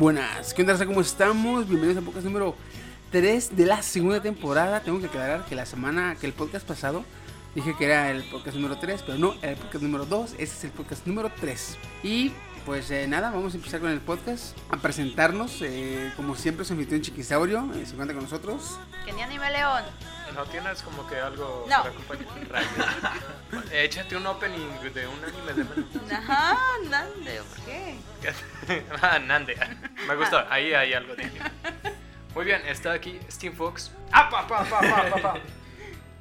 [0.00, 0.54] Y buenas.
[0.54, 0.86] ¿Qué onda?
[0.86, 1.68] ¿Cómo estamos?
[1.68, 2.56] Bienvenidos a podcast número
[3.10, 4.80] 3 de la segunda temporada.
[4.80, 7.04] Tengo que aclarar que la semana, que el podcast pasado,
[7.54, 10.30] dije que era el podcast número 3, pero no, era el podcast número 2.
[10.38, 11.76] Este es el podcast número 3.
[12.02, 12.32] Y
[12.64, 15.60] pues eh, nada, vamos a empezar con el podcast, a presentarnos.
[15.60, 18.78] eh, como siempre, su anfitrión Chiquisaurio, eh, se encuentra con nosotros.
[19.04, 19.84] Que ni anime león.
[20.34, 21.76] ¿No tienes como que algo No.
[21.82, 22.62] para acompañar?
[23.72, 26.12] Échate un opening de un anime de menos.
[26.12, 26.56] Ajá,
[26.88, 27.96] Nande, ¿por qué?
[29.02, 29.56] ah, Nande.
[30.06, 31.50] Me gustó, ahí hay algo de anime.
[32.34, 33.90] Muy bien, está aquí Steam Fox.
[34.12, 35.34] ¡Ah, pa, pa, pa, pa, pa, pa!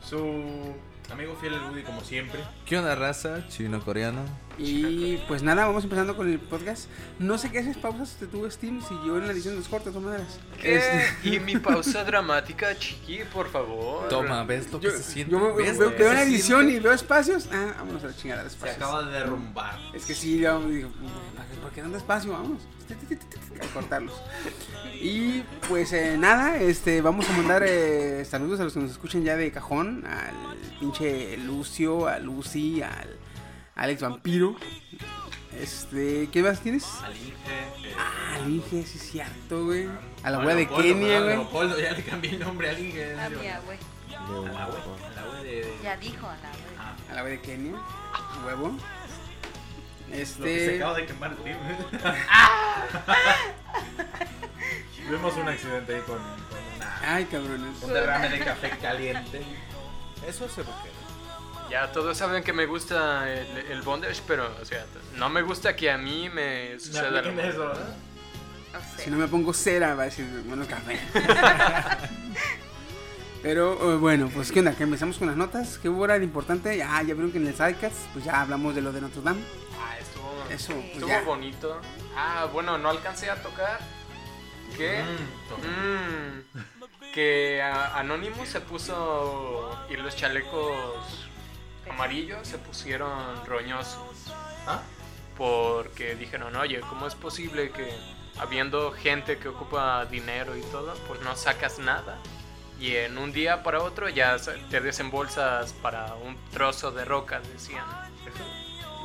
[0.03, 0.75] Su
[1.12, 2.39] amigo fiel el Woody como siempre.
[2.66, 3.47] ¿Qué onda, raza?
[3.47, 4.25] Chino-coreano.
[4.60, 6.90] Y pues nada, vamos empezando con el podcast.
[7.18, 9.94] No sé qué haces pausas de tu Steam si yo en la edición los cortes,
[9.94, 10.40] de todas maneras.
[10.62, 10.76] ¿Qué?
[10.76, 14.08] Este, Y mi pausa dramática, chiqui, por favor.
[14.10, 15.32] Toma, ¿ves lo que se siente?
[15.32, 16.78] yo me- ¿Ves veo, veo se una edición siente?
[16.78, 17.48] y veo espacios.
[17.52, 18.78] Ah, vámonos a la chingada de Se espacios.
[18.78, 19.80] acaba de derrumbar.
[19.94, 20.90] Es que sí, yo digo,
[21.36, 22.32] ¿para qué- ¿por qué tanto espacio?
[22.34, 22.62] Vamos.
[23.62, 24.14] A cortarlos.
[25.02, 29.24] Y pues eh, nada, este, vamos a mandar eh, saludos a los que nos escuchan
[29.24, 30.06] ya de cajón.
[30.06, 30.34] Al
[30.80, 33.18] pinche Lucio, a Lucy, al
[33.80, 34.55] Alex Vampiro.
[35.59, 36.85] Este, ¿qué más tienes?
[37.03, 37.33] Al Inge.
[37.97, 39.88] Ah, al Inge, sí es cierto, güey.
[40.23, 41.35] A la wea de Kenia, güey.
[41.38, 43.19] Leopoldo, ya le cambié el nombre al Inge.
[43.19, 43.80] A mi abue.
[44.16, 45.73] A la wea, a la wea de.
[45.83, 46.61] Ya dijo a la abue.
[46.77, 47.73] Ah, A la wea de Kenia.
[48.45, 48.67] Huevo.
[48.69, 50.75] Lo que se Este.
[50.77, 51.55] acaba de quemar Tim.
[55.07, 57.81] Tuvimos un accidente ahí con, con una, Ay, cabrones.
[57.84, 59.41] un derrame de café caliente.
[60.28, 60.99] Eso se roquero.
[61.69, 64.85] Ya todos saben que me gusta el, el bondage, pero, o sea,
[65.18, 68.80] no me gusta que a mí me suceda eso, ¿eh?
[68.97, 71.00] Si no me pongo cera, va a decir, bueno, café.
[73.41, 75.78] Pero eh, bueno, pues qué onda, que empezamos con las notas.
[75.78, 76.75] ¿Qué hubo ahora de importante?
[76.75, 79.41] Ya, ya vieron que en el sidecast, pues ya hablamos de lo de Notre Dame.
[79.81, 81.22] Ah, estuvo, Eso, pues estuvo ya.
[81.22, 81.80] bonito.
[82.18, 83.80] Ah, bueno, no alcancé a tocar.
[84.75, 85.01] ¿Qué?
[85.03, 85.68] Mm, toca.
[85.68, 91.28] Mm, que a- Anonymous se puso y los chalecos
[91.89, 94.33] amarillos se pusieron roñosos
[94.67, 94.81] ¿Ah?
[95.38, 97.89] porque dijeron, oye, ¿cómo es posible que
[98.39, 102.17] habiendo gente que ocupa dinero y todo, pues no sacas nada?
[102.79, 104.38] Y en un día para otro ya
[104.69, 107.83] te desembolsas para un trozo de roca, decían.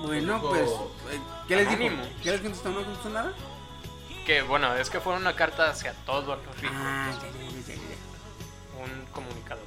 [0.02, 0.70] Bueno, pues,
[1.10, 1.94] eh, ¿qué les dijo?
[2.22, 2.68] ¿Qué les contestó?
[2.70, 3.32] ¿No contestó nada?
[4.26, 7.60] Que bueno, es que fue una carta hacia todos los ricos, Ah, ya, ya, ya,
[7.66, 8.82] ya, ya.
[8.82, 9.60] un comunicado.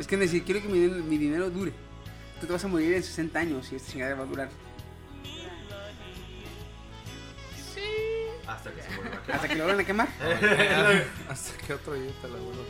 [0.00, 1.72] Es que decir, quiero que mi, mi dinero dure.
[2.40, 4.48] Tú te vas a morir en 60 años y esta chingadera va a durar.
[8.46, 9.36] Hasta que se vuelva a quemar.
[9.36, 10.08] Hasta que lo vuelvan a quemar.
[11.28, 12.64] Hasta que otro día te la vuelvo.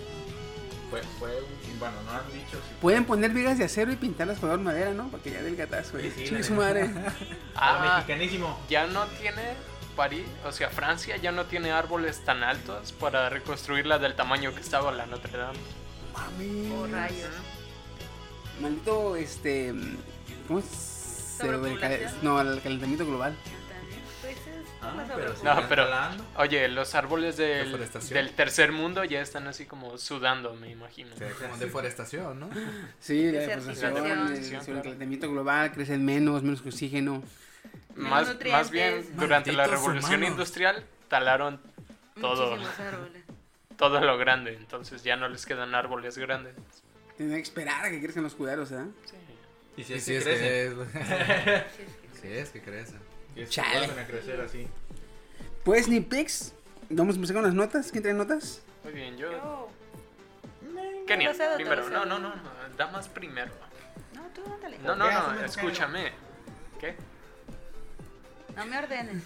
[0.90, 1.78] Fue, fue un.
[1.78, 2.74] Bueno, no han dicho si.
[2.80, 5.08] Pueden poner vigas de acero y pintarlas color madera, ¿no?
[5.08, 6.10] Para que ya del gatazo, güey.
[6.10, 6.90] Sí, sí, su madre.
[7.54, 8.58] Ah, Ah, mexicanísimo.
[8.68, 9.54] ya no tiene
[9.96, 14.60] París, o sea, Francia ya no tiene árboles tan altos para reconstruirla del tamaño que
[14.60, 15.58] estaba la Notre Dame.
[16.12, 16.72] Mami.
[16.72, 17.28] Oh, rayos.
[18.60, 19.74] Maldito, este.
[20.46, 21.36] ¿Cómo es?
[22.22, 23.34] No, el calentamiento global.
[24.20, 25.40] Pues es Ah, pero sí.
[25.44, 25.86] No, pero
[26.36, 28.14] oye, los árboles del, Deforestación.
[28.14, 31.14] del tercer mundo ya están así como sudando, me imagino.
[31.16, 32.50] Sea, como deforestación, ¿no?
[33.00, 33.94] Sí, la Desertización.
[33.94, 37.22] deforestación, el, calentamiento global, crecen menos, menos oxígeno.
[37.94, 38.52] Más, nutrientes.
[38.52, 40.30] más bien, durante la Malditos revolución humanos.
[40.30, 41.60] industrial talaron
[42.20, 43.22] todo, Muchísimos árboles.
[43.80, 46.54] Todo lo grande, entonces ya no les quedan árboles grandes.
[47.16, 48.84] Tienen que esperar a que crezcan los cuidados, ¿eh?
[49.74, 50.44] Y si Y es si que es crecen.
[51.40, 51.64] que es.
[51.72, 52.94] Sí, es que Sí, es que crece.
[53.34, 53.78] Y es que Chale.
[53.86, 54.68] vuelven a crecer así.
[55.64, 56.52] Pues ni pics.
[56.90, 57.90] Vamos a empezar con las notas.
[57.90, 58.60] ¿Quién trae notas?
[58.84, 59.30] Muy bien, yo...
[59.32, 59.68] Yo.
[61.06, 61.88] Kenia, te primero.
[61.88, 62.42] No, no, no, no,
[62.76, 63.50] damas primero.
[64.14, 64.78] No, tú ándale.
[64.80, 66.12] No, no, no, escúchame.
[66.78, 66.96] ¿Qué?
[68.54, 69.22] No me ordenes.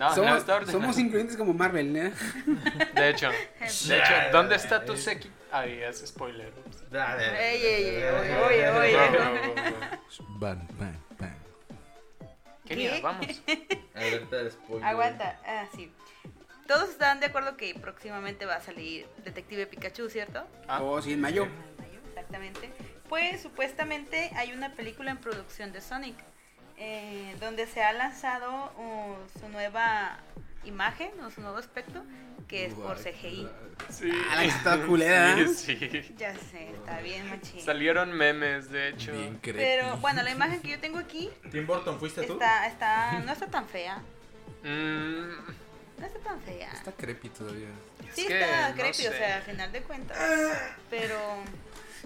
[0.00, 0.80] No, no somos, está ordenado.
[0.80, 2.12] somos incluyentes como Marvel, ¿eh?
[2.94, 5.30] De hecho, de hecho, ¿dónde está tu Seki?
[5.52, 6.54] Ahí es spoiler.
[6.90, 8.96] Ey, ey, ey, oye, oye, oye.
[8.96, 10.90] No, no, no, no.
[12.64, 13.00] Kenia, ¿Qué?
[13.02, 13.26] vamos.
[14.30, 14.86] De spoiler.
[14.86, 15.38] Aguanta.
[15.46, 15.92] Ah, sí.
[16.66, 20.46] Todos están de acuerdo que próximamente va a salir Detective Pikachu, ¿cierto?
[20.66, 20.82] Ah.
[20.82, 21.46] Oh, sí, en mayo.
[22.08, 22.70] Exactamente.
[23.10, 26.16] Pues supuestamente hay una película en producción de Sonic
[26.80, 30.18] eh, donde se ha lanzado uh, su nueva
[30.64, 32.02] imagen o su nuevo aspecto
[32.48, 33.48] que es por CGI.
[33.90, 34.10] Sí.
[34.28, 35.36] Ah, la que está culera.
[35.46, 36.14] Sí, sí.
[36.18, 37.60] Ya sé, está bien machín.
[37.64, 39.12] Salieron memes, de hecho.
[39.12, 39.60] Bien creepy.
[39.60, 42.32] Pero bueno, la imagen que yo tengo aquí Tim Burton, ¿fuiste tú?
[42.32, 43.98] está, está, no está tan fea.
[44.64, 45.30] Mm,
[45.98, 46.72] No está tan fea.
[46.72, 47.68] Está creepy todavía.
[48.14, 50.18] Sí está no creepy, o sea, al final de cuentas.
[50.90, 51.16] Pero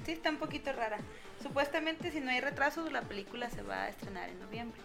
[0.05, 0.99] sí está un poquito rara.
[1.45, 4.81] Supuestamente si no hay retrasos la película se va a estrenar en noviembre.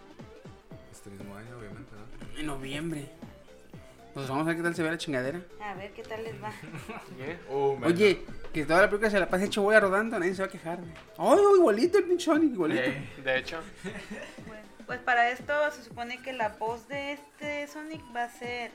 [0.92, 2.38] Este mismo año, obviamente, ¿no?
[2.38, 3.10] En noviembre.
[4.12, 5.40] Pues vamos a ver qué tal se ve la chingadera.
[5.62, 6.52] A ver qué tal les va.
[7.16, 7.38] Yeah.
[7.48, 7.90] Uh, man.
[7.90, 10.50] Oye, que toda la película se la pase hecho bola rodando, nadie se va a
[10.50, 10.80] quejar.
[10.80, 12.82] Ay, oh, igualito el pinche Sonic, igualito.
[12.82, 13.60] Eh, De hecho,
[14.46, 18.70] Bueno, pues para esto se supone que la voz de este Sonic va a ser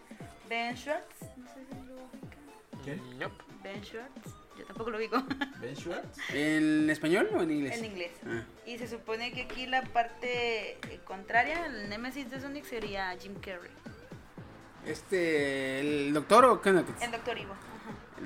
[0.49, 1.21] Ben Schwartz.
[1.37, 2.83] No sé si lo ubican.
[2.83, 3.19] ¿Quién?
[3.19, 3.43] nope.
[3.61, 4.44] Ben Schwartz.
[4.57, 5.21] Yo tampoco lo ubico.
[5.61, 6.17] ¿Ben Schwartz?
[6.33, 7.77] ¿En español o en inglés?
[7.77, 8.11] en inglés.
[8.25, 8.43] Ah.
[8.65, 13.35] Y se supone que aquí la parte eh, contraria, el némesis de Sonic sería Jim
[13.41, 13.71] Carrey.
[14.85, 16.85] Este, el doctor o qué onda?
[17.01, 17.53] El Doctor Ivo.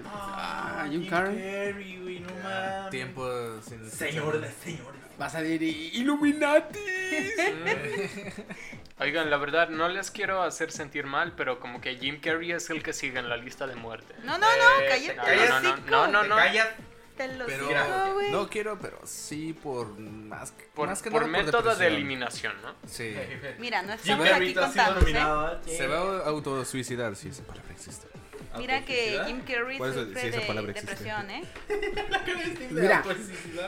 [0.06, 0.84] Ajá.
[0.84, 2.00] Ah, Jim Carrey.
[2.02, 2.90] güey, no mames.
[2.92, 3.90] Tiempo sin.
[3.90, 5.09] Señor de señores.
[5.22, 6.80] Va a salir i- Illuminati.
[9.00, 12.70] Oigan, la verdad, no les quiero hacer sentir mal, pero como que Jim Carrey es
[12.70, 14.14] el que sigue en la lista de muerte.
[14.24, 15.36] No, no, no, Eh, cállate.
[15.48, 16.36] no, no, no, no, no, ¿Te no.
[16.36, 16.68] callas?
[17.18, 17.68] Te lo Pero
[18.32, 22.54] no quiero, pero sí por más, que- Por, más que por nada método de eliminación,
[22.62, 22.74] ¿no?
[22.88, 23.14] Sí.
[23.58, 25.78] Mira, no Jim estamos aquí contando, ¿eh?
[25.78, 28.08] Se va a autosuicidar, sí, esa palabra existe.
[28.58, 31.44] Mira que Jim Carrey sufre de depresión, ¿eh?
[32.72, 33.04] Mira,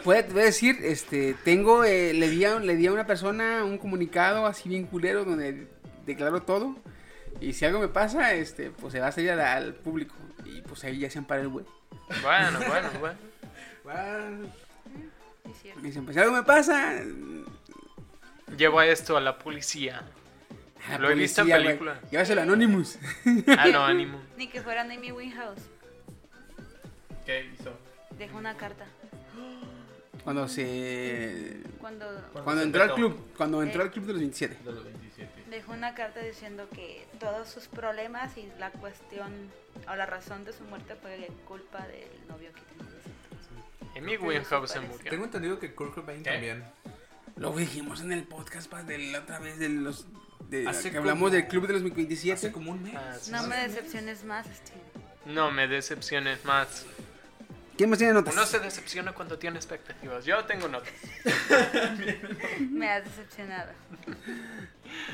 [0.04, 3.78] puede, puede decir, este, tengo, eh, le, di a, le di a una persona un
[3.78, 5.68] comunicado así bien culero donde
[6.06, 6.76] declaró todo.
[7.40, 10.16] Y si algo me pasa, este, pues se va a salir al, al público.
[10.46, 11.66] Y pues ahí ya se ampara el güey.
[12.22, 13.18] Bueno, bueno, bueno.
[13.84, 14.48] Bueno,
[15.60, 15.70] Sí.
[15.76, 17.02] Me dicen, pues si algo me pasa.
[18.56, 20.04] Lleva esto a la policía.
[20.88, 22.02] A la Lo he visto en policía, güey, película.
[22.12, 23.00] Llévaselo Anonymous.
[23.58, 24.22] Ah, no, ánimo.
[24.38, 25.62] Ni que fuera Amy Winehouse.
[27.26, 27.78] ¿Qué hizo?
[28.18, 28.86] Dejó una carta.
[30.24, 31.62] Cuando se.
[31.80, 33.34] Cuando Cuando se entró al club.
[33.38, 33.86] Cuando entró Eh.
[33.86, 34.58] al club de los 27.
[34.64, 35.44] De los 27.
[35.50, 39.32] dejó una carta diciendo que todos sus problemas y la cuestión
[39.92, 42.92] o la razón de su muerte fue culpa del novio que tenía.
[43.98, 45.10] Amy Winehouse se murió.
[45.10, 46.32] tengo entendido que Kurt Cobain ¿Qué?
[46.32, 46.64] también.
[47.38, 50.06] Lo dijimos en el podcast pa, de la otra vez de los.
[50.52, 52.34] De, Hace que hablamos como- del club de los 27.
[52.34, 52.94] Hace como un mes.
[52.96, 53.48] Ah, sí, No sí.
[53.48, 54.82] me decepciones más, Steve.
[55.26, 56.86] No me decepciones más.
[57.78, 58.34] ¿Quién más tiene notas?
[58.34, 60.26] Uno se decepciona cuando tiene expectativas.
[60.26, 60.92] Yo tengo notas.
[62.70, 63.72] Me has decepcionado.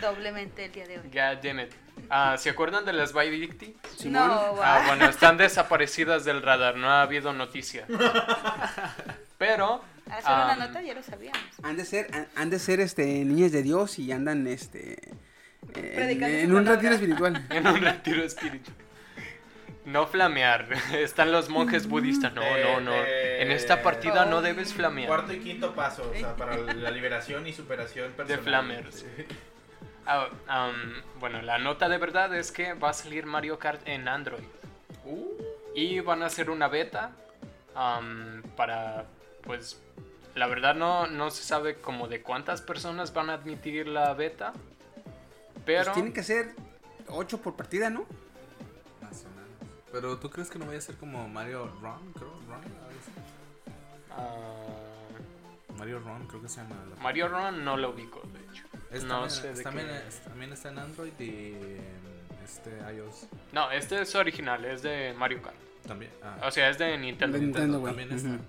[0.02, 1.08] Doblemente el día de hoy.
[1.08, 1.72] God damn it.
[2.10, 3.78] Ah, ¿Se acuerdan de las Victi?
[3.96, 4.28] Simón.
[4.28, 6.76] No, Ah, bueno, están desaparecidas del radar.
[6.78, 7.86] No ha habido noticia.
[9.38, 9.84] Pero.
[10.10, 11.40] Hacer una am, nota ya lo sabíamos.
[11.64, 14.98] Han de ser, han, han de ser este, niñas de Dios y andan este,
[15.76, 16.76] en, Predicando en su un palabra.
[16.76, 17.46] retiro espiritual.
[17.50, 18.76] En un retiro espiritual.
[19.86, 20.68] No flamear.
[20.94, 22.34] Están los monjes budistas.
[22.34, 22.94] No, no, no.
[22.94, 25.08] En esta partida no debes flamear.
[25.08, 28.44] Cuarto y quinto paso, o sea, para la liberación y superación De personal.
[28.44, 29.06] flamers.
[30.06, 34.08] Ah, am, bueno, la nota de verdad es que va a salir Mario Kart en
[34.08, 34.44] Android.
[35.06, 35.26] Uh,
[35.76, 37.12] Y van a hacer una beta
[37.76, 39.06] am, para,
[39.44, 39.82] pues,
[40.36, 44.54] la verdad no, no se sabe como de cuántas personas van a admitir la beta.
[45.68, 45.84] Pero...
[45.84, 46.56] Pues tienen que ser
[47.10, 48.06] 8 por partida, ¿no?
[49.02, 49.80] Más o menos.
[49.92, 53.12] Pero tú crees que no vaya a ser como Mario Run, creo, Run, algo así?
[54.12, 54.64] ah,
[55.78, 56.76] Mario Run, creo que se llama.
[56.90, 58.64] la- Mario Run no lo ubico, de hecho.
[58.92, 62.08] Es no también, sé es de también, qué- es- también está en Android y en
[62.44, 65.56] este iOS No, este es original, es de Mario Kart.
[65.86, 66.12] también.
[66.24, 67.38] Ah, O sea, es de Nintendo.
[67.38, 67.94] De Nintendo, güey.
[67.94, 68.30] también está.
[68.30, 68.40] Ujú.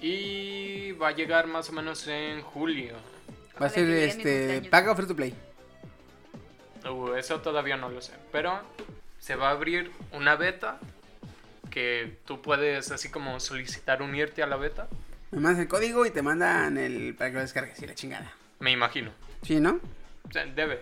[0.00, 2.96] Y va a llegar más o menos en julio.
[3.60, 5.34] Va a ser este, paga o free to play.
[6.88, 8.12] Uh, eso todavía no lo sé.
[8.30, 8.60] Pero
[9.18, 10.78] se va a abrir una beta
[11.70, 14.88] que tú puedes así como solicitar unirte a la beta.
[15.30, 18.32] Me mandas el código y te mandan el para que lo descargues y la chingada.
[18.60, 19.12] Me imagino.
[19.42, 19.80] ¿Sí, no?
[20.28, 20.80] O sea, debe.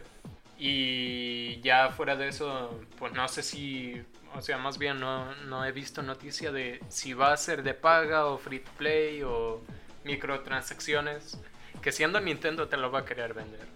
[0.58, 4.02] Y ya fuera de eso, pues no sé si,
[4.34, 7.74] o sea, más bien no, no he visto noticia de si va a ser de
[7.74, 9.60] paga o free to play o
[10.04, 11.38] microtransacciones.
[11.82, 13.66] Que siendo Nintendo te lo va a querer vender.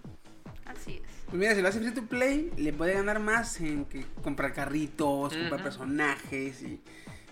[0.66, 1.10] Así es.
[1.26, 4.52] Pues mira, si lo hace free to play, le puede ganar más en que comprar
[4.52, 6.80] carritos, comprar personajes y,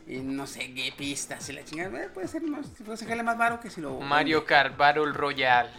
[0.07, 2.05] y no sé, qué pistas y la chingada.
[2.05, 3.99] Eh, Puede ser más, puede sacarle más baro que si lo.
[4.01, 5.71] Mario Kart Battle Royale.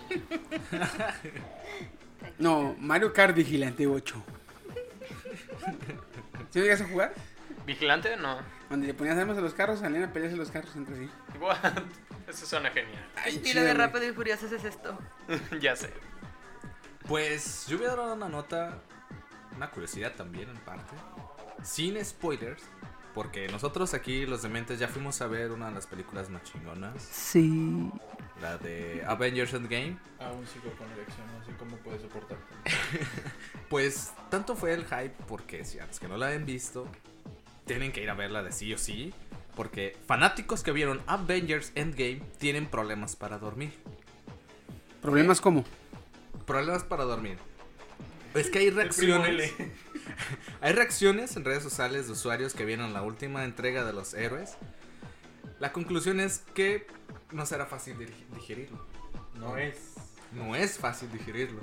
[2.37, 4.15] No, Mario Kart Vigilante 8.
[6.51, 7.13] ¿Sí me llegas a jugar?
[7.65, 8.15] ¿Vigilante?
[8.15, 8.39] No.
[8.69, 11.09] Donde le ponías armas a los carros, salían a pelearse los carros entre sí.
[11.39, 11.57] What?
[12.27, 13.03] Eso suena genial.
[13.15, 14.97] Ay, Estilo chido, de rápido y furioso es esto.
[15.59, 15.91] ya sé.
[17.07, 18.77] Pues yo voy a dar una nota,
[19.55, 20.93] una curiosidad también en parte,
[21.63, 22.61] sin spoilers,
[23.15, 27.01] porque nosotros aquí los dementes ya fuimos a ver una de las películas más chingonas,
[27.01, 27.89] Sí.
[28.41, 29.97] la de Avengers Endgame.
[30.19, 32.37] aún sigo con erección, no sé cómo puede soportar.
[33.69, 36.87] Pues tanto fue el hype porque si antes que no la hayan visto,
[37.69, 39.13] tienen que ir a verla de sí o sí,
[39.55, 43.71] porque fanáticos que vieron Avengers Endgame tienen problemas para dormir.
[45.03, 45.63] ¿Problemas cómo?
[46.47, 47.37] Problemas para dormir.
[48.33, 49.53] Es que hay reacciones.
[50.61, 54.57] Hay reacciones en redes sociales de usuarios que vieron la última entrega de los héroes.
[55.59, 56.87] La conclusión es que
[57.31, 57.95] no será fácil
[58.33, 58.83] digerirlo.
[59.35, 59.93] No es.
[60.33, 61.61] No es fácil digerirlo.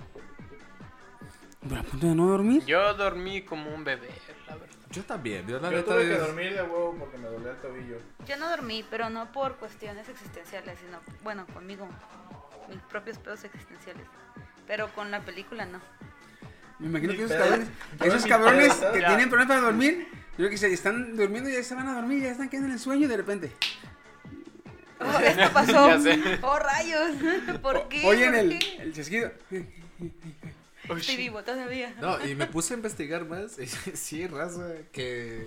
[1.68, 2.64] ¿Pero a punto de no dormir?
[2.64, 4.08] Yo dormí como un bebé.
[4.90, 5.46] Yo también.
[5.46, 7.98] Yo, la Yo neta, tuve que dormir de huevo porque me dolía el tobillo.
[8.26, 11.88] Yo no dormí, pero no por cuestiones existenciales, sino, bueno, conmigo,
[12.68, 14.06] mis propios pedos existenciales.
[14.66, 15.80] Pero con la película no.
[16.78, 17.68] Me imagino que esos cabrones,
[18.00, 19.06] esos cabrones pedo, que ya.
[19.08, 21.94] tienen problemas para dormir, yo creo que se están durmiendo y ya se van a
[21.94, 23.52] dormir, ya están quedando en el sueño y de repente.
[25.00, 25.88] Oh, esto pasó.
[26.42, 27.16] Oh, rayos.
[27.62, 28.06] ¿Por qué?
[28.06, 28.76] Oyen ¿Por el, qué?
[28.82, 29.30] el chasquido.
[30.88, 31.94] Oh, Estoy vivo todavía.
[32.00, 33.56] No, y me puse a investigar más.
[33.94, 35.46] sí, raza, que.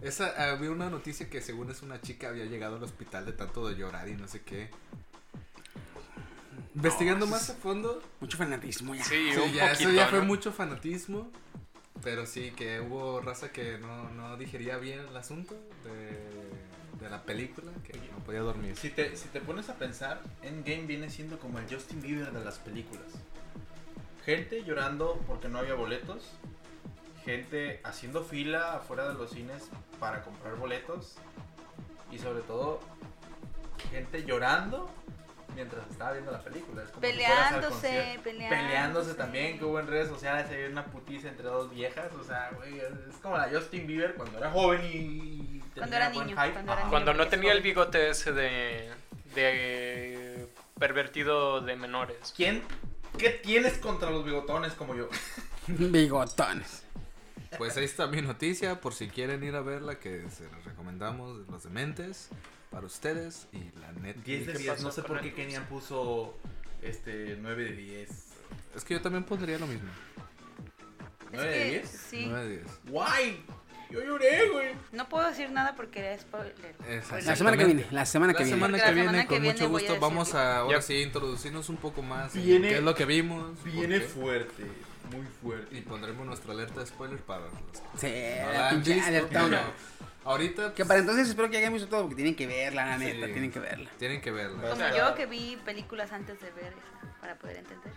[0.00, 3.68] Esa, había una noticia que según es una chica había llegado al hospital de tanto
[3.68, 4.68] de llorar y no sé qué.
[6.74, 9.04] Investigando más a fondo, Mucho fanatismo ya.
[9.04, 10.24] Sí, sí, un ya, poquito, eso ya fue ¿no?
[10.24, 11.30] mucho fanatismo.
[12.02, 15.54] Pero sí, que hubo raza que no, no digería bien el asunto
[15.84, 18.76] de, de la película, que no podía dormir.
[18.76, 22.44] Si te, si te pones a pensar, Endgame viene siendo como el Justin Bieber de
[22.44, 23.06] las películas.
[24.24, 26.30] Gente llorando porque no había boletos.
[27.24, 31.16] Gente haciendo fila afuera de los cines para comprar boletos.
[32.10, 32.80] Y sobre todo,
[33.90, 34.90] gente llorando
[35.54, 36.82] mientras estaba viendo la película.
[36.82, 38.22] Es como si Peleándose, concierto.
[38.22, 38.62] peleándose.
[38.62, 42.12] Peleándose también, que hubo en redes sociales hay una putiza entre dos viejas.
[42.20, 45.60] O sea, güey, es como la Justin Bieber cuando era joven y.
[45.74, 46.90] Cuando tenía era niño, cuando era niño.
[46.90, 48.90] Cuando no tenía el bigote ese de,
[49.34, 50.46] de
[50.78, 52.32] pervertido de menores.
[52.36, 52.62] ¿Quién?
[53.18, 55.08] ¿Qué tienes contra los bigotones como yo?
[55.66, 56.82] Bigotones.
[57.58, 61.46] Pues ahí está mi noticia, por si quieren ir a verla, que se los recomendamos,
[61.48, 62.28] Los Dementes,
[62.70, 64.16] para ustedes y la net.
[64.24, 66.38] 10 de ¿Qué 10, pasó no sé por qué Kenia puso
[66.80, 68.10] este 9 de 10.
[68.74, 69.90] Es que yo también pondría lo mismo.
[71.32, 71.88] Es 9 de que, 10.
[72.10, 72.26] sí.
[72.28, 72.66] 9 de 10.
[72.88, 73.44] Guay.
[73.92, 74.68] Yo lloré, güey.
[74.92, 76.54] No puedo decir nada porque era spoiler.
[77.24, 78.56] La semana que viene, la semana La que viene.
[78.58, 81.02] semana que la viene, semana que con viene mucho a gusto, vamos a ahora sí
[81.02, 83.62] introducirnos un poco más en Viene- qué es lo que vimos.
[83.64, 84.64] Viene fuerte,
[85.10, 85.76] muy fuerte.
[85.76, 88.94] Y pondremos nuestra alerta de spoiler para los que Sí, no la la han pinche
[88.94, 89.58] visto, alerta, ¿no?
[90.24, 93.04] Ahorita Que para entonces espero que hayan visto todo porque tienen que verla, la Sí.
[93.06, 93.90] neta, tienen que verla.
[93.98, 94.70] tienen que verla.
[94.70, 97.92] Como yo que vi películas antes de ver esa, para poder entender.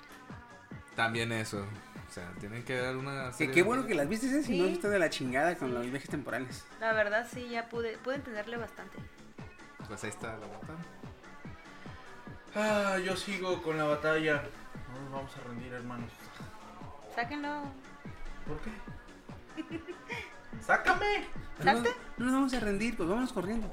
[0.96, 1.66] También eso.
[2.16, 4.42] O sea, tienen que ver una Que serie qué de- bueno que las viste, ¿eh?
[4.42, 4.58] Si Sí.
[4.62, 6.64] no viste de la chingada con los viajes temporales.
[6.80, 8.96] La verdad sí, ya pude, pude entenderle bastante.
[9.86, 10.80] Pues ahí está la botana.
[12.56, 14.44] Ah, yo sigo con la batalla.
[14.94, 16.10] No nos vamos a rendir, hermanos.
[17.14, 17.64] Sáquenlo.
[18.48, 18.72] ¿Por qué?
[20.66, 21.26] ¡Sácame!
[21.60, 21.90] No, ¿Salte?
[22.18, 23.70] no nos vamos a rendir, pues vámonos corriendo.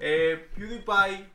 [0.00, 1.28] Eh, PewDiePie.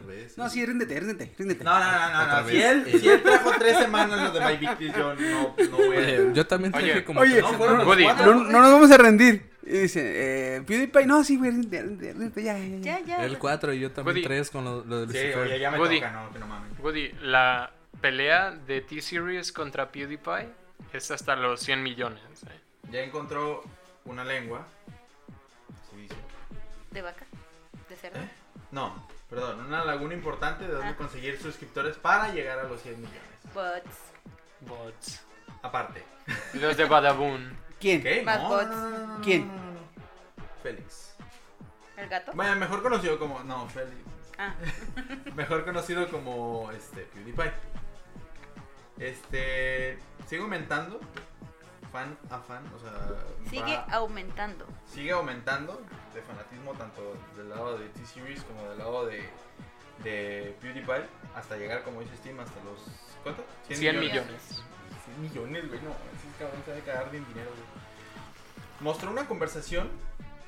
[0.00, 0.38] Otra vez.
[0.38, 1.64] No, sí, ríndete, ríndete, ríndete.
[1.64, 2.22] No, no, no, no.
[2.22, 2.48] Otra no.
[2.48, 5.76] Si, él, si él trajo tres semanas lo de My Big Deal, yo no, no
[5.76, 6.00] voy a.
[6.00, 7.52] Oye, yo también traje Oye, como Oye, no.
[8.24, 9.50] No, no nos vamos a rendir.
[9.62, 13.24] Y dice, eh, PewDiePie, no, sí, güey, ríndete, ríndete, ríndete, ya, ya, ya.
[13.24, 14.26] El 4 y yo también Woody.
[14.26, 15.38] 3 con lo, lo de Sí, Lucifer.
[15.46, 15.96] oye, ya me Woody.
[16.00, 16.78] toca, no, que no mames.
[16.80, 20.48] Woody, la pelea de T-Series contra PewDiePie
[20.94, 22.22] es hasta los 100 millones.
[22.46, 22.60] ¿eh?
[22.90, 23.62] Ya encontró
[24.06, 24.66] una lengua.
[26.90, 27.26] ¿De vaca?
[27.90, 28.18] ¿De cerdo?
[28.18, 28.28] ¿Eh?
[28.70, 30.96] No, perdón, una laguna importante de donde Ah.
[30.96, 33.20] conseguir suscriptores para llegar a los 100 millones.
[33.54, 33.96] Bots.
[34.60, 35.22] Bots.
[35.62, 36.04] Aparte.
[36.54, 37.56] Los de Badaboon.
[37.80, 38.02] ¿Quién?
[38.02, 38.22] ¿Qué?
[38.22, 38.66] Más No, bots.
[38.68, 39.46] no, no, no, no, ¿Quién?
[39.48, 39.78] no, no, no.
[40.62, 41.14] Félix.
[41.96, 42.32] ¿El gato?
[42.34, 43.42] Bueno, mejor conocido como.
[43.44, 43.96] No, Félix.
[44.38, 44.54] Ah,
[45.34, 47.52] Mejor conocido como este PewDiePie.
[48.98, 49.98] Este.
[50.26, 51.00] Sigue aumentando.
[51.92, 52.62] Fan a fan.
[52.74, 52.92] O sea.
[53.50, 54.66] sigue va- aumentando.
[54.86, 55.80] sigue aumentando
[56.14, 59.28] de fanatismo tanto del lado de T-Series como del lado de,
[60.04, 62.80] de PewDiePie hasta llegar, como dice Steam, hasta los...
[63.22, 63.44] ¿Cuánto?
[63.68, 64.62] 100 millones.
[65.04, 67.88] 100 millones, güey, no, ese cabrón se debe cagar de dinero, güey.
[68.80, 69.88] Mostró una conversación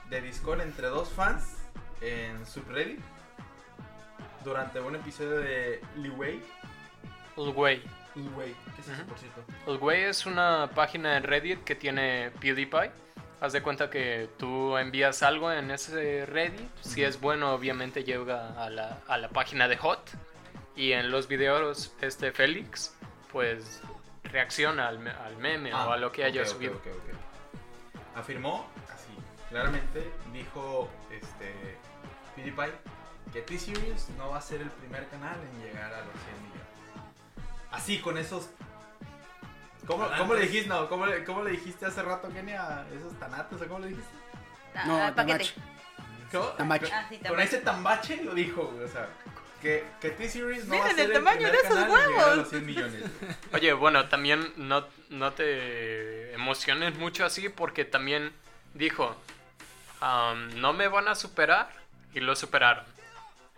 [0.09, 1.57] de Discord entre dos fans
[2.01, 3.01] en subreddit
[4.45, 6.43] durante un episodio de Liwei.
[7.37, 7.53] El
[8.15, 9.09] Liwei, ¿qué es eso, Ujú.
[9.09, 9.43] por cierto?
[9.67, 12.91] El güey es una página en Reddit que tiene PewDiePie.
[13.41, 16.69] Haz de cuenta que tú envías algo en ese Reddit.
[16.83, 20.11] Si es bueno, obviamente llega a la, a la página de Hot.
[20.77, 22.95] Y en los videos, este Félix,
[23.33, 23.81] pues
[24.25, 26.73] reacciona al, me- al meme o Ah, a lo que haya ok, ok, subido.
[26.75, 28.17] ok, ok.
[28.17, 29.13] Afirmó, así,
[29.49, 31.77] claramente, dijo este
[32.37, 32.73] PewDiePie
[33.33, 36.60] que T-Series no va a ser el primer canal en llegar a los 100 millones.
[37.73, 38.49] Así, con esos...
[39.87, 42.85] ¿Cómo, ¿cómo le dijiste, no, ¿cómo, le, ¿Cómo le dijiste hace rato, Kenia?
[42.95, 44.11] ¿Esos tanates o cómo le dijiste?
[44.75, 45.45] Ah, No, paquete.
[45.45, 45.55] Tamache.
[46.31, 46.45] ¿Cómo?
[46.51, 46.93] Tambache.
[46.93, 49.09] Ah, sí, Con ese tambache lo dijo, güey, o sea...
[49.61, 52.37] Que, que T-Series no va a Miren ser el tamaño de esos a huevos.
[52.39, 53.05] los 100 millones.
[53.53, 58.33] Oye, bueno, también no, no te emociones mucho así porque también
[58.73, 59.15] dijo,
[60.01, 61.69] "Am, no me van a superar
[62.15, 62.87] y lo superaron.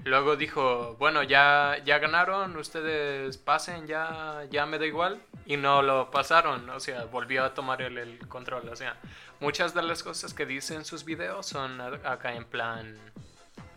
[0.05, 5.23] Luego dijo, bueno, ya, ya ganaron, ustedes pasen, ya, ya me da igual.
[5.47, 8.69] Y no lo pasaron, o sea, volvió a tomar el, el control.
[8.69, 8.97] O sea,
[9.41, 12.97] muchas de las cosas que dice en sus videos son acá en plan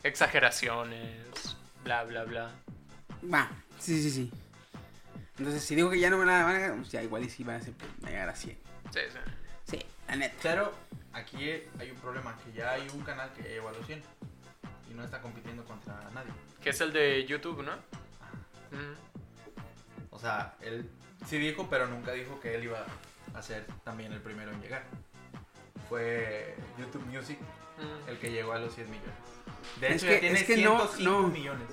[0.03, 2.49] exageraciones, bla, bla, bla.
[3.31, 4.31] Va, sí, sí, sí.
[5.37, 7.29] Entonces, si digo que ya no van a, van a ganar, pues ya igual y
[7.29, 8.57] sí van a, ser- van a llegar a 100.
[8.91, 9.19] Sí, sí.
[9.77, 10.35] Sí, la neta.
[10.41, 10.73] Pero
[11.13, 14.01] aquí hay un problema, que ya hay un canal que llegó a los 100
[14.89, 16.31] y no está compitiendo contra nadie.
[16.61, 17.73] Que es el de YouTube, ¿no?
[20.11, 20.89] O sea, él
[21.27, 22.85] sí dijo, pero nunca dijo que él iba
[23.33, 24.83] a ser también el primero en llegar.
[25.89, 27.37] Fue YouTube Music
[28.07, 29.11] el que llegó a los 100 millones.
[29.79, 31.27] De Es hecho, que- ya tiene es que no, 105 no.
[31.27, 31.67] millones.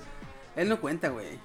[0.55, 1.31] Él no cuenta, güey.
[1.33, 1.39] Sí.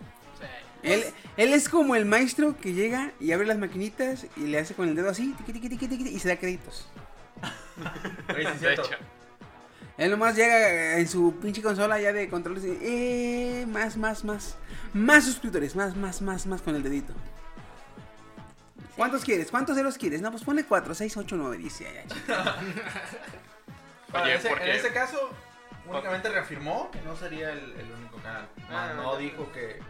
[0.82, 1.04] Él,
[1.36, 4.88] él es como el maestro que llega y abre las maquinitas y le hace con
[4.88, 6.88] el dedo así tiqui, tiqui, tiqui, tiqui, y se da créditos.
[8.60, 8.82] De hecho.
[9.98, 14.56] Él nomás llega en su pinche consola ya de controles y eh, más, más, más.
[14.94, 17.12] Más suscriptores, más, más, más, más con el dedito.
[18.96, 19.50] ¿Cuántos quieres?
[19.50, 20.20] ¿Cuántos ceros quieres?
[20.22, 22.04] No, pues ponle 4, 6, 8, 9, dice.
[22.28, 22.56] Ah,
[24.22, 25.30] Oye, en, ese, porque- en ese caso,
[25.86, 28.48] únicamente reafirmó que no sería el, el único canal.
[28.70, 29.80] Más Ah, no dijo que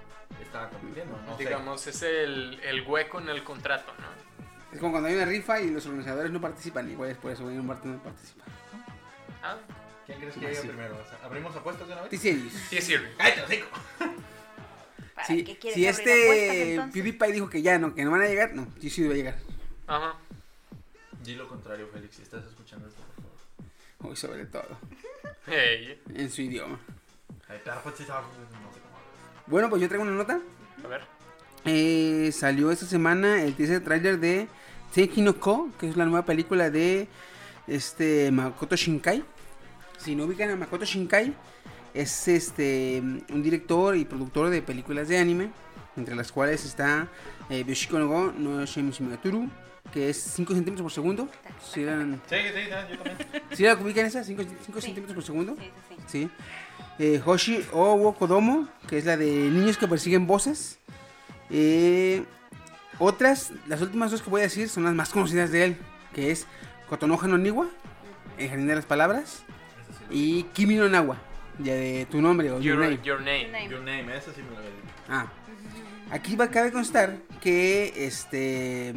[0.42, 1.16] estaba compitiendo.
[1.27, 1.44] No sé.
[1.44, 4.09] Digamos, es el, el hueco en el contrato, ¿no?
[4.73, 6.90] Es como cuando hay una rifa y los organizadores no participan.
[6.90, 8.44] Igual es por eso, no participa.
[9.42, 9.57] Ah,
[10.09, 10.66] ¿Quién crees que sí.
[10.68, 10.97] primero?
[10.97, 12.11] O sea, ¿Abrimos apuestas de una vez?
[12.11, 12.53] T-Series.
[12.71, 13.12] sí sirve.
[13.16, 13.64] ¡Cállate!
[15.14, 16.92] ¿Para Si, qué quieres si abrir apuestas, este entonces?
[16.94, 19.16] PewDiePie dijo que ya no, que no van a llegar, no, sí, sí va a
[19.16, 19.37] llegar.
[19.87, 20.14] Ajá.
[21.23, 24.11] Di lo contrario, Félix, si estás escuchando esto, por favor.
[24.11, 24.79] Hoy sobre todo,
[25.47, 26.79] Hey, en su idioma.
[27.49, 29.44] Ay, claro, sí, estaba- no sé cómo hablas.
[29.47, 30.40] Bueno, pues yo traigo una nota.
[30.85, 31.03] a ver.
[31.64, 34.47] Eh, salió esta semana el teaser trailer de
[34.94, 37.09] Tenki no Ko, que es la nueva película de
[37.66, 39.25] este Makoto Shinkai.
[39.99, 41.35] Si no ubican a Makoto Shinkai,
[41.95, 45.51] es este un director y productor de películas de anime,
[45.97, 47.09] entre las cuales está
[47.51, 48.65] eh, Byoshiko no Go no
[49.93, 51.29] que es 5 centímetros por segundo.
[51.73, 53.17] Si eran, Sí, sí, sí, yo también.
[53.53, 54.23] ¿sí la ubican esa?
[54.23, 54.81] 5 Sí.
[54.83, 55.57] centímetros por segundo.
[55.59, 56.29] Sí, sí, sí.
[56.29, 56.31] Sí.
[56.99, 60.79] Eh, Hoshi Owo Kodomo, que es la de niños que persiguen voces.
[61.51, 62.25] Eh,
[62.99, 65.77] otras, las últimas dos que voy a decir son las más conocidas de él,
[66.13, 66.47] que es
[66.89, 67.69] Kotonoha no Niwa,
[68.37, 69.43] El Jardín de las Palabras,
[70.11, 71.18] y Kimi no Nawa,
[71.59, 73.01] ya de tu nombre o your, Your, name.
[73.03, 73.42] your name.
[73.42, 73.71] Your name.
[73.71, 74.94] Your name, esa sí me dicho.
[75.09, 75.31] Ah,
[76.11, 78.94] aquí va, cabe constar que este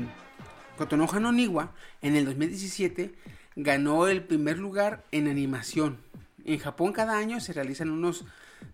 [0.77, 1.71] Kotonoha no Niwa
[2.01, 3.13] en el 2017
[3.55, 5.97] ganó el primer lugar en animación.
[6.45, 8.25] En Japón cada año se realizan unos,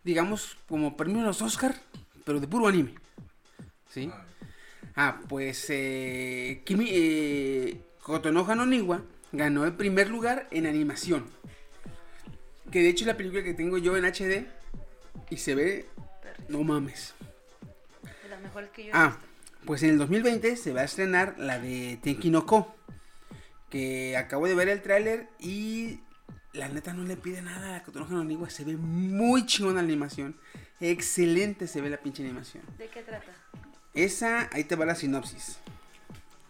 [0.04, 1.76] digamos, como premios los Oscar,
[2.23, 2.93] pero de puro anime.
[3.89, 4.10] ¿Sí?
[4.95, 11.26] Ah, pues eh, Kimi, eh, Kotonoha no Niwa ganó el primer lugar en animación.
[12.71, 14.45] Que de hecho es la película que tengo yo en HD
[15.30, 15.86] y se ve,
[16.49, 17.13] no mames.
[18.23, 19.65] De las mejores que yo he Ah, visto.
[19.65, 22.75] pues en el 2020 se va a estrenar la de Tenki no Ko.
[23.69, 25.99] Que acabo de ver el tráiler y
[26.53, 28.49] la neta no le pide nada a no Niwa.
[28.49, 30.38] Se ve muy chingona la animación.
[30.80, 32.63] Excelente se ve la pinche animación.
[32.77, 33.32] ¿De qué trata?
[33.93, 35.58] Esa, ahí te va la sinopsis.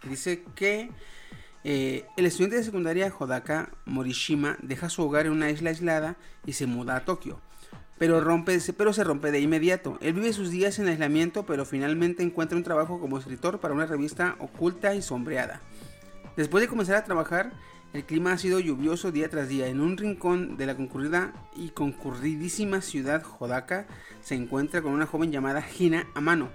[0.04, 0.90] Dice que
[1.64, 6.16] eh, el estudiante de secundaria Hodaka Morishima deja su hogar en una isla aislada
[6.46, 7.40] y se muda a Tokio.
[7.98, 9.98] Pero, rompe, pero se rompe de inmediato.
[10.00, 13.86] Él vive sus días en aislamiento, pero finalmente encuentra un trabajo como escritor para una
[13.86, 15.60] revista oculta y sombreada.
[16.36, 17.52] Después de comenzar a trabajar,
[17.92, 19.66] el clima ha sido lluvioso día tras día.
[19.66, 23.86] En un rincón de la concurrida y concurridísima ciudad Hodaka
[24.22, 26.50] se encuentra con una joven llamada Hina Amano.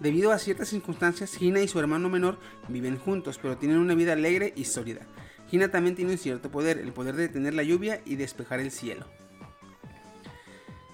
[0.00, 4.14] Debido a ciertas circunstancias, Hina y su hermano menor viven juntos, pero tienen una vida
[4.14, 5.06] alegre y sólida.
[5.52, 8.70] Hina también tiene un cierto poder, el poder de detener la lluvia y despejar el
[8.70, 9.06] cielo.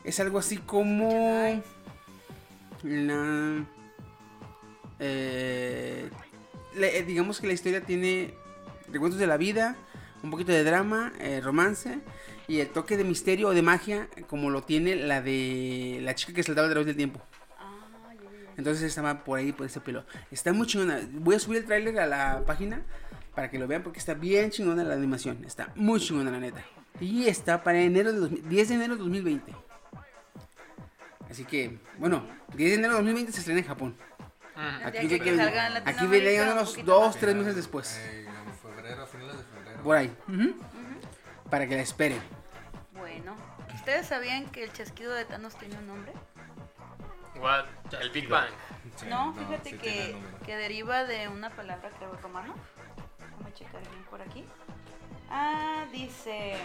[0.02, 1.62] Es algo así como...
[2.82, 3.64] La...
[4.98, 6.10] eh,
[6.76, 8.34] eh, digamos que la historia tiene
[8.88, 9.76] recuentos de la vida,
[10.22, 12.00] un poquito de drama, eh, romance
[12.48, 16.32] y el toque de misterio o de magia como lo tiene la de la chica
[16.32, 17.20] que saltaba a través del tiempo.
[18.56, 18.58] Ah.
[18.58, 20.04] Entonces estaba por ahí, por ese pelo.
[20.30, 21.00] Está muy chingona.
[21.12, 22.82] Voy a subir el tráiler a la página
[23.34, 25.44] para que lo vean porque está bien chingona la animación.
[25.44, 26.62] Está muy chingona la neta.
[27.00, 29.52] Y está para enero de 2000 10 de enero de 2020.
[31.30, 33.96] Así que, bueno, 10 de enero de 2020 se estrena en Japón.
[34.56, 37.16] El Aquí, que que- salga en aquí Latinoamérica, vienen un unos poquito 2, más.
[37.18, 37.96] 3 meses después.
[38.00, 39.82] Eh, en febrero, a finales de febrero.
[39.82, 40.16] Por ahí.
[41.50, 42.20] Para que la esperen.
[42.94, 43.36] Bueno,
[43.74, 46.12] ¿ustedes sabían que el chasquido de Thanos tiene un nombre?
[47.40, 47.66] What?
[48.00, 48.50] El Big Bang.
[48.96, 52.54] Sí, no, fíjate sí que, que deriva de una palabra creo romano.
[53.18, 54.44] Déjame checar bien por aquí.
[55.30, 56.56] Ah, dice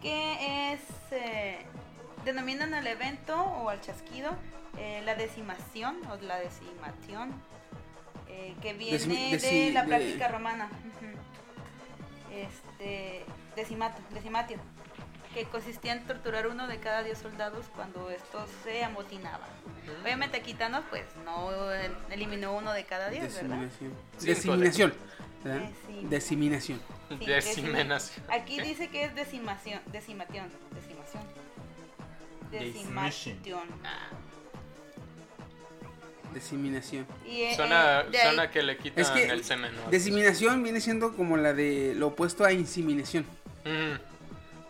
[0.00, 1.66] que es eh,
[2.24, 4.30] denominan al evento o al chasquido
[4.78, 7.32] eh, la decimación o la decimación
[8.28, 10.68] eh, que viene de la práctica romana.
[12.32, 13.24] Este
[13.56, 14.58] decimato, decimatio,
[15.34, 19.48] que consistía en torturar uno de cada diez soldados cuando estos se amotinaban.
[20.02, 21.50] Obviamente aquí Thanos pues no
[22.10, 23.56] eliminó uno de cada diez, ¿verdad?
[23.58, 23.92] Diseminación.
[24.18, 24.94] Sí, Diseminación.
[25.44, 25.68] ¿verdad?
[25.68, 26.80] Decim- Diseminación.
[28.00, 31.22] Sí, Aquí dice que es decimación, decimación, decimación.
[32.50, 33.38] Decimación.
[36.34, 37.06] Diseminación.
[37.26, 39.72] Y, eh, Suena, eh, suena que le quitan Es que el semen.
[39.74, 40.62] ¿no?
[40.62, 43.24] Viene siendo como la de lo opuesto a inseminación.
[43.64, 44.17] Mm.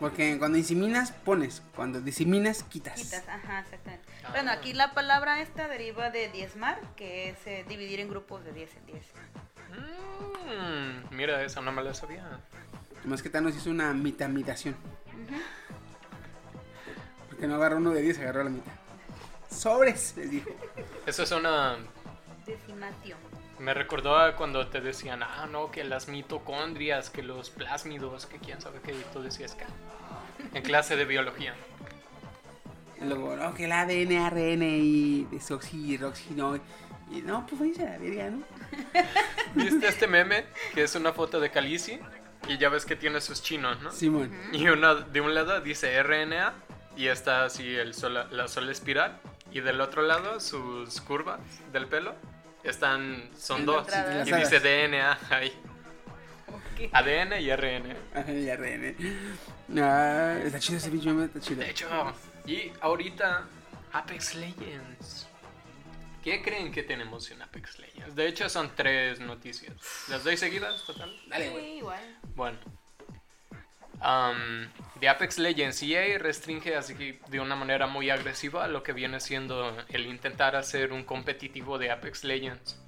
[0.01, 1.63] Porque cuando inseminas, pones.
[1.75, 2.95] Cuando diseminas, quitas.
[2.95, 4.07] quitas, ajá, exactamente.
[4.25, 4.31] Ah.
[4.31, 8.53] Bueno, aquí la palabra esta deriva de diezmar, que es eh, dividir en grupos de
[8.53, 9.05] 10 en 10.
[11.11, 12.41] Mm, Mira, esa no me la sabía.
[13.05, 14.77] Más que Thanos hizo una mitamidación.
[17.29, 18.73] Porque no agarró uno de 10, agarró la mitad.
[19.51, 20.51] Sobres, les dijo.
[21.07, 21.77] Eso es una...
[22.47, 23.19] Decimación.
[23.59, 28.39] Me recordó a cuando te decían, ah, no, que las mitocondrias, que los plásmidos, que
[28.39, 29.65] quién sabe qué, y tú decías que...
[30.55, 31.55] En clase de biología.
[33.01, 36.57] Luego, no, que el ADN, ARN y desoxi, roxi, no.
[37.11, 38.43] Y no, pues váyanse a la verga, ¿no?
[39.55, 40.45] ¿Viste este meme?
[40.75, 41.99] Que es una foto de Calici
[42.49, 43.91] y ya ves que tiene sus chinos, ¿no?
[43.91, 44.33] Simón.
[44.53, 46.55] Y una, de un lado dice RNA
[46.97, 49.19] y está así el sol, la sola espiral.
[49.51, 51.41] Y del otro lado sus curvas
[51.73, 52.15] del pelo
[52.71, 53.87] están, son dos.
[54.27, 55.53] Y dice DNA ahí.
[56.49, 56.91] Ok.
[56.93, 57.97] ADN y RN.
[58.29, 58.97] Y ARN.
[59.83, 61.61] Ah, está chido ese meme, está chido.
[61.61, 61.89] De hecho,
[62.47, 63.47] y ahorita
[63.93, 65.29] Apex Legends.
[66.23, 68.15] ¿Qué creen que tenemos en Apex Legends?
[68.15, 69.75] De hecho, son tres noticias.
[70.09, 70.85] ¿Las doy seguidas?
[70.85, 71.15] Total.
[71.29, 72.19] Dale, Sí, igual.
[72.35, 72.59] Bueno.
[74.01, 74.69] Am,
[75.01, 79.21] de Apex Legends, EA restringe así que de una manera muy agresiva lo que viene
[79.21, 82.81] siendo el intentar hacer un competitivo de Apex Legends.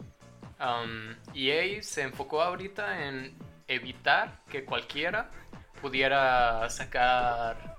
[0.58, 3.34] Am, EA se enfocó ahorita en
[3.66, 5.30] evitar que cualquiera
[5.80, 7.76] pudiera sacar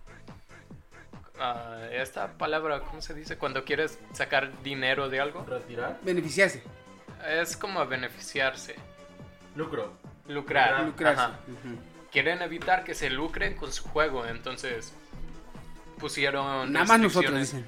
[1.39, 3.37] ah, esta palabra, ¿cómo se dice?
[3.37, 5.45] Cuando quieres sacar dinero de algo.
[5.45, 5.99] Retirar.
[6.01, 6.63] Beneficiarse.
[7.29, 8.75] Es como beneficiarse,
[9.55, 9.93] Lucro.
[10.27, 10.83] lucrar.
[10.83, 11.21] Lucrarse.
[11.21, 11.39] Ajá.
[12.11, 14.93] Quieren evitar que se lucren con su juego, entonces
[15.99, 17.65] pusieron Nada más nosotros, dicen.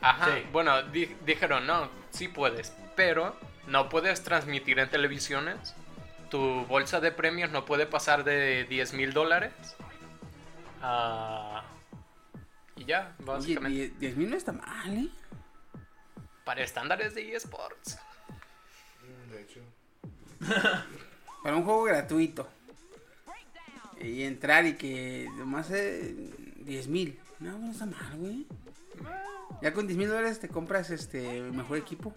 [0.00, 0.42] Ajá, Sí.
[0.52, 5.74] bueno, di- dijeron, no, sí puedes, pero no puedes transmitir en televisiones,
[6.30, 9.52] tu bolsa de premios no puede pasar de 10 mil dólares.
[10.80, 11.62] Ah,
[12.76, 13.92] y ya, básicamente.
[13.98, 15.08] 10 mil no está mal, ¿eh?
[16.44, 17.98] Para estándares de eSports.
[19.30, 19.60] De hecho.
[21.42, 22.48] Para un juego gratuito.
[24.00, 26.14] Y entrar y que nomás eh,
[26.64, 27.18] 10 mil.
[27.38, 28.46] No, no está mal, güey.
[29.62, 32.14] Ya con 10 mil dólares te compras este mejor equipo.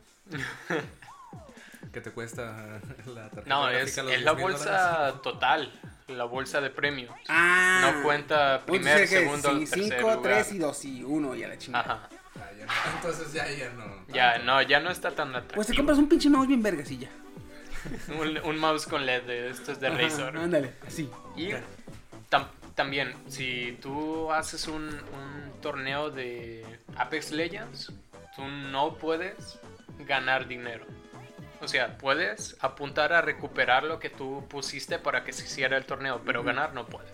[1.91, 5.21] ¿Qué te cuesta la tarjeta No, es, los es la 10,000 bolsa dólares?
[5.21, 5.71] total,
[6.07, 7.13] la bolsa de premios.
[7.27, 7.91] Ah.
[7.93, 10.45] No cuenta primer, segundo, 5, tercer 3 lugar.
[10.53, 11.93] y 2 y 1 y a la chingada.
[11.93, 12.09] Ajá.
[12.35, 12.71] Ah, ya no.
[12.95, 13.83] Entonces ya, ya no.
[14.13, 15.55] Ya, no, ya no está tan atractivo.
[15.55, 17.09] Pues te compras un pinche mouse bien vergas y ya.
[18.19, 20.37] un, un mouse con LED de estos de Ajá, Razer.
[20.37, 21.09] Ándale, así.
[21.35, 21.49] Y
[22.29, 26.65] tam- también, si tú haces un, un torneo de
[26.97, 27.91] Apex Legends,
[28.35, 29.59] tú no puedes
[29.99, 30.85] ganar dinero.
[31.61, 35.85] O sea, puedes apuntar a recuperar lo que tú pusiste para que se hiciera el
[35.85, 36.47] torneo, pero Ujú.
[36.47, 37.11] ganar no puedes.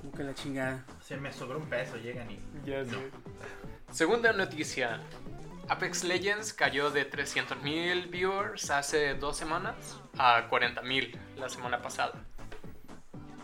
[0.00, 0.84] Como que la chingada.
[1.02, 2.38] Se me sobró un peso, llegan y.
[3.92, 5.00] Segunda noticia.
[5.68, 9.74] Apex Legends cayó de 300.000 viewers hace dos semanas
[10.16, 12.14] a 40.000 la semana pasada.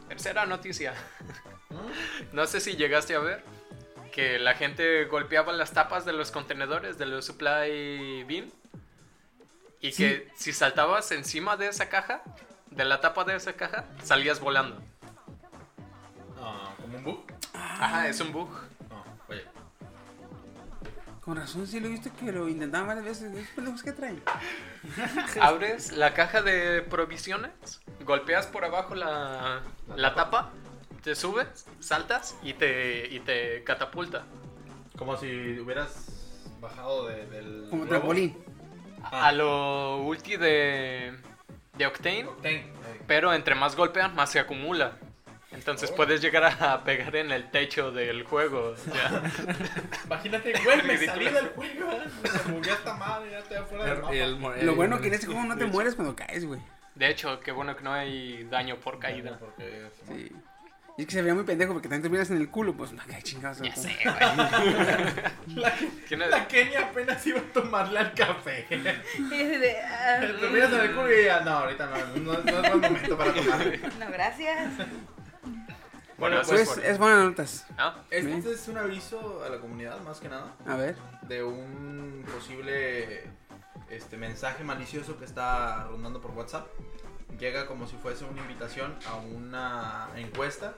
[0.08, 0.94] Tercera noticia.
[2.32, 3.42] No sé si llegaste a ver
[4.12, 8.52] que la gente golpeaba las tapas de los contenedores de los supply bin
[9.80, 10.04] y Sí.
[10.04, 12.22] que si saltabas encima de esa caja,
[12.70, 14.80] de la tapa de esa caja, salías volando.
[16.40, 17.26] Ah, ¿Como un bug?
[17.54, 18.50] Ajá, es un bug.
[21.24, 23.34] Con razón, sí lo he visto que lo intentaban varias veces.
[23.34, 24.22] ¿Esos pendejos que traen?
[25.40, 27.50] Abres la caja de provisiones,
[28.04, 29.62] golpeas por abajo la,
[29.96, 30.50] la tapa,
[31.02, 34.24] te subes, saltas y te, y te catapulta.
[34.98, 37.66] Como si hubieras bajado de- del.
[37.70, 38.37] Como trampolín.
[39.02, 41.14] A lo ulti de,
[41.76, 42.66] de Octane, Octane.
[43.06, 44.98] pero entre más golpeas, más se acumula.
[45.54, 45.96] Entonces Oh.
[45.96, 48.74] puedes llegar a pegar en el techo del juego.
[48.92, 49.22] ya.
[50.04, 51.90] Imagínate, güey, me salí del juego.
[52.24, 54.54] Se buguea esta madre, ya estoy afuera del mapa.
[54.56, 56.60] El- el Lo bueno que en este juego no te mueres cuando caes, güey.
[56.94, 59.38] De hecho, qué bueno que no hay daño por caída.
[59.38, 60.30] Porque, Sí.
[60.96, 63.02] Y es que se veía muy pendejo porque también terminas en el culo, pues, no,
[63.10, 63.58] qué chingados.
[63.60, 63.76] Ya ¿no?
[63.82, 65.56] sé, güey.
[65.56, 65.72] La,
[66.08, 68.64] Tiene- la Kenia apenas iba a tomarle al café.
[68.70, 72.50] Y de, ah, Te miras en el culo y ya, no, ahorita no, no, no
[72.58, 73.80] es buen momento para tomarle.
[73.98, 74.70] no, gracias.
[76.24, 77.66] Bueno, Pues es por- es buenas notas.
[77.76, 80.96] Ah, Este es un aviso a la comunidad, más que nada, A ver.
[81.28, 83.24] de un posible
[83.90, 86.66] este mensaje malicioso que está rondando por WhatsApp.
[87.38, 90.72] Llega como si fuese una invitación a una encuesta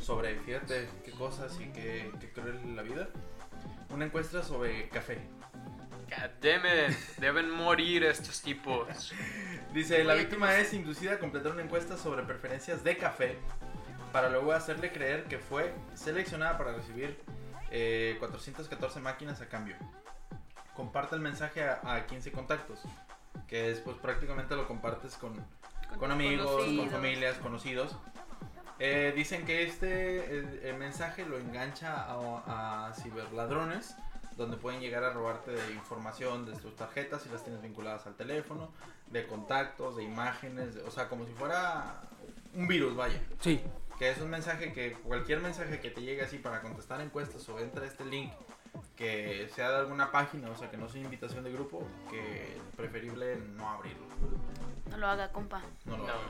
[0.00, 3.08] sobre, fíjate qué cosas y qué, qué cruel es la vida.
[3.90, 5.18] Una encuesta sobre café.
[6.06, 6.42] It,
[7.18, 9.12] Deben morir estos tipos.
[9.74, 13.36] Dice, la víctima es inducida a completar una encuesta sobre preferencias de café
[14.12, 17.18] para luego hacerle creer que fue seleccionada para recibir
[17.70, 19.76] eh, 414 máquinas a cambio.
[20.74, 22.80] Comparte el mensaje a, a 15 contactos,
[23.48, 25.34] que es pues prácticamente lo compartes con,
[25.98, 27.96] con amigos, con familias, conocidos.
[28.78, 33.94] Eh, dicen que este el, el mensaje lo engancha a, a ciberladrones,
[34.36, 38.14] donde pueden llegar a robarte de información de tus tarjetas si las tienes vinculadas al
[38.16, 38.72] teléfono,
[39.08, 42.00] de contactos, de imágenes, de- o sea, como si fuera
[42.54, 43.20] un virus, vaya.
[43.40, 43.62] Sí.
[44.02, 47.60] Que es un mensaje que cualquier mensaje que te llegue así para contestar encuestas o
[47.60, 48.32] entra a este link
[48.96, 53.36] que sea de alguna página, o sea, que no sea invitación de grupo, que preferible
[53.36, 54.04] no abrirlo.
[54.90, 55.62] No lo haga, compa.
[55.84, 56.12] No lo No.
[56.14, 56.20] hagan.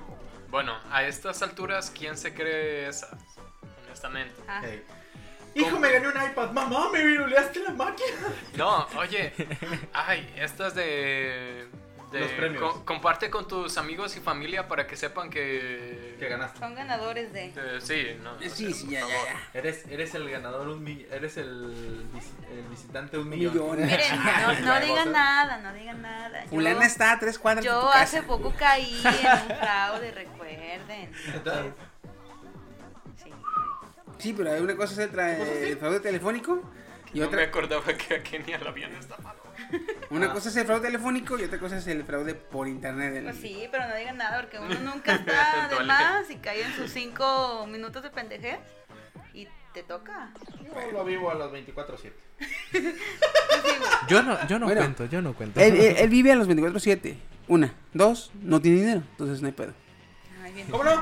[0.50, 3.16] Bueno, a estas alturas, ¿quién se cree esas?
[3.86, 4.34] Honestamente.
[4.46, 4.84] Ah, Hey.
[5.54, 6.50] Hijo, me gané un iPad.
[6.50, 8.34] Mamá, me viruleaste la máquina.
[8.54, 9.32] No, oye,
[9.94, 11.68] ay, estas de...
[12.12, 12.62] de Los premios.
[12.74, 16.16] co- comparte con tus amigos y familia para que sepan que...
[16.18, 16.58] Que ganaste.
[16.58, 17.46] son ganadores de.
[17.46, 18.34] Eh, sí, no.
[18.34, 19.50] O Sí, sea, sí, ya, ya.
[19.54, 23.52] Eres, eres el ganador, un mi- eres el, vis- el visitante un millón.
[23.54, 23.76] millón.
[23.86, 24.00] Miren,
[24.62, 26.44] no, no digan nada, no digan nada.
[26.44, 28.02] Yo- Fulana está a tres cuadras de tu Yo casa.
[28.02, 31.12] hace poco caí en un fraude, recuerden.
[31.34, 31.72] Entonces,
[33.22, 33.30] Sí.
[34.18, 36.62] Sí, pero una cosa es el, tra- el fraude telefónico
[37.12, 39.41] y No me otra, acordaba que a Kenia la habían estafado.
[40.10, 40.32] Una Ah.
[40.32, 43.22] cosa es el fraude telefónico y otra cosa es el fraude por internet.
[43.24, 46.72] Pues sí, pero no digan nada porque uno nunca está de más y cae en
[46.74, 48.58] sus cinco minutos de pendejez
[49.34, 50.30] y te toca.
[50.62, 52.12] yo lo vivo a los 24-7.
[54.08, 54.80] Yo no, yo no Bueno.
[54.80, 55.60] cuento, yo no cuento.
[55.60, 57.16] Él, él- él vive a los 24-7.
[57.48, 57.72] Una.
[57.94, 59.02] Dos, no tiene dinero.
[59.12, 59.72] Entonces no hay pedo.
[60.42, 60.66] Ay, bien.
[60.68, 60.92] ¿Cómo no?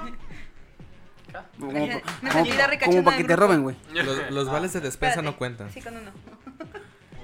[1.58, 3.76] Como, Me como- sentí como- para que te roben, güey.
[3.92, 5.22] Los, los vales de despensa Espérate.
[5.22, 5.70] no cuentan.
[5.72, 6.10] Sí, con uno.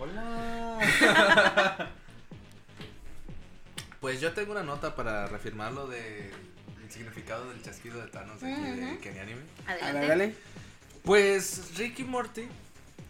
[0.00, 0.65] Hola.
[4.00, 6.30] Pues yo tengo una nota para reafirmar lo de
[6.84, 9.00] el significado del chasquido de Thanos de aquí de Ujú.
[9.00, 9.40] Kenny Anime.
[9.66, 10.06] Adelante.
[10.06, 10.34] dale.
[11.02, 12.46] Pues Rick y Morty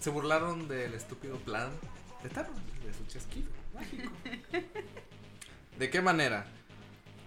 [0.01, 1.71] se burlaron del estúpido plan
[2.23, 4.11] de Thanos, de su chasquido mágico.
[5.79, 6.47] ¿De qué manera?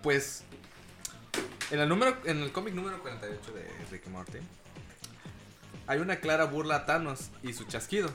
[0.01, 0.43] Pues
[1.69, 4.39] en el número en el cómic número 48 de Rick y Morty
[5.85, 8.11] hay una clara burla a Thanos y su chasquido,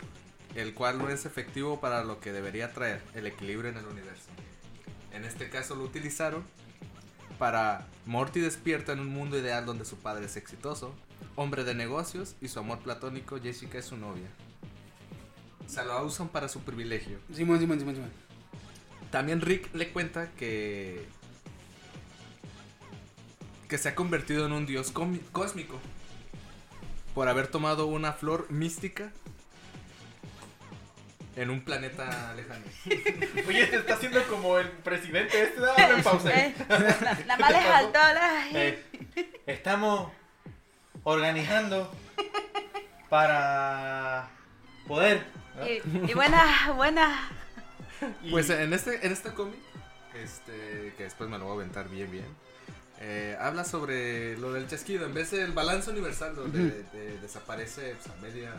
[0.55, 4.29] el cual no es efectivo para lo que debería traer, el equilibrio en el universo.
[5.13, 6.45] En este caso lo utilizaron
[7.39, 10.95] para Morty despierta en un mundo ideal donde su padre es exitoso,
[11.37, 14.29] hombre de negocios y su amor platónico Jessica es su novia.
[15.67, 17.19] O sea, lo usan para su privilegio.
[17.33, 18.13] Simón, Simón, Simón, Simón.
[19.11, 21.07] También Rick le cuenta que
[23.69, 24.93] que se ha convertido en un dios
[25.33, 25.81] cósmico
[27.15, 29.11] por haber tomado una flor mística
[31.37, 32.65] en un planeta lejano.
[33.49, 35.61] Oye, te está haciendo como el presidente este.
[35.61, 36.31] Dame pausa.
[36.33, 38.47] Eh, la, la más le saltó la.
[38.53, 38.85] Eh,
[39.47, 40.11] estamos
[41.03, 41.93] organizando
[43.09, 44.29] para
[44.87, 45.25] poder.
[45.57, 45.67] ¿no?
[45.67, 47.31] Y, y buena, buena.
[48.31, 49.59] Pues en este, en este cómic,
[50.15, 52.27] este, que después me lo voy a aventar bien, bien,
[53.01, 55.07] eh, habla sobre lo del chasquido.
[55.07, 58.53] En vez del balance universal, donde de- desaparece pues, a media,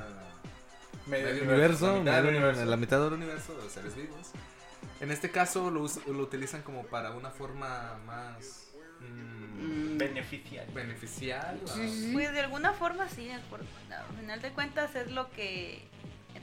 [1.07, 2.65] medio medio universo, universo, la mitad del medio- universo.
[2.65, 4.31] la mitad del universo de los seres vivos.
[5.01, 8.67] En este caso lo, lo utilizan como para una forma más
[9.01, 10.73] mm, Mm, beneficiario.
[10.73, 11.59] beneficial.
[11.63, 12.09] o- Sí.
[12.13, 15.87] Pues de alguna forma sí, por- al final de cuentas es lo que.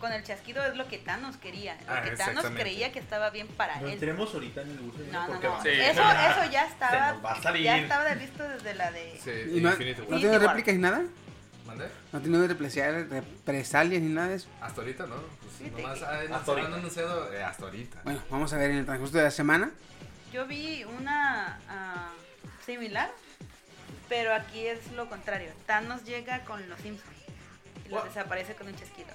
[0.00, 1.76] Con el chasquido es lo que Thanos quería.
[1.86, 3.92] Lo Ah, que Thanos creía que estaba bien para No él.
[3.92, 5.62] entremos ahorita en el uso No, no, no.
[5.62, 5.68] Sí.
[5.68, 7.12] Eso, eso ya Se estaba.
[7.12, 7.62] nos va a salir.
[7.62, 9.20] Ya estaba de visto desde la de.
[9.22, 11.04] Sí, ¿Y no, ¿no tiene réplicas ni nada?
[11.72, 11.88] ¿Mandé?
[12.12, 14.48] ¿No tiene represalias, represalias ni nada de eso?
[14.60, 15.14] Hasta ahorita no.
[15.40, 16.68] Pues, nomás que- han- Hasta ahorita.
[16.68, 18.00] han anunciado eh, hasta ahorita.
[18.04, 19.70] Bueno, vamos a ver en el transcurso de la semana.
[20.32, 22.10] Yo vi una ah,
[22.66, 23.10] similar,
[24.08, 25.50] Pero aquí es lo contrario.
[25.66, 27.10] Thanos llega con los Simpsons
[27.86, 29.08] y los desaparece con un chasquido.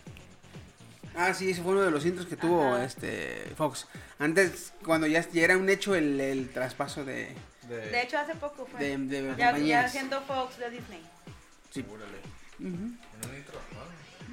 [1.15, 3.87] Ah, sí, ese fue uno de los intros que tuvo este Fox.
[4.17, 7.35] Antes, cuando ya, ya era un hecho el, el traspaso de,
[7.67, 8.79] De hecho, hace poco fue.
[8.79, 11.03] de, de ya, ya siendo Fox de Disney.
[11.69, 11.85] Sí.
[11.91, 12.17] Órale.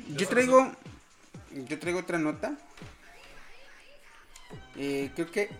[0.09, 0.73] Yo traigo.
[1.69, 2.53] Yo traigo otra nota.
[4.77, 5.51] Eh, creo que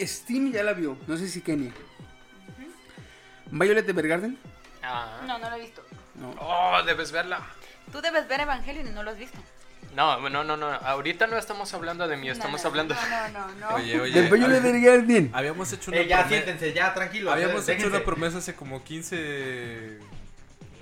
[0.00, 0.96] Steam ya la vio.
[1.06, 1.72] No sé si Kenia.
[3.50, 4.38] Violet Evergarden.
[4.82, 5.22] Ah.
[5.26, 5.82] No, no lo he visto.
[6.16, 6.34] No.
[6.40, 7.40] Oh, debes verla.
[7.92, 9.38] Tú debes ver Evangelion y no lo has visto.
[9.94, 10.66] No, no, no, no.
[10.66, 12.94] Ahorita no estamos hablando de mí, estamos No, hablando.
[12.94, 13.54] No, no, no.
[13.54, 13.68] no.
[13.76, 14.22] Oye, oye.
[14.22, 15.30] De Violet hab- Evergarden.
[15.32, 17.32] Habíamos hecho una Eh, ya, siéntense, ya, tranquilos.
[17.32, 18.04] Habíamos eh, hecho una déjense.
[18.04, 19.98] promesa hace como 15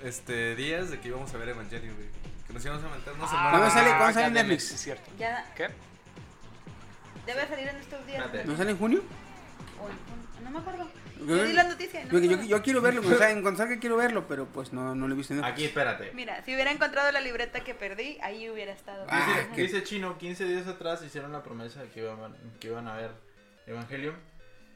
[0.03, 2.07] este, días de que íbamos a ver Evangelion, güey.
[2.47, 3.49] Que nos íbamos a meter una semana.
[3.51, 4.71] ¿Cuándo sale- cuándo Ah, sale en Netflix?
[4.71, 5.11] es cierto.
[5.17, 5.67] Ya ¿Qué?
[7.25, 8.25] debe salir en estos días.
[8.25, 8.47] Espérate.
[8.49, 9.03] ¿No sale en junio?
[9.81, 10.89] O en- no me acuerdo.
[11.19, 12.05] Yo- Yo di la noticia.
[12.05, 12.49] no Yo, me yo, acuerdo.
[12.49, 13.01] yo quiero verlo.
[13.01, 15.65] Cuando salga, cuando salga quiero verlo, pero pues no, no lo he visto en Aquí,
[15.65, 16.11] espérate.
[16.13, 19.05] Mira, si hubiera encontrado la libreta que perdí, ahí hubiera estado.
[19.09, 22.67] Ah, dice, que- dice Chino, 15 días atrás hicieron la promesa de que iban, que
[22.67, 23.11] iban a ver
[23.65, 24.15] Evangelion.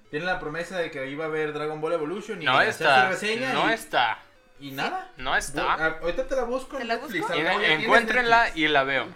[0.09, 2.83] Tienen la promesa de que iba a ver Dragon Ball Evolution y No hacer su
[2.83, 3.09] está.
[3.11, 4.19] reseña No y, está.
[4.61, 5.11] Y nada.
[5.17, 5.73] No Bu- está.
[5.73, 7.21] ah, ahorita te la busco ¿Te en la Netflix.
[7.21, 7.33] busco?
[7.33, 8.63] En- Acá ya tienes encuéntrenla Netflix.
[8.63, 9.07] y la veo.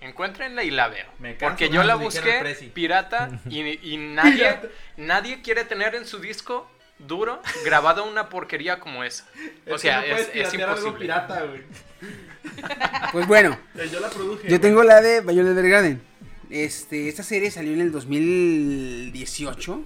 [0.00, 1.06] Encuéntrenla y la veo.
[1.18, 2.66] Me canso Porque yo la dijera busqué Prezi.
[2.68, 4.68] pirata y, y nadie, Pirata.
[4.98, 9.24] nadie quiere tener en su disco duro grabado una porquería como esa.
[9.66, 10.98] O Es sea, no puedes es, es piratear algo imposible.
[11.00, 11.62] pirata, güey.
[13.12, 14.42] Pues bueno, Eh, Yo la produje.
[14.44, 14.60] yo güey.
[14.60, 16.02] tengo la de Violet Evergarden.
[16.50, 19.82] Este, esta serie salió en el 2018.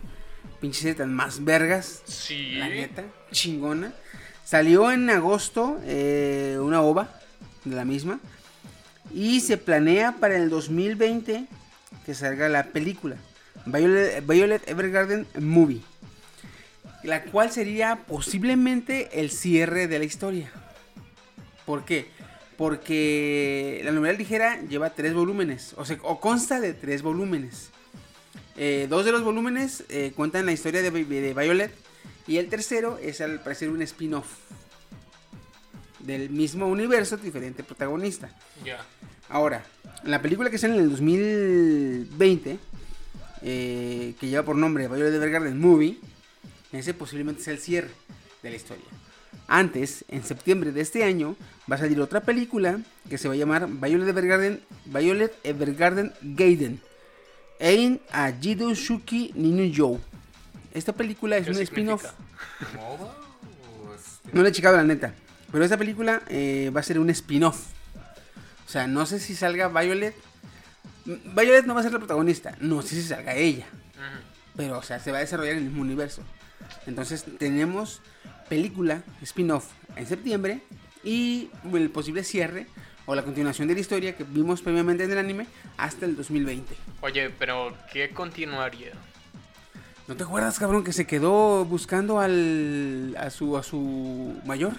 [0.61, 2.03] Pinche serie tan más vergas.
[2.05, 2.57] Sí.
[2.57, 3.93] La neta, chingona.
[4.49, 7.21] Salió en agosto eh, una ova
[7.67, 8.19] de la misma.
[9.13, 11.45] Y se planea para el 2020
[12.07, 13.17] que salga la película.
[13.67, 15.83] Violet, Evergarden Movie.
[17.03, 20.51] La cual sería posiblemente el cierre de la historia.
[21.67, 22.07] ¿Por qué?
[22.57, 25.75] Porque la novela ligera lleva tres volúmenes.
[25.77, 27.69] O sea, o consta de tres volúmenes.
[28.57, 30.89] Eh, dos de los volúmenes eh, cuentan la historia de
[31.35, 31.88] Violet.
[32.27, 34.27] Y el tercero es al parecer un spin-off.
[36.01, 38.31] Del mismo universo, diferente protagonista.
[38.65, 38.85] Ya.
[39.29, 39.65] Ahora,
[40.05, 42.59] la película que sale en el 2020,
[43.43, 45.99] eh, que lleva por nombre Violet Evergarden Movie,
[46.73, 47.91] ese posiblemente sea el cierre
[48.43, 48.85] de la historia.
[49.47, 51.35] Antes, en septiembre de este año,
[51.71, 56.81] va a salir otra película que se va a llamar Violet Evergarden, Violet Evergarden Gaiden.
[57.59, 59.99] Ein a Jido Shuki Ninu Yo.
[60.75, 62.03] Esta película es ¿Qué un spin-off.
[62.03, 62.77] significa?
[62.77, 63.05] ¿MOBA?
[63.07, 65.15] ¿O es- No le he checado la neta.
[65.51, 67.67] Pero esta película eh, va a ser un spin-off.
[68.67, 70.15] O sea, no sé si salga Violet.
[71.07, 72.55] Violet no va a ser la protagonista.
[72.61, 73.67] No sé si salga ella.
[74.57, 76.23] Pero, o sea, se va a desarrollar en el mismo universo.
[76.87, 78.03] Entonces, tenemos
[78.49, 80.61] película, spin-off, en septiembre.
[81.05, 82.67] Y el posible cierre
[83.07, 85.47] o la continuación de la historia que vimos previamente en el anime
[85.79, 86.75] hasta el 2020.
[87.01, 88.93] Oye, pero ¿qué continuaría?
[90.09, 94.73] ¿No te acuerdas, cabrón, que se quedó buscando al, a, su, a su mayor?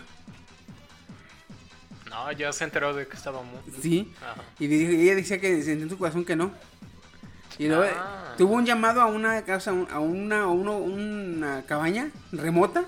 [2.10, 3.58] No, ya se enteró de que estaba mu.
[3.82, 4.12] Sí.
[4.22, 4.42] Ajá.
[4.60, 6.52] Y ella decía que sentía en su corazón que no.
[7.60, 8.34] Y luego Ah.
[8.38, 12.86] tuvo un llamado a una casa, a una, a uno- una cabaña remota.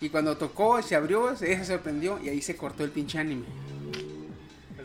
[0.00, 3.44] Y cuando tocó, se abrió, ella se sorprendió y ahí se cortó el pinche anime.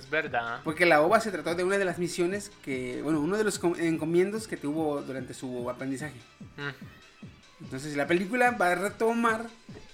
[0.08, 0.62] Es verdad.
[0.64, 3.60] Porque la OVA se trató de una de las misiones que, bueno, uno de los
[3.60, 6.16] com- encomiendos que tuvo durante su aprendizaje.
[6.56, 7.64] Mm.
[7.66, 9.48] Entonces la película va a retomar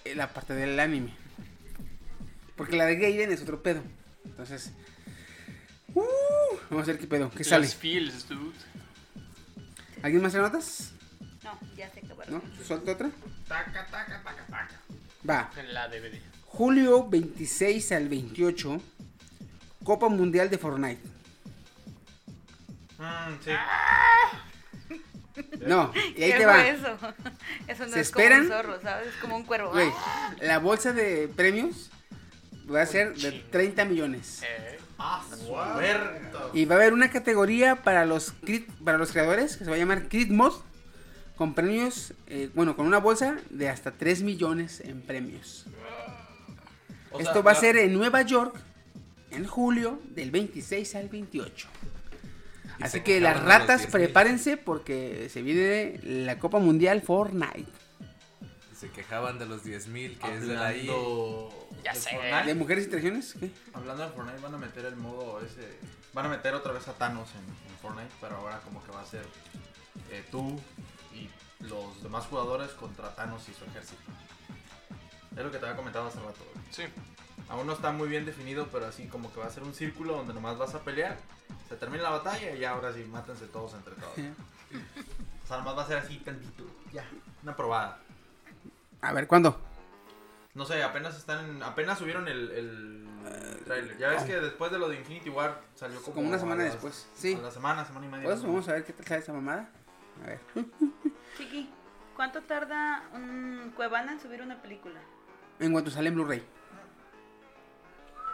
[0.05, 1.15] eh, la parte del anime.
[2.55, 3.81] Porque la de Gaiden es otro pedo.
[4.23, 4.71] Entonces,
[5.95, 6.03] uh,
[6.69, 7.65] vamos a ver qué pedo, qué sale.
[7.65, 8.53] Los feels, dude.
[10.03, 10.91] ¿Alguien más trae notas?
[11.43, 12.35] No, ya se acabaron.
[12.35, 12.63] ¿No?
[12.63, 13.09] ¿Suelta otra?
[13.47, 14.79] Taca, taca, taca, taca.
[15.27, 15.51] Va.
[15.57, 16.19] En la DVD.
[16.45, 18.79] Julio 26 al 28,
[19.83, 21.01] Copa Mundial de Fortnite.
[22.97, 23.51] Mm, sí.
[25.65, 26.67] No, y ahí ¿Qué te va.
[26.67, 26.97] eso?
[27.67, 28.41] Eso no ¿Se es como esperan?
[28.43, 29.07] un zorro, ¿sabes?
[29.07, 29.71] Es como un cuervo.
[29.71, 29.89] Güey,
[30.41, 31.89] la bolsa de premios
[32.73, 34.41] va a ser de 30 millones.
[34.43, 35.21] Eh, Ah.
[36.53, 39.75] Y va a haber una categoría para los crit- para los creadores que se va
[39.75, 40.53] a llamar Crit Mod
[41.35, 45.65] con premios, eh, bueno, con una bolsa de hasta 3 millones en premios.
[47.11, 48.55] O sea, Esto va a ser en Nueva York
[49.33, 51.67] en julio del 26 al 28.
[52.79, 53.91] Y Así que las ratas 10,000.
[53.91, 57.65] prepárense porque se viene la Copa Mundial Fortnite.
[58.75, 60.79] Se quejaban de los 10.000 que es de la I.
[60.89, 62.09] Hablando Ya de sé.
[62.11, 63.35] Fortnite, ¿De mujeres y traiciones?
[63.39, 63.49] ¿Qué?
[63.73, 65.77] Hablando de Fortnite, van a meter el modo ese.
[66.13, 69.01] Van a meter otra vez a Thanos en, en Fortnite, pero ahora como que va
[69.01, 69.23] a ser
[70.11, 70.59] eh, tú
[71.13, 71.29] y
[71.65, 74.01] los demás jugadores contra Thanos y su ejército.
[75.35, 76.43] Es lo que te había comentado hace rato.
[76.71, 76.83] Sí.
[77.49, 80.15] Aún no está muy bien definido, pero así como que va a ser un círculo
[80.15, 81.17] donde nomás vas a pelear.
[81.69, 84.13] Se termina la batalla y ya ahora sí, mátense todos entre todos.
[84.13, 86.65] O sea, nomás va a ser así tantito.
[86.91, 87.05] Ya,
[87.43, 87.99] una probada.
[89.01, 89.59] A ver, ¿cuándo?
[90.55, 93.97] No sé, apenas están en- apenas subieron el, el trailer.
[93.97, 96.73] Ya ves que después de lo de Infinity War salió como, Como una semana las-
[96.73, 97.33] después, sí.
[97.35, 98.25] A la semana, semana y media.
[98.25, 99.69] Pues vamos a ver qué tal sale esa mamada.
[100.23, 100.39] A ver.
[101.37, 101.69] Chiqui,
[102.15, 104.99] ¿cuánto tarda un Cuevana en subir una película?
[105.59, 106.43] En cuanto sale en Blu-ray.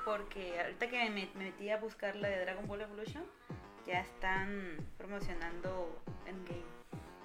[0.09, 3.23] Porque ahorita que me, me metí a buscar la de Dragon Ball Evolution,
[3.85, 6.63] ya están promocionando Endgame.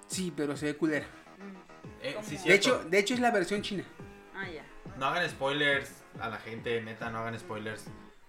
[0.05, 1.07] Sí, pero se ve culera.
[1.39, 2.03] Mm.
[2.03, 2.15] Eh,
[2.45, 3.83] De hecho, de hecho es la versión china.
[4.35, 4.63] Ah, ya.
[4.99, 7.85] No hagan spoilers a la gente, neta, no hagan spoilers.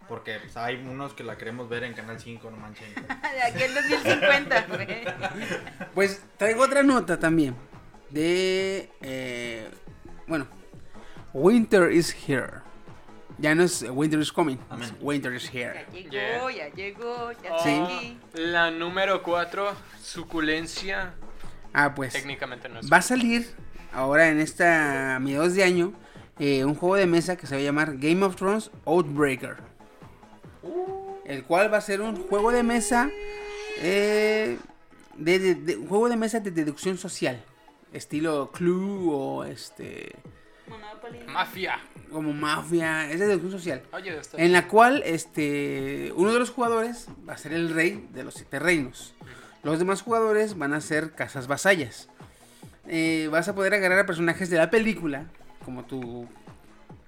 [0.08, 2.94] Porque pues, hay unos que la queremos ver en Canal 5, no manchen.
[2.94, 4.86] De aquel 2050, güey.
[5.94, 7.54] Pues traigo otra nota también.
[8.08, 8.90] De.
[9.02, 9.68] eh,
[10.26, 10.46] bueno.
[11.34, 12.65] Winter is here.
[13.38, 14.56] Ya no es Winter is coming.
[14.70, 14.88] Amén.
[14.88, 15.84] es Winter is here.
[15.92, 16.68] Ya llegó, Yeah.
[16.68, 17.70] ya llegó, ya Oh, está Sí.
[17.96, 18.18] aquí.
[18.34, 21.12] La número 4, suculencia.
[21.74, 22.12] Ah, pues.
[22.14, 22.90] Técnicamente no es.
[22.90, 23.46] Va a salir
[23.92, 25.92] ahora en esta mediados de año
[26.38, 29.56] eh, un juego de mesa que se va a llamar Game of Thrones Outbreaker.
[31.24, 33.10] El cual va a ser un juego de mesa
[33.80, 34.58] eh,
[35.16, 37.42] de, de- de- un juego de mesa de deducción social.
[37.92, 40.12] Estilo Clue o este
[40.68, 41.20] Monopoly.
[41.26, 41.78] Mafia.
[42.10, 43.82] como mafia, es de deducción social.
[43.92, 48.08] Oye, está En la cual este uno de los jugadores va a ser el rey
[48.12, 49.14] de los siete reinos.
[49.62, 52.08] Los demás jugadores van a ser casas vasallas.
[52.86, 55.26] Eh, vas a poder agarrar a personajes de la película
[55.64, 56.28] como tu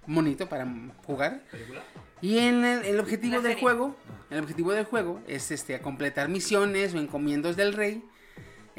[0.07, 0.67] monito para
[1.07, 1.43] jugar.
[1.51, 1.83] ¿Película?
[2.21, 3.61] Y en el, el objetivo del serie.
[3.61, 3.97] juego,
[4.31, 8.03] el objetivo del juego es este a completar misiones o encomiendos del rey.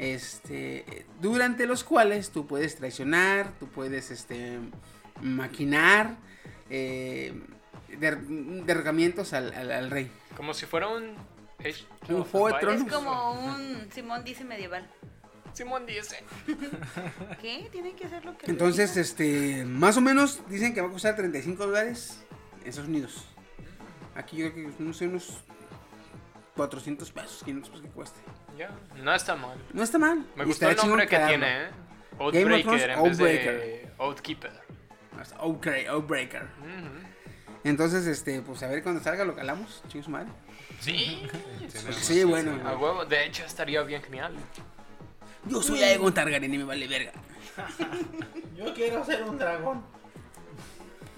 [0.00, 4.58] Este, durante los cuales tú puedes traicionar, tú puedes este
[5.20, 6.16] maquinar
[6.70, 7.34] eh,
[7.98, 8.24] der-
[9.34, 10.10] al, al- al rey.
[10.38, 11.16] Como si fuera un.
[12.24, 12.72] Juego de.
[12.76, 14.88] Es como un Simón dice medieval.
[15.52, 16.24] Simón dice.
[17.42, 17.68] ¿Qué?
[17.70, 18.50] Tienen que hacer lo que.
[18.50, 19.02] Entonces, diga.
[19.02, 22.20] este, más o menos dicen que va a costar 35 dólares
[22.62, 23.26] en Estados Unidos.
[24.14, 25.42] Aquí yo creo que no sé, unos
[26.60, 28.20] 400 pesos, 500 pesos que cueste.
[28.58, 28.70] Ya,
[29.02, 29.56] no está mal.
[29.72, 30.26] No está mal.
[30.36, 31.64] Me gustó el nombre que tiene.
[31.64, 31.70] ¿eh?
[32.18, 33.92] Game of Thrones Outbreaker en vez de Outbreaker.
[33.98, 34.52] Outkeeper.
[35.38, 36.46] Outbreak- Outbreaker.
[37.64, 39.82] Entonces, este, pues a ver cuando salga lo calamos.
[39.88, 40.28] Chingos madre.
[40.80, 41.26] Sí,
[41.98, 42.60] sí, bueno.
[42.68, 43.06] a huevo.
[43.06, 44.34] De hecho, estaría bien genial.
[45.46, 47.12] Yo soy Aegon Targaryen y me vale verga.
[48.54, 49.82] Yo quiero ser un dragón.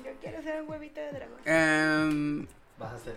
[0.04, 1.38] Yo quiero ser un huevito de dragón.
[1.44, 2.46] Em,
[2.78, 3.16] Vas a ser.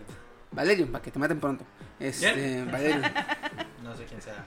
[0.51, 1.65] Valerion, para que te maten pronto.
[1.99, 2.71] Este, ¿Quién?
[2.71, 3.01] Valerion,
[3.83, 4.45] No sé quién sea.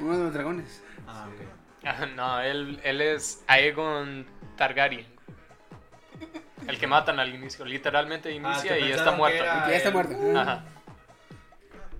[0.00, 0.82] uno de los dragones.
[1.06, 1.86] Ah, ok.
[1.86, 4.26] Ah, No, él, él es Aegon
[4.56, 5.06] Targaryen.
[6.66, 7.64] El que matan al inicio.
[7.64, 9.38] Literalmente inicia que y pensaron está muerto.
[9.38, 10.38] Que ya está el- muerto.
[10.38, 10.64] Ajá.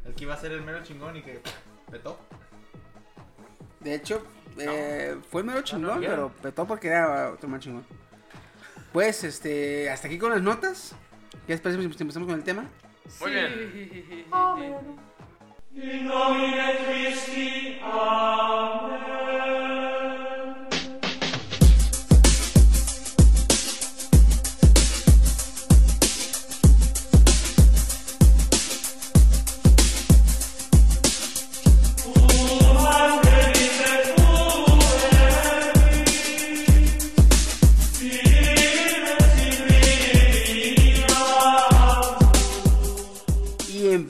[0.07, 1.41] El que iba a ser el mero chingón y que
[1.91, 2.18] petó.
[3.80, 4.26] De hecho,
[4.59, 6.11] eh, fue el mero chingón, bien.
[6.12, 7.85] pero petó porque era otro más chingón.
[8.93, 10.95] Pues, este, hasta aquí con las notas.
[11.47, 12.64] ¿Qué les parece si empezamos con el tema?
[13.21, 14.29] Muy bien.
[15.77, 16.05] Y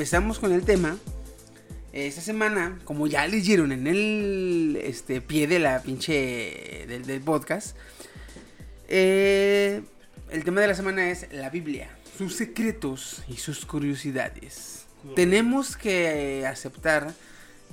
[0.05, 0.99] empezamos con el tema.
[1.95, 7.75] Esta semana, como ya leyeron en el este, pie de la pinche del, del podcast,
[8.87, 9.81] eh,
[10.31, 11.89] el tema de la semana es la Biblia,
[12.19, 14.85] sus secretos y sus curiosidades.
[15.17, 17.15] Tenemos que aceptar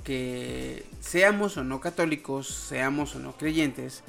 [0.02, 4.04] que seamos o no católicos, seamos o no creyentes,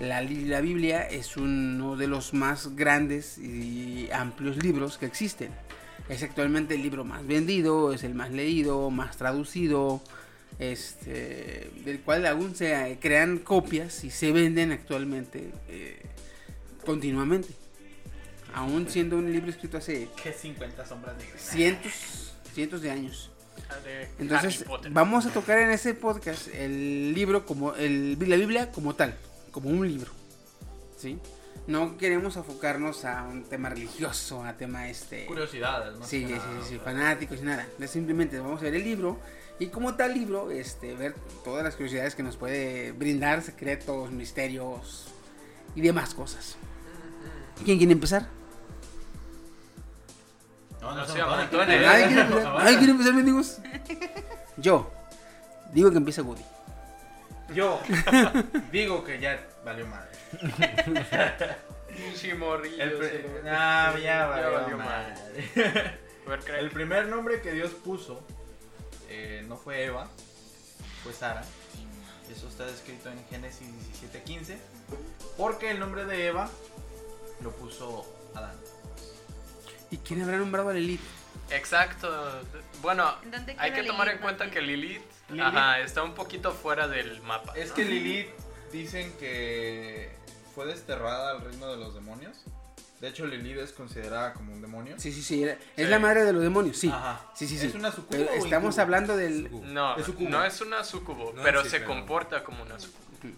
[0.00, 5.67] la, la Biblia es uno de los más grandes y amplios libros que existen.
[6.08, 10.00] Es actualmente el libro más vendido, es el más leído, más traducido,
[10.58, 16.02] este, del cual aún se crean copias y se venden actualmente eh,
[16.84, 17.48] continuamente.
[18.54, 21.42] Aún siendo un libro escrito hace Que 50 sombras negras.
[21.42, 21.92] cientos,
[22.54, 23.30] cientos de años.
[23.84, 28.94] De Entonces, vamos a tocar en este podcast el libro como el, la Biblia como
[28.94, 29.14] tal,
[29.50, 30.10] como un libro.
[30.96, 31.18] ¿Sí?
[31.68, 36.06] No queremos enfocarnos a un tema religioso, a tema este Curiosidades, ¿no?
[36.06, 37.66] Sí, sí, Nada, sí, sí, fanáticos y nada.
[37.86, 39.18] Simplemente vamos a ver el libro
[39.58, 41.14] y como tal libro, este, ver
[41.44, 45.08] todas las curiosidades que nos puede brindar, secretos, misterios
[45.74, 46.56] y demás cosas.
[47.62, 48.28] ¿Quién quiere empezar?
[50.80, 53.58] No, No no, no, ¿Nadie quiere quiere empezar, mendigos?
[54.56, 54.90] Yo.
[55.74, 56.44] Digo que empieza Woody.
[57.54, 57.78] Yo
[58.72, 60.17] digo que ya valió madre.
[62.38, 65.14] Morrillo, El pri- se lo- ya Ya valió, valió madre.
[66.26, 66.58] A ver, crack.
[66.60, 68.22] El primer nombre que Dios puso
[69.08, 70.08] eh, no fue Eva,
[71.02, 71.42] fue Sara.
[72.30, 73.66] Eso está escrito en Génesis
[74.02, 74.58] 17:15.
[75.38, 76.50] Porque el nombre de Eva
[77.42, 78.54] lo puso Adán.
[79.90, 81.00] ¿Y quién habrá nombrado a Lilith?
[81.50, 82.42] Exacto.
[82.82, 85.42] Bueno, ¿Dónde hay que tomar en cuenta que Lilith, Lilith.
[85.44, 87.54] ajá, está un poquito fuera del mapa.
[87.56, 87.74] Es ¿no?
[87.74, 88.28] que Lilith
[88.70, 90.17] dicen que
[90.58, 92.36] fue desterrada al reino de los demonios.
[93.00, 94.96] De hecho, Lilith es considerada como un demonio.
[94.98, 95.44] Sí, sí, sí.
[95.44, 95.84] Es Sí.
[95.84, 96.88] la madre de los demonios, sí.
[96.88, 97.20] Ajá.
[97.32, 97.66] Sí, sí, sí.
[97.68, 98.82] ¿Es una sucubo Pero o estamos incubo?
[98.82, 99.72] hablando del.
[99.72, 100.28] No, Es sucubo.
[100.28, 103.04] no es una sucubo, No, pero sí, se pero- comporta como una sucubo.
[103.22, 103.32] Sí,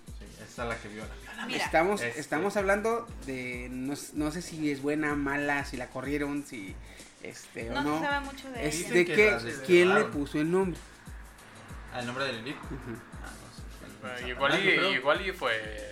[0.51, 1.11] esa es la que viola.
[1.47, 3.68] Mira, Estamos, Este- estamos hablando de.
[3.71, 6.75] No, no sé si es buena, mala, si la corrieron, si.
[7.23, 7.99] Este, no o no.
[8.01, 8.79] se sabe mucho de Es.
[8.79, 9.55] Dicen de que que.
[9.66, 10.81] ¿Quién le puso el nombre?
[11.93, 12.57] Ah, el nombre de Lilith.
[12.57, 12.97] Ujú.
[13.23, 13.93] Ah, no sé.
[14.01, 14.91] Bueno, igual, y, yo creo.
[14.95, 15.89] igual y fue.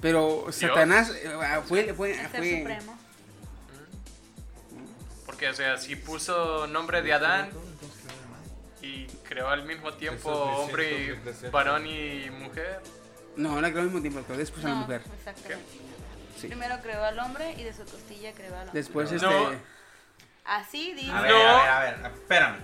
[0.00, 1.30] Pero Satanás eh,
[1.66, 1.92] fue.
[1.94, 2.98] fue, fue supremo.
[5.24, 7.50] Porque, o sea, si puso nombre de Adán
[8.82, 12.80] y creó al mismo tiempo hombre, y varón y mujer.
[13.36, 15.02] no, la creó al mismo tiempo, pero después a la No, mujer.
[15.18, 15.64] exactamente.
[16.40, 16.46] Sí.
[16.48, 18.72] Primero creó al hombre y de su costilla creó al hombre.
[18.80, 19.50] Después, No.
[19.52, 19.58] este.
[20.44, 21.10] Así dice.
[21.10, 21.38] A ver, No.
[21.38, 22.56] a ver, a ver, espérame.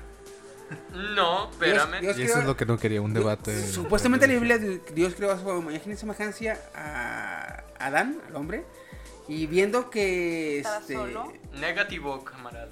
[0.92, 2.00] No, espérame.
[2.00, 3.66] Dios Y eso creó- es lo que no quería, un debate.
[3.66, 8.64] Supuestamente en la Biblia Dios creó a su imagen y semejanza a Adán, al hombre,
[9.28, 11.32] y viendo que este solo.
[11.54, 12.68] Negativo, camarada.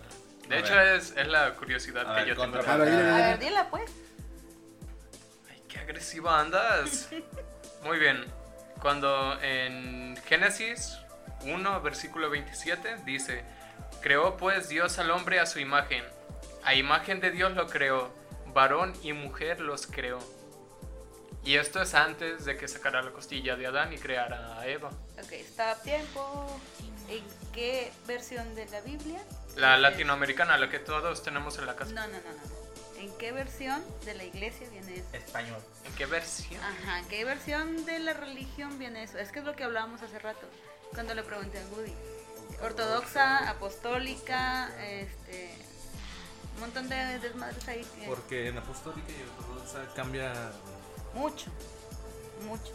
[0.48, 2.58] De A hecho, es, es la curiosidad A que ver, yo tengo.
[2.58, 3.28] A ver, dile, A dile.
[3.28, 3.90] ver, dila pues.
[5.50, 7.08] Ay, qué agresiva andas.
[7.84, 8.24] Muy bien.
[8.80, 10.96] Cuando en Génesis
[11.44, 13.42] 1, versículo 27, dice,
[14.00, 16.02] creó pues Dios al hombre a su imagen.
[16.64, 18.10] A imagen de Dios lo creó.
[18.52, 20.18] Varón y mujer los creó.
[21.44, 24.90] Y esto es antes de que sacara la costilla de Adán y creara a Eva.
[25.22, 26.60] Ok, estaba a tiempo.
[27.08, 29.20] ¿En qué versión de la Biblia?
[29.56, 31.92] La latinoamericana, la que todos tenemos en la casa.
[31.92, 33.00] No, no, no, no.
[33.00, 35.08] ¿En qué versión de la iglesia viene eso?
[35.14, 35.60] Español.
[35.86, 36.60] ¿En qué versión?
[36.62, 39.18] Ajá, ¿en qué versión de la religión viene eso?
[39.18, 40.46] Es que es lo que hablábamos hace rato,
[40.92, 41.94] cuando le pregunté a Woody.
[42.62, 45.56] Ortodoxa, apostólica, este...
[46.60, 47.86] Un montón de desmadres ahí.
[47.98, 50.30] que- Porque en apostólica y ortodoxa cambia.
[51.14, 51.46] Mucho,
[52.46, 52.72] mucho.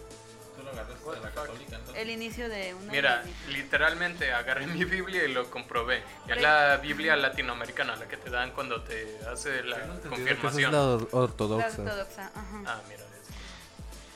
[0.57, 2.01] Tú lo agarraste de la católica, entonces.
[2.01, 2.91] El inicio de una...
[2.91, 6.01] Mira, literalmente agarré mi Biblia y lo comprobé.
[6.27, 10.07] Es la Biblia latinoamericana, la que te dan cuando te hace la que esa es
[10.07, 10.71] confirmación.
[10.71, 11.67] la or- La ortodoxa.
[11.67, 12.61] ortodoxa, ajá.
[12.65, 13.03] Ah, mira.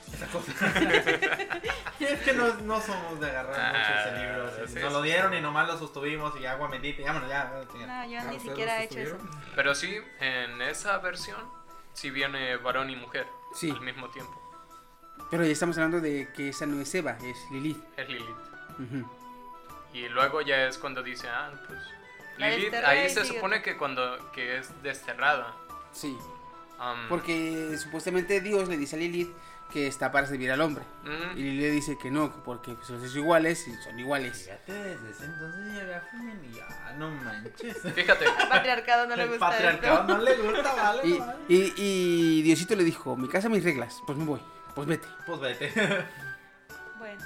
[0.10, 0.52] Es- Esa cosa.
[2.00, 4.50] es que no, no somos de agarrar Ah, mucho ese libro.
[4.68, 4.94] sí, Nos sí.
[4.98, 7.44] lo dieron y nomás lo sostuvimos y agua bendita y vámonos ya.
[7.46, 7.86] vámonos, ya.
[7.88, 9.18] No, yo ni ¿ustedes siquiera he hecho eso.
[9.56, 11.40] Pero sí, en esa versión,
[11.94, 13.70] sí viene varón y mujer Sí.
[13.72, 14.36] al mismo tiempo.
[15.32, 17.84] Pero ya estamos hablando de que esa no es Eva, es Lilith.
[17.98, 19.06] Es Lilith.
[19.94, 21.80] Y luego ya es cuando dice, ah, pues.
[22.38, 25.54] Lilith, ahí se supone que cuando que es desterrada.
[25.92, 26.18] Sí,
[26.78, 29.30] Am, porque supuestamente Dios le dice a Lilith
[29.72, 30.84] que está para servir al hombre.
[31.36, 34.44] Y Lilith dice que no, que porque pues, los hizo iguales y son iguales.
[34.46, 36.96] Fíjate, desde ese entonces ya había feminidad.
[36.98, 37.78] No manches.
[37.94, 40.18] Fíjate, Al patriarcado no le El gusta patriarcado esto.
[40.18, 41.08] no le gusta, vale.
[41.08, 41.36] Y, vale.
[41.48, 44.42] y, y Diosito le dijo, mi casa, mis reglas, pues me voy,
[44.74, 45.08] pues vete.
[45.28, 45.72] Pues vete.
[46.98, 47.24] Bueno,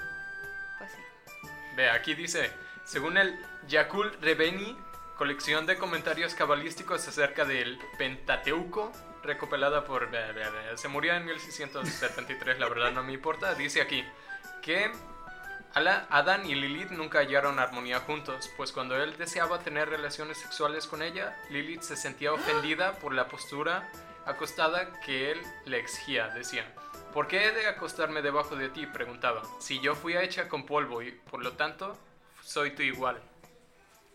[0.78, 1.48] pues sí.
[1.78, 2.52] Ve, aquí dice,
[2.84, 4.78] según el Yakul Rebeni,
[5.18, 8.91] colección de comentarios cabalísticos acerca del Pentateuco,
[9.24, 10.09] recopilada por...
[10.76, 13.55] Se murió en 1673, la verdad no me importa.
[13.55, 14.03] Dice aquí
[14.61, 14.91] que
[15.76, 21.01] Adán y Lilith nunca hallaron armonía juntos, pues cuando él deseaba tener relaciones sexuales con
[21.01, 23.89] ella, Lilith se sentía ofendida por la postura
[24.26, 26.28] acostada que él le exigía.
[26.30, 26.71] Decía,
[27.13, 28.86] ¿por qué he de acostarme debajo de ti?
[28.86, 29.41] Preguntaba.
[29.59, 31.97] Si yo fui hecha con polvo y por lo tanto
[32.43, 33.19] soy tu igual.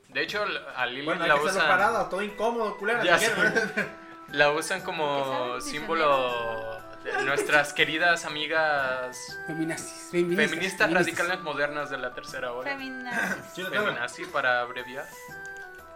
[0.09, 0.45] De hecho,
[0.77, 3.03] a Lilith Bueno, la usan, parado, todo incómodo, culera.
[3.05, 3.19] Ya.
[4.33, 10.51] la usan ¿Qué como símbolo de nuestras queridas amigas Feminazis, feministas.
[10.51, 12.71] feministas radicales modernas de la tercera ola.
[12.71, 13.45] Feminazis.
[13.55, 13.63] Sí.
[13.65, 15.07] Feminazi para abreviar.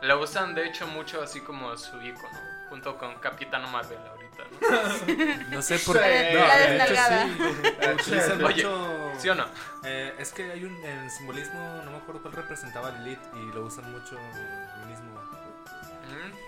[0.01, 2.39] La usan de hecho mucho así como su icono,
[2.71, 4.45] junto con Capitano Marvel ahorita,
[5.49, 5.57] ¿no?
[5.57, 6.03] No sé por Sí.
[6.03, 6.35] qué.
[6.35, 8.09] La de hecho sí.
[8.11, 9.13] Utilizan Oye, mucho.
[9.19, 9.45] ¿Sí o no?
[9.85, 13.55] Eh, es que hay un en simbolismo, no me acuerdo cuál representaba a Lilith y
[13.55, 14.17] lo usan mucho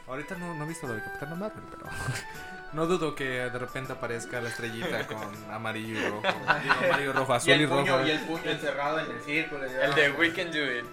[0.06, 1.86] Ahorita no, no he visto lo de Capitán Marvel, pero
[2.74, 5.18] No dudo que de repente aparezca la estrellita con
[5.52, 6.22] amarillo y rojo.
[6.62, 7.80] Digo, amarillo y rojo, azul Y y, el, rojo.
[7.82, 9.66] puño, y el puño encerrado en el círculo.
[9.66, 10.86] y- El de We Can Do It.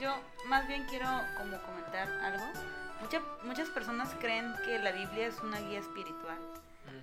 [0.00, 0.16] Yo
[0.46, 1.06] más bien quiero
[1.36, 2.44] como comentar algo.
[3.00, 6.38] Mucha- muchas personas creen que la Biblia es una guía espiritual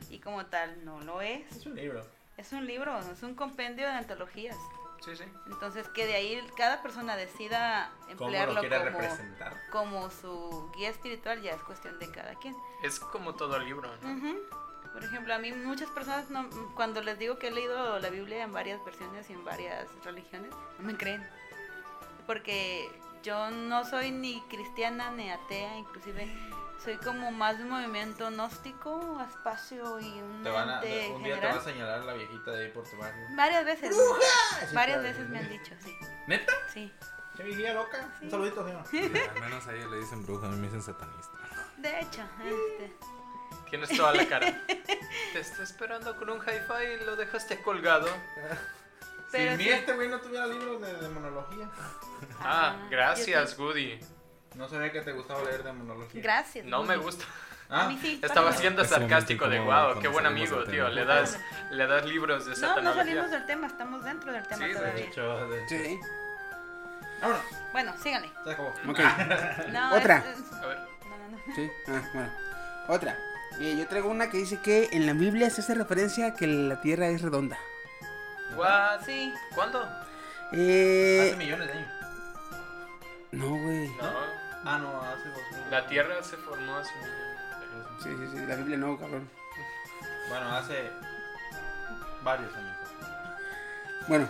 [0.09, 1.51] y como tal no lo es.
[1.55, 2.05] Es un libro.
[2.37, 4.55] Es un libro, es un compendio de antologías.
[5.01, 5.23] Sí, sí.
[5.47, 9.53] Entonces que de ahí cada persona decida ¿Cómo emplearlo como, representar?
[9.71, 12.55] como su guía espiritual ya es cuestión de cada quien.
[12.83, 14.13] Es como todo libro, ¿no?
[14.15, 14.39] Ujú.
[14.93, 18.43] Por ejemplo, a mí muchas personas no- cuando les digo que he leído la Biblia
[18.43, 21.27] en varias versiones y en varias religiones, no me creen.
[22.27, 22.89] Porque
[23.23, 26.25] yo no soy ni cristiana ni atea, inclusive
[26.83, 31.23] soy como más de un movimiento gnóstico, espacio y un Te van a, ente un
[31.23, 33.25] día te va a señalar la viejita de ahí por tu barrio.
[33.35, 33.95] Varias veces.
[33.95, 35.01] Sí, Varias claro.
[35.03, 35.95] veces me han dicho, sí.
[36.27, 36.53] ¿Neta?
[36.73, 36.91] Sí.
[37.37, 38.09] ¿Qué viejilla loca?
[38.19, 38.25] Sí.
[38.25, 38.83] Un saludito, señor.
[39.35, 41.31] Al menos a ella le dicen bruja, a mí me dicen satanista.
[41.77, 42.93] De hecho, este,
[43.69, 44.61] Tienes toda la cara.
[45.33, 48.07] Te está esperando con un hi-fi y lo dejaste colgado.
[49.31, 49.69] Pero si sí.
[49.69, 51.69] este güey no tuviera libros de demonología,
[52.41, 53.99] Ah, yo gracias, te- Goody.
[54.55, 56.21] No sabía que te gustaba leer demonología.
[56.21, 56.65] Gracias.
[56.65, 57.25] No me gusta.
[57.69, 58.19] A Ah, mí sí.
[58.21, 60.89] Estaba siendo sarcástico de wow, qué buen amigo, tío.
[60.89, 61.39] Le das,
[61.69, 64.75] le das libros de No, no salimos del tema, estamos dentro del tema Sí, de
[64.75, 65.05] todavía.
[65.05, 65.99] hecho, de- Sí.
[67.21, 68.29] Vámonos, Bueno, síganle.
[68.43, 68.69] se acabó.
[68.89, 68.99] Ok.
[69.71, 70.17] No, Otra.
[70.17, 70.77] es- es- A ver.
[71.05, 71.55] no, no, no.
[71.55, 71.71] Sí.
[71.87, 72.31] Ah, bueno.
[72.89, 73.17] Otra.
[73.59, 76.47] Eh, yo traigo una que dice que en la Biblia se hace referencia a que
[76.47, 77.57] la tierra es redonda.
[78.57, 79.05] What?
[79.05, 79.33] Sí.
[79.55, 79.87] ¿Cuándo?
[80.51, 81.91] Eh, Hace millones de años.
[83.31, 83.87] no, güey.
[83.95, 84.40] No.
[84.63, 85.71] Ah, no, hace dos mil.
[85.71, 88.03] La Tierra se formó hace de años.
[88.03, 88.45] Sí, sí, sí.
[88.47, 89.27] La Biblia no, cabrón.
[90.29, 90.91] Bueno, hace
[92.23, 92.77] varios años.
[94.07, 94.27] Bueno,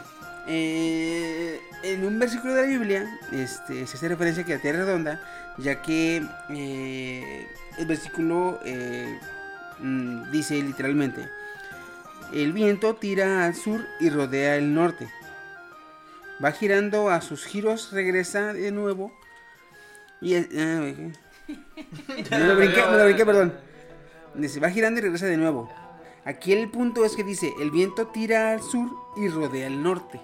[0.47, 4.79] eh, en un versículo de la Biblia este, se hace referencia a que la tierra
[4.79, 9.19] es redonda, ya que eh, el versículo eh,
[9.79, 11.29] mm, dice literalmente,
[12.33, 15.09] el viento tira al sur y rodea el norte.
[16.43, 19.11] Va girando a sus giros, regresa de nuevo.
[20.21, 20.81] Y es- ah,
[22.31, 23.53] me lo brinqué, me lo brinqué, perdón.
[24.35, 25.69] Dice, va girando y regresa de nuevo.
[26.23, 30.21] Aquí el punto es que dice, el viento tira al sur y rodea al norte.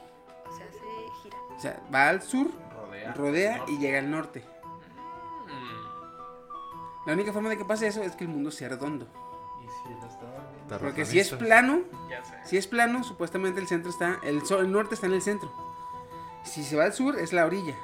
[0.47, 1.37] O sea, se gira.
[1.57, 2.51] O sea, va al sur,
[3.15, 3.63] Rodea.
[3.67, 4.43] y llega al norte.
[5.47, 7.07] Mm.
[7.07, 9.07] La única forma de que pase eso es que el mundo sea redondo.
[9.63, 10.07] Y si viendo.
[10.79, 11.81] Porque si es plano,
[12.45, 15.51] si es plano, supuestamente el centro está, el, sol, el norte está en el centro.
[16.43, 17.75] Si se va al sur, es la orilla.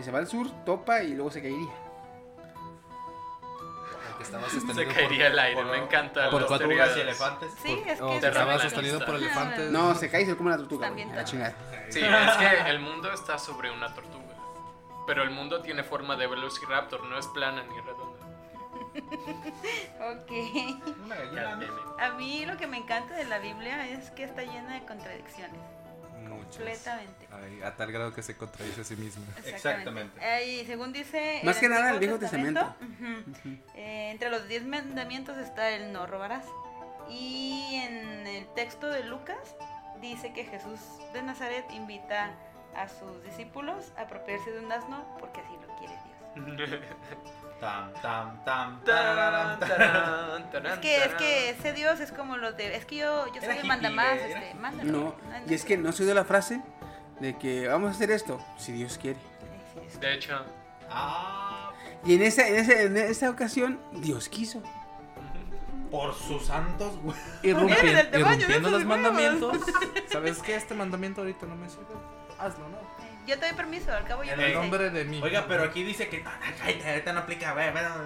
[0.00, 1.68] Si se va al sur, topa y luego se caería.
[4.74, 6.30] Se caería por- el aire, por- me encanta.
[6.30, 6.46] por.
[6.46, 7.50] Tortugas y elefantes.
[7.62, 8.68] Sí, Por- es que que estaba Terraplanista.
[8.70, 9.70] sostenido por elefantes.
[9.70, 10.86] No, se cae y se come la tortuga.
[10.86, 11.54] También la chingada.
[11.90, 14.24] Sí, es que el mundo está sobre una tortuga.
[15.06, 18.26] Pero el mundo tiene forma de velociraptor, no es plana ni redonda.
[20.12, 20.30] Ok.
[21.04, 21.58] Una.
[22.06, 25.60] A mí lo que me encanta de la Biblia es que está llena de contradicciones.
[26.56, 27.28] Completamente.
[27.30, 29.24] Ay, a tal grado que se contradice a sí misma.
[29.44, 30.18] Exactamente.
[30.20, 31.40] Eh, y según dice.
[31.44, 32.74] Más que nada el Viejo Testamento.
[33.74, 36.44] eh, entre los diez mandamientos está el no robarás.
[37.08, 39.56] Y en el texto de Lucas
[40.00, 40.80] dice que Jesús
[41.12, 42.30] de Nazaret invita
[42.74, 46.80] a sus discípulos a apropiarse de un asno porque así lo quiere Dios.
[47.60, 49.60] Tam, tam, tam, Tarán, tararán, tararán.
[49.60, 52.74] tarán, tarán, Es que, es que ese Dios es como los de.
[52.74, 54.90] Es que yo, yo soy el mandamás, este, mándalo.
[54.92, 55.14] No,
[55.46, 56.62] y es que no se oído la frase
[57.20, 59.18] de que vamos a hacer esto, si Dios quiere.
[59.18, 59.98] Sí, sí, sí.
[59.98, 60.42] De hecho,
[60.90, 61.70] Ah,
[62.04, 64.62] Y en esa, en esa, en esa ocasión, Dios quiso.
[65.90, 67.16] por sus santos, güey.
[67.42, 69.58] De irrumpiendo los mandamientos.
[70.10, 70.54] ¿Sabes qué?
[70.56, 71.84] Este mandamiento ahorita no me sirve.
[72.38, 72.78] Hazlo, ¿no?
[73.26, 75.20] Yo te doy permiso, al cabo yo En el nombre de mí.
[75.22, 76.24] Oiga, pero aquí dice que.
[76.26, 76.40] Ah,
[76.88, 77.54] ahorita no aplica,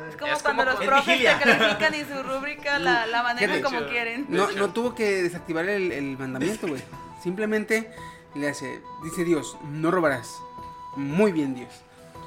[0.08, 3.22] Es como Es cuando como los con profes te califican y su rúbrica la, la
[3.22, 3.88] manejan como hecho.
[3.88, 4.26] quieren.
[4.28, 6.82] No, no tuvo que desactivar el, el mandamiento, güey.
[7.22, 7.90] Simplemente
[8.34, 10.34] le hace, dice Dios, no robarás.
[10.96, 11.72] Muy bien, Dios.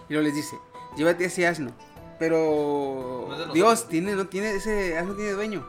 [0.09, 0.57] Y luego les dice,
[0.95, 1.71] llévate ese asno.
[2.19, 3.53] Pero No.
[3.53, 5.67] Dios tiene, no tiene, ese asno tiene dueño.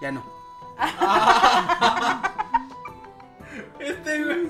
[0.00, 0.24] Ya no.
[3.78, 4.48] Este, güey.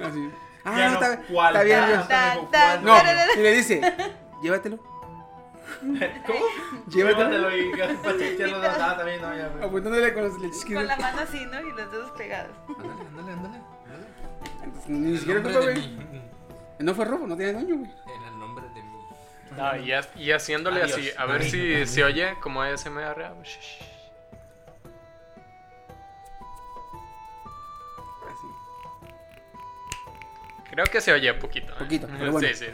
[0.00, 0.30] Así.
[0.64, 1.56] Ah, Ya no, está, ¿cuál?
[1.56, 2.96] está bien, No,
[3.36, 3.94] y le dice,
[4.42, 4.78] llévatelo.
[5.82, 6.44] ¿Cómo?
[6.88, 7.50] Llévatelo.
[7.50, 8.58] Llévatelo y para chequearlo.
[8.62, 9.46] Ah, también, no, ya.
[9.66, 10.82] Apuntándole con los chasquidos.
[10.82, 11.60] Con la mano así, ¿no?
[11.60, 12.52] Y los dedos pegados.
[12.68, 13.58] Ándale, ándale, ándale.
[14.86, 15.98] Ni En siquiera culpa, de güey.
[16.78, 17.90] No fue robo, no tiene dueño, güey.
[17.90, 18.90] En el nombre de mí.
[19.60, 20.98] ah, y, ha- y haciéndole Adiós.
[20.98, 23.32] así, a ver si se oye como ASMR.
[30.72, 31.70] Creo que se oye poquito.
[31.72, 31.76] ¿eh?
[31.78, 32.48] Poquito, pero bueno.
[32.48, 32.64] Sí, sí.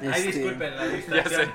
[0.00, 0.96] Ay, Este, disculpen la Ya sé.
[0.96, 1.50] distracción.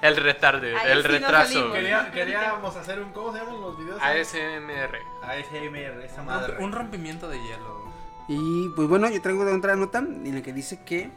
[0.00, 1.72] El retardo, Ahí el sí retraso.
[1.72, 3.10] Quería- queríamos hacer un.
[3.12, 4.00] ¿Cómo se llaman los videos?
[4.00, 4.98] ASMR.
[5.22, 6.56] ASMR, esa Un, madre.
[6.60, 7.84] un rompimiento de hielo.
[8.28, 11.10] Y pues bueno, yo traigo otra nota en la que dice que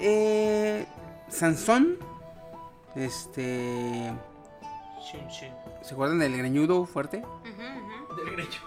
[0.00, 0.86] eh,
[1.28, 1.96] Sansón,
[2.96, 4.12] este,
[5.00, 5.52] Shin, shin.
[5.82, 7.18] ¿se acuerdan del greñudo fuerte?
[7.18, 8.16] Ujú, ujú.
[8.16, 8.60] Del grecho.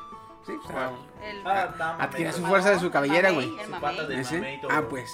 [0.47, 0.95] Sí, o sea, ¿Cuál?
[1.23, 3.53] El- Ah, adquiere su fuerza de su cabellera, güey.
[4.69, 5.11] Ah, pues.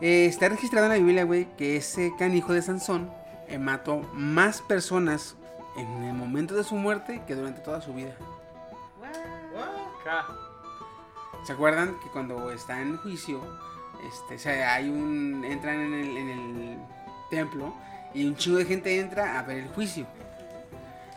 [0.00, 3.10] eh, está registrado en la Biblia, güey, que ese canijo de Sansón
[3.48, 5.36] eh, mató más personas
[5.76, 8.14] en el momento de su muerte que durante toda su vida.
[11.44, 13.40] ¿Se acuerdan que cuando está en juicio,
[14.08, 16.78] este, o sea, hay un, entran en el, en el
[17.30, 17.74] templo
[18.14, 20.06] y un chingo de gente entra a ver el juicio?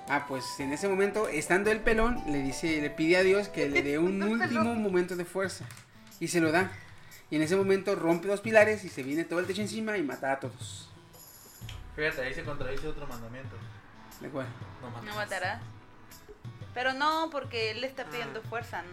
[0.10, 3.70] Ah, pues en ese momento, estando el pelón, le dice, le pide a Dios que
[3.70, 5.66] le dé un último momento de fuerza
[6.20, 6.72] y se lo da.
[7.30, 10.02] Y en ese momento rompe dos pilares y se viene todo el techo encima y
[10.04, 10.90] mata a todos.
[11.96, 13.56] Fíjate, ahí se contradice otro mandamiento.
[14.20, 14.50] ¿De acuerdo?
[14.82, 15.06] No matarás.
[15.06, 15.62] No matarás.
[16.74, 18.48] Pero no, porque él le está pidiendo Ah.
[18.50, 18.84] fuerza.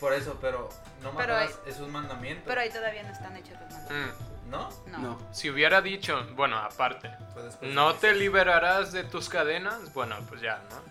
[0.00, 0.68] Por eso, pero
[1.02, 2.42] no Pero matarás es un mandamiento.
[2.46, 4.20] Pero ahí todavía no están hechos los mandamientos.
[4.20, 4.37] Mm.
[4.48, 4.68] ¿No?
[4.86, 4.98] No.
[4.98, 5.18] No.
[5.32, 10.40] Si hubiera dicho, bueno, aparte, Fue de no te liberarás de tus cadenas, bueno, pues
[10.40, 10.88] ya, ¿no?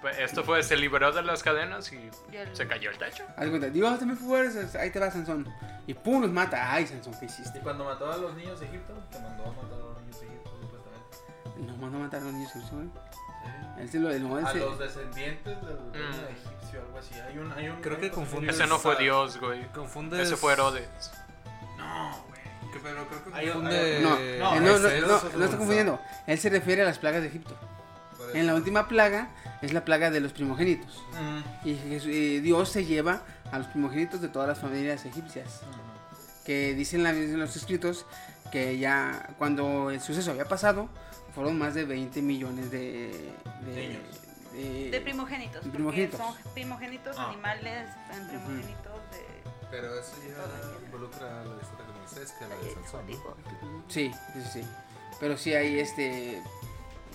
[0.00, 3.22] Pues Esto fue, se liberó de las cadenas y Y el- se cayó el techo.
[3.36, 5.46] Haz de cuenta, Dios, dame fuerzas, ahí te va Sansón.
[5.86, 6.72] Y pum, los mata.
[6.72, 7.58] Ay, Sansón, ¿qué hiciste?
[7.58, 10.20] Y cuando mató a los niños de Egipto, te mandó a matar a los niños
[10.20, 11.72] de Egipto, supuestamente.
[11.72, 12.86] No mandó a matar a los niños, ¿sí, güey?
[12.86, 13.80] Sí.
[13.80, 16.24] Él se lo, A se- los descendientes del reino Mm.
[16.30, 17.14] egipcio, algo así.
[17.20, 19.66] Hay un, hay un, Creo que un- confundes Ese no fue Dios, güey.
[19.68, 20.20] Confundes.
[20.20, 20.88] Ese fue Herodes.
[21.76, 22.24] No,
[22.82, 24.00] Pero creo que Hay- confunde.
[24.02, 25.06] No, no, no, no,
[25.36, 26.00] no, está confundiendo.
[26.26, 27.56] Él se refiere a las plagas de Egipto.
[28.34, 29.28] En la última plaga
[29.62, 31.02] es la plaga de los primogénitos.
[31.64, 31.74] Y
[32.40, 35.60] Dios se lleva a los primogénitos de todas las familias egipcias.
[36.44, 38.06] Que dicen la- en los escritos
[38.52, 40.88] que ya cuando el suceso había pasado,
[41.34, 43.32] fueron más de 20 millones de...
[43.66, 44.02] de, Niños.
[44.52, 45.64] de- De primogénitos.
[45.68, 46.18] Primogénitos.
[46.18, 47.28] Son primogénitos, Ah.
[47.30, 47.88] animales,
[48.28, 49.26] primogénitos de.
[49.70, 53.06] Pero eso ya involucra la historia Moisés que la de Sansón.
[53.08, 53.84] ¿no?
[53.88, 54.62] Sí, sí, sí.
[55.18, 56.42] Pero sí hay este...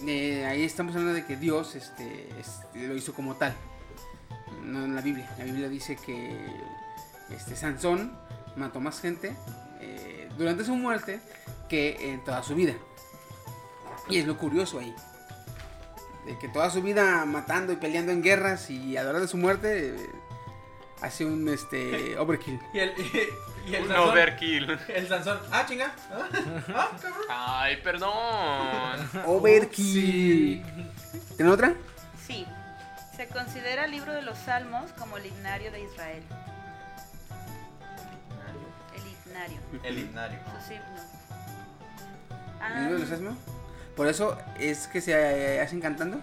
[0.05, 3.55] eh, ahí estamos hablando de que Dios este, este, lo hizo como tal.
[4.63, 5.29] No en la Biblia.
[5.37, 6.35] La Biblia dice que
[7.29, 8.17] este Sansón
[8.55, 9.35] mató más gente
[9.81, 11.19] eh, durante su muerte
[11.69, 12.73] que en toda su vida.
[14.09, 14.93] Y es lo curioso ahí.
[16.25, 19.27] De que toda su vida matando y peleando en guerras y a la hora de
[19.27, 20.09] su muerte eh,
[21.01, 22.59] hace un este overkill.
[22.73, 22.93] Y el,
[23.65, 24.09] y, el Un Sansón.
[24.09, 24.79] overkill.
[24.89, 25.39] El Sansón.
[25.51, 25.91] Ah, chinga.
[26.11, 26.27] Ah,
[26.75, 27.21] ah, cabrón.
[27.29, 29.09] Ay, perdón.
[29.25, 30.63] Overkill.
[31.35, 31.73] ¿Tiene otra?
[32.25, 32.45] Sí.
[33.15, 36.23] Se considera el libro de los Salmos como el himnario de Israel.
[38.93, 39.59] El himnario.
[39.83, 40.39] El himnario.
[40.59, 41.01] Sus himnos.
[42.61, 43.35] ¿El libro de los Ah, Asmos?
[43.95, 46.19] Por eso es que se eh, hacen cantando.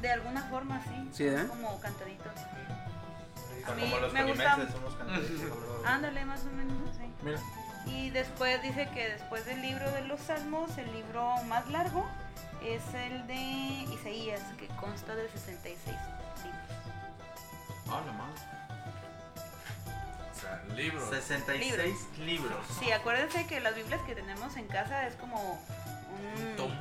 [0.00, 1.08] de alguna forma sí.
[1.12, 1.46] Sí, ¿verdad?
[1.46, 2.32] Como cantaditos.
[4.00, 4.94] Los me gusta- somos.
[5.86, 7.12] Ándale, más o menos, sí.
[7.22, 7.38] Mira.
[7.86, 12.06] Y después dice que después del libro de los Salmos, el libro más largo
[12.62, 16.56] es el de Isaías, que consta de 66 libros.
[17.90, 18.40] Ah, la madre.
[20.32, 21.10] O sea, libro.
[21.10, 22.66] 66 libros.
[22.80, 26.56] Sí, acuérdense que las Biblias que tenemos en casa es como un...
[26.56, 26.74] Tomo.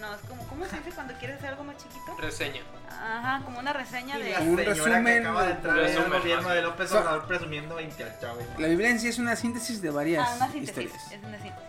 [0.00, 2.16] No, es como, ¿cómo se dice cuando quieres hacer algo más chiquito?
[2.20, 2.62] Reseña.
[2.88, 4.30] Ajá, como una reseña de...
[4.30, 6.62] la Un resumen, que acaba de entrar en el resumen, gobierno de.
[6.62, 8.46] López So- Obrador presumiendo 28, güey.
[8.58, 10.68] La Biblia en sí es una síntesis de varias Ah, una síntesis.
[10.84, 11.12] historias.
[11.12, 11.68] Es una síntesis.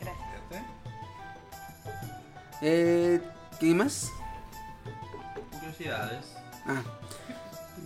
[0.00, 0.64] Gracias.
[2.62, 3.20] Eh,
[3.58, 4.10] ¿Qué más?
[5.52, 6.26] Curiosidades.
[6.66, 6.82] Ah,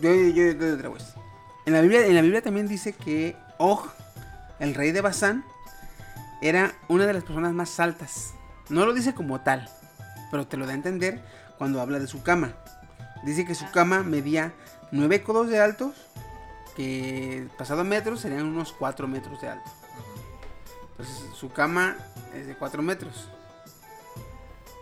[0.00, 1.14] yo, yo, yo doy otra vez.
[1.66, 3.88] En la, Biblia, en la Biblia también dice que Og,
[4.58, 5.44] el rey de Basán,
[6.42, 8.34] era una de las personas más altas.
[8.68, 9.68] No lo dice como tal,
[10.30, 11.22] pero te lo da a entender
[11.58, 12.52] cuando habla de su cama.
[13.24, 14.52] Dice que su cama medía
[14.90, 15.92] 9 codos de alto,
[16.76, 19.70] que pasado a metros serían unos 4 metros de alto.
[20.90, 21.96] Entonces su cama
[22.34, 23.28] es de 4 metros.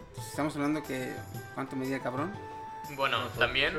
[0.09, 1.15] Entonces, Estamos hablando que...
[1.55, 2.33] ¿Cuánto medía el cabrón?
[2.97, 3.75] Bueno, también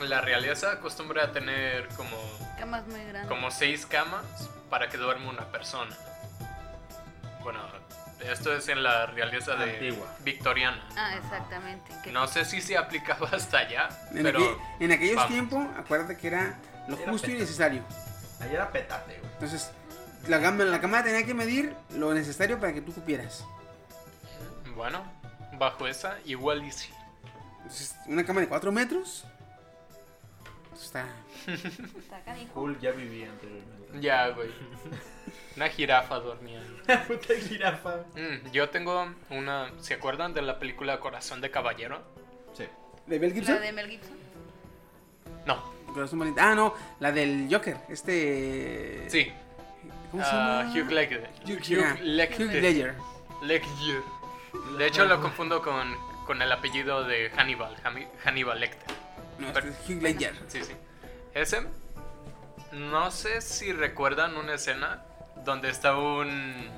[0.00, 2.16] la realeza acostumbra a tener como,
[2.58, 3.28] Camas muy grandes.
[3.28, 4.24] como seis camas
[4.70, 5.96] para que duerma una persona.
[7.42, 7.60] Bueno,
[8.20, 10.16] esto es en la realeza de Antigua.
[10.24, 10.82] victoriana.
[10.96, 11.92] Ah, exactamente.
[12.02, 15.30] que- No sé si se aplicaba hasta allá, En, pero aquel- en aquellos vamos.
[15.32, 16.58] tiempos, acuérdate que era
[16.88, 17.44] lo Era justo y petate.
[17.44, 17.82] necesario.
[18.40, 19.32] Ahí era petate, güey.
[19.34, 19.70] Entonces,
[20.26, 23.44] la cama, la cama tenía que medir lo necesario para que tú cupieras.
[24.76, 25.02] bueno,
[25.58, 26.90] bajo esa igual y sí.
[27.58, 29.24] Entonces, una cama de 4 metros
[30.80, 31.06] Está.
[31.46, 32.52] Está canijo.
[32.54, 34.00] Cool, ya viví anteriormente.
[34.00, 34.50] Ya, güey.
[35.56, 36.60] Una jirafa dormía.
[37.08, 37.96] Puta jirafa.
[38.14, 39.72] Mm, yo tengo una.
[39.80, 42.02] ¿Se acuerdan de la película Corazón de Caballero?
[42.54, 42.64] Sí.
[43.06, 43.56] ¿De Mel Gibson?
[43.56, 44.16] La de Mel Gibson.
[45.46, 45.76] No.
[45.92, 46.40] Corazón valiente.
[46.40, 47.76] Ah, no, la del Joker.
[47.88, 49.04] Este.
[49.08, 49.32] Sí.
[50.10, 50.72] ¿Cómo se Ah, llama?
[50.86, 51.30] Hugh Ledger.
[51.44, 52.46] Hugh, Hugh Ledger.
[52.46, 52.94] Hugh Ledger.
[53.42, 54.02] Ledger.
[54.78, 55.94] De hecho, lo confundo con,
[56.26, 57.76] con el apellido de Hannibal.
[58.24, 58.97] Hannibal Lecter.
[59.38, 60.34] No, Pero- este es Hugh Ledger.
[60.48, 60.72] Sí, sí.
[61.34, 61.62] Ese.
[62.72, 65.02] No sé si recuerdan una escena
[65.44, 66.68] donde está un.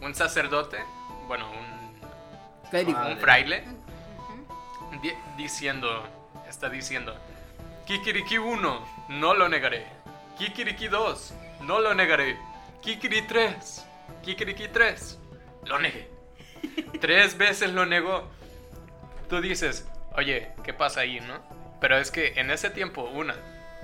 [0.00, 0.78] Un sacerdote.
[1.28, 2.70] Bueno, un.
[2.70, 2.98] Clérigo.
[3.06, 3.64] Un fraile.
[5.02, 6.06] Di- diciendo.
[6.48, 7.14] Está diciendo.
[7.86, 9.86] Kikiriki 1, no lo negaré.
[10.38, 12.38] Kikiriki 2, no lo negaré.
[12.80, 13.86] Kikiri 3,
[14.22, 15.18] Kikiriki 3,
[15.64, 16.10] lo negué.
[17.00, 18.28] Tres veces lo negó.
[19.28, 21.40] Tú dices, oye, ¿qué pasa ahí, no?
[21.82, 23.34] Pero es que en ese tiempo, una,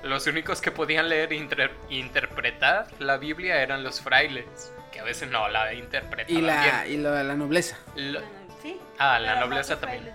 [0.03, 5.05] los únicos que podían leer e inter- interpretar la Biblia eran los frailes, que a
[5.05, 6.95] veces no la interpretaban Y la, bien.
[7.01, 7.77] y la, la nobleza.
[7.97, 8.23] Lo-
[8.63, 8.81] Sí.
[8.99, 10.11] Ah, la nobleza también.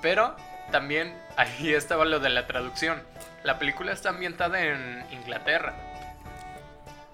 [0.00, 0.34] Pero
[0.70, 3.02] también ahí estaba lo de la traducción.
[3.42, 5.74] La película está ambientada en Inglaterra.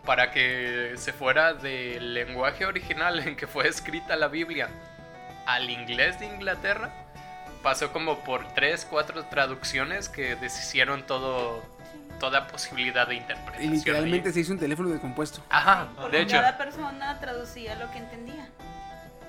[0.05, 4.69] Para que se fuera del lenguaje original en que fue escrita la Biblia
[5.47, 6.93] al inglés de Inglaterra,
[7.65, 11.65] pasó como por tres, cuatro traducciones que deshicieron todo,
[12.21, 13.73] toda posibilidad de Y interpretación.
[13.73, 14.35] literalmente ahí.
[14.35, 15.43] se hizo un teléfono descompuesto.
[15.51, 16.37] Ajá, Porque de hecho.
[16.37, 18.49] cada persona traducía lo que entendía.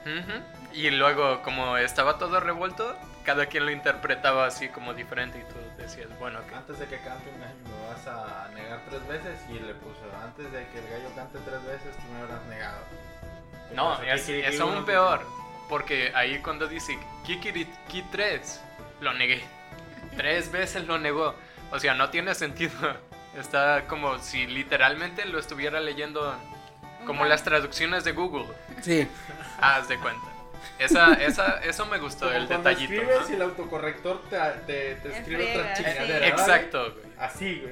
[0.05, 0.73] Ujú.
[0.73, 5.55] Y luego, como estaba todo revuelto, cada quien lo interpretaba así como diferente y tú
[5.81, 9.39] decías, bueno, que Antes de que cante un gallo me vas a negar tres veces
[9.49, 12.77] y le puso antes de que el gallo cante tres veces tú me habrás negado.
[13.73, 15.25] No, es, es aún peor.
[15.69, 18.61] Porque ahí cuando dice Kikiriki 3,
[19.01, 19.43] lo negué.
[20.15, 21.35] Tres veces lo negó.
[21.71, 22.73] O sea, no tiene sentido.
[23.37, 26.35] Está como si literalmente lo estuviera leyendo
[27.05, 28.45] como las traducciones de Google.
[28.81, 29.07] Sí.
[29.59, 30.25] Haz de cuenta.
[30.79, 32.93] Esa, esa, eso me gustó, Como el detallito.
[32.93, 33.29] escribes ¿no?
[33.29, 35.83] y el autocorrector te, te, te escribe otra sí.
[35.83, 36.19] chingadera.
[36.19, 36.93] ¿verdad, Exacto, güey.
[36.93, 37.13] güey?
[37.19, 37.63] Así,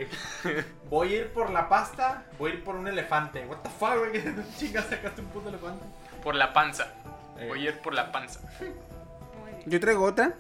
[0.44, 0.56] güey.
[0.90, 3.46] Voy a ir por la pasta, voy a ir por un elefante.
[3.46, 4.12] What the fuck, güey?
[4.12, 5.84] ¿Qué chingas sacaste un puto elefante?
[6.24, 6.94] Por la panza.
[7.38, 7.48] Eh.
[7.48, 8.40] Voy a ir por la panza.
[8.60, 9.64] Muy bien.
[9.70, 10.34] Yo traigo otra.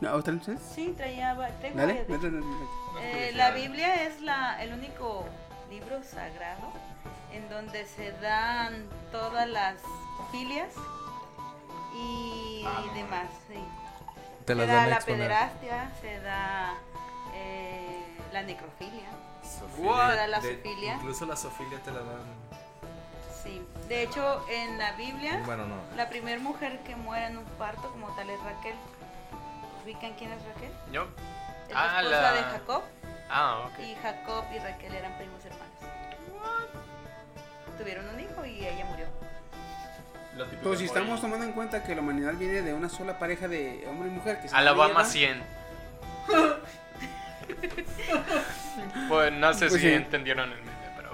[0.00, 0.60] No, ¿Otra entonces?
[0.74, 1.34] Sí, traía.
[1.60, 1.92] traigo Dale.
[2.04, 2.22] varias, de hecho.
[2.30, 2.54] dale, dale,
[3.00, 3.28] dale.
[3.28, 5.26] Eh, la Biblia es la, el único
[5.70, 6.72] libro sagrado
[7.32, 9.76] en donde se dan todas las
[10.32, 10.72] filias
[11.94, 13.26] y Ah, demás.
[13.48, 13.54] sí.
[14.46, 16.74] Te Se las da la pederastia, se da
[17.34, 18.02] eh,
[18.32, 19.10] la necrofilia.
[19.78, 20.10] What?
[20.10, 20.94] Se da la De- zoofilia.
[20.94, 22.24] Incluso la sofilia te la dan.
[23.42, 23.62] Sí.
[23.90, 25.74] De hecho, en la Biblia, Bueno, no.
[25.96, 28.76] la primera mujer que muere en un parto como tal es Raquel.
[29.84, 30.70] ¿Ubican quién es Raquel?
[30.92, 31.08] Yo.
[31.66, 32.82] Es la Ah, esposa la- de Jacob.
[33.28, 33.78] Ah, ok.
[33.80, 35.66] Y Jacob y Raquel eran primos hermanos.
[37.78, 39.06] Tuvieron un hijo y ella murió.
[40.62, 43.84] Pero si estamos tomando en cuenta que la humanidad viene de una sola pareja de
[43.90, 45.42] hombre y mujer que se Alabama lleva, 100.
[49.08, 49.94] pues no sé Pues si sí.
[49.94, 51.10] entendieron el meme, pero.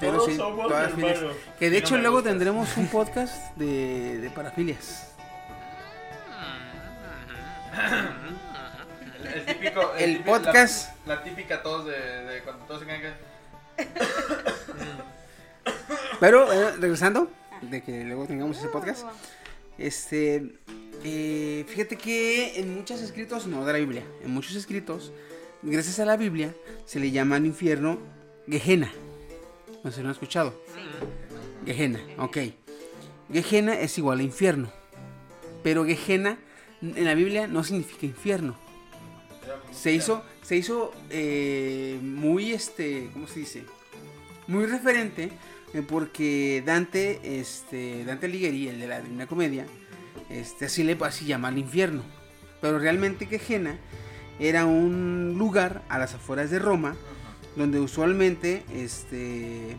[0.00, 1.18] Pero Todos sí, todas filias.
[1.58, 5.12] Que de hecho luego tendremos un podcast de, de parafilias.
[9.18, 9.92] El, el típico.
[9.98, 11.06] El típico- la- podcast.
[11.06, 13.12] La, típica todos de, de cuando todos se quedan que.
[16.20, 17.30] Pero eh, regresando,
[17.62, 19.04] de que luego tengamos ese podcast.
[19.78, 20.54] Este,
[21.04, 25.12] eh, fíjate que en muchos escritos, no de la Biblia, en muchos escritos,
[25.62, 26.52] gracias a la Biblia,
[26.84, 27.98] se le llama al infierno
[28.48, 28.90] Gehenna.
[29.84, 30.54] No sé si lo han escuchado.
[31.64, 32.38] Gehenna, ok.
[33.32, 34.72] Gehenna es igual a infierno.
[35.62, 36.38] Pero Gehenna
[36.82, 38.56] en la Biblia no significa infierno.
[39.72, 43.64] Se hizo, se hizo eh, muy, este, ¿cómo se dice?
[44.46, 45.30] Muy referente
[45.74, 49.66] eh, porque Dante, este, Dante Alighieri, el de la Divina Comedia,
[50.30, 52.02] este, así le así llama al infierno.
[52.60, 53.78] Pero realmente Gehenna
[54.40, 56.96] era un lugar a las afueras de Roma
[57.58, 59.76] donde usualmente, este,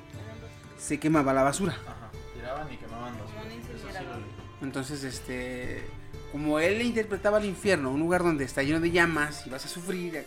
[0.78, 1.74] se quemaba la basura.
[1.88, 2.12] Ajá.
[2.36, 5.84] Tiraban y quemaban lo- Entonces, este,
[6.32, 9.70] como él interpretaba el infierno, un lugar donde está lleno de llamas y vas a
[9.70, 10.26] sufrir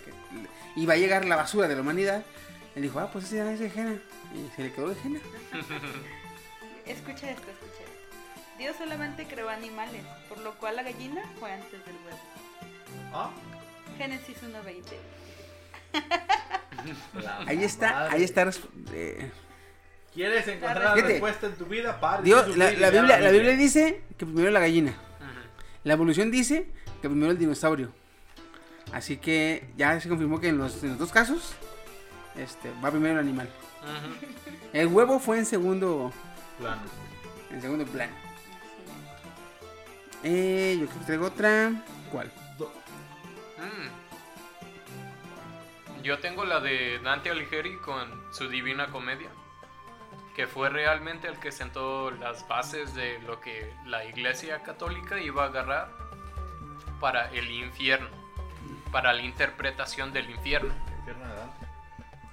[0.74, 2.24] y va a llegar la basura de la humanidad,
[2.74, 4.00] él dijo, ah, pues ese ya es Gehenna.
[4.34, 5.20] Y se le quedó Gehenna.
[6.86, 8.58] Escucha esto, escucha esto.
[8.58, 12.18] Dios solamente creó animales, por lo cual la gallina fue antes del huevo.
[13.12, 13.30] Ah,
[13.98, 14.82] Génesis 1.20.
[17.46, 18.50] Ahí está, ahí está.
[18.92, 19.30] eh,
[20.14, 21.12] ¿Quieres encontrar la Fíjate.
[21.12, 21.98] respuesta en tu vida?
[22.00, 24.94] Pare, Dios, la, Biblia, la Biblia dice que primero la gallina.
[25.84, 26.66] La evolución dice
[27.00, 27.92] que primero el dinosaurio.
[28.92, 31.54] Así que ya se confirmó que en los, en los dos casos
[32.36, 33.48] este, va primero el animal.
[34.72, 36.12] El huevo fue en segundo,
[36.58, 36.82] Plano.
[37.50, 38.12] en segundo plano.
[40.22, 41.72] Eh, yo creo que traigo otra.
[42.12, 42.30] ¿Cuál?
[43.58, 43.88] Mm.
[46.02, 49.30] Yo tengo la de Dante Alighieri con su Divina Comedia,
[50.34, 55.44] que fue realmente el que sentó las bases de lo que la Iglesia Católica iba
[55.44, 55.90] a agarrar
[56.98, 58.08] para el infierno,
[58.90, 60.74] para la interpretación del infierno.
[60.98, 61.66] Infierno de Dante.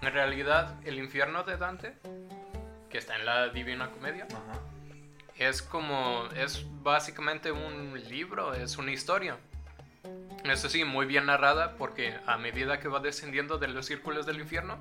[0.01, 1.95] En realidad, el infierno de Dante,
[2.89, 4.59] que está en la Divina Comedia, Ajá.
[5.36, 9.38] es como, es básicamente un libro, es una historia.
[10.43, 14.39] Eso sí, muy bien narrada porque a medida que va descendiendo de los círculos del
[14.39, 14.79] infierno,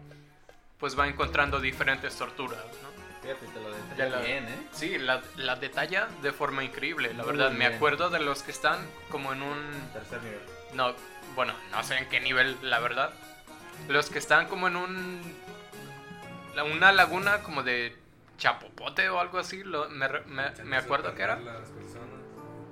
[0.79, 2.89] pues va encontrando diferentes torturas, ¿no?
[3.23, 4.59] Fíjate, te lo detalla la- bien, ¿eh?
[4.73, 7.51] Sí, la, la detalla de forma increíble, la Muy verdad.
[7.51, 7.75] Me bien.
[7.75, 8.79] acuerdo de los que están
[9.11, 9.91] como en un...
[9.93, 10.41] Tercer nivel.
[10.75, 10.95] No,
[11.35, 13.11] bueno, no sé en qué nivel, la verdad.
[13.89, 15.21] Los que están como en un...
[16.75, 17.97] Una laguna como de
[18.37, 21.39] chapopote o algo así, lo- me, me, me acuerdo que era.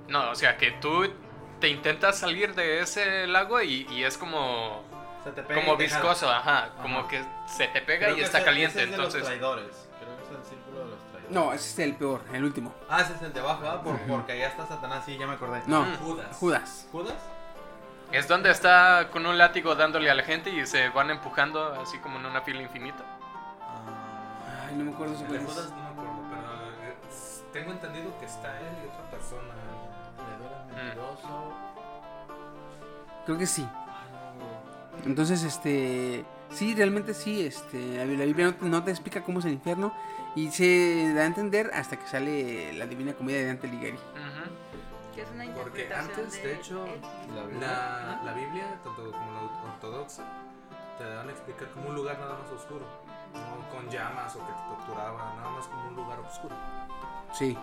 [0.07, 1.11] No, o sea, que tú
[1.59, 4.83] te intentas salir de ese lago y, y es como,
[5.23, 7.07] Se te pega como viscoso, ajá, como Ajá.
[7.07, 9.19] que se te pega Creo y que está ese- caliente, ese es de entonces...
[9.21, 9.87] los traidores.
[9.99, 11.31] Creo que es el círculo de los traidores.
[11.31, 12.73] No, ese es el peor, el último.
[12.89, 13.81] Ah, ese es el de abajo, ¿ah?
[13.81, 15.61] Por- porque allá está Satanás, sí, ya me acordé.
[15.67, 15.95] No, Mm.
[15.97, 16.37] Judas.
[16.37, 16.87] Judas.
[16.91, 17.15] ¿Judas?
[18.11, 21.97] Es donde está con un látigo dándole a la gente y se van empujando así
[21.99, 23.03] como en una fila infinita.
[23.59, 25.25] Ah, Ay, no me acuerdo si.
[25.25, 26.95] Judas no me acuerdo, pero eh,
[27.51, 29.53] tengo entendido que está él y otra persona.
[30.83, 31.53] Mentiroso.
[33.25, 33.67] Creo que sí.
[35.05, 36.25] Entonces, este.
[36.51, 37.45] Sí, realmente sí.
[37.45, 39.93] Este, la, Biblia no te, no te explica cómo es el infierno.
[40.35, 43.97] Y se da a entender hasta que sale la Divina Comedia de Dante Alighieri.
[43.97, 45.15] Ujú.
[45.15, 47.01] Que es una Porque antes, de hecho, él.
[47.35, 47.67] La Biblia.
[47.67, 50.23] La, la Biblia, tanto como la ortodoxa,
[50.97, 52.85] te dan a explicar como un lugar nada más oscuro.
[53.37, 56.55] No con llamas o que te torturaban, nada más como un lugar oscuro.
[57.33, 57.57] Sí.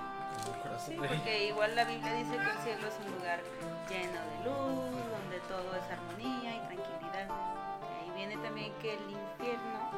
[0.84, 3.40] Sí, porque igual la Biblia dice que el cielo es un lugar
[3.88, 7.28] lleno de luz, donde todo es armonía y tranquilidad.
[7.28, 9.90] De ahí viene también que el infierno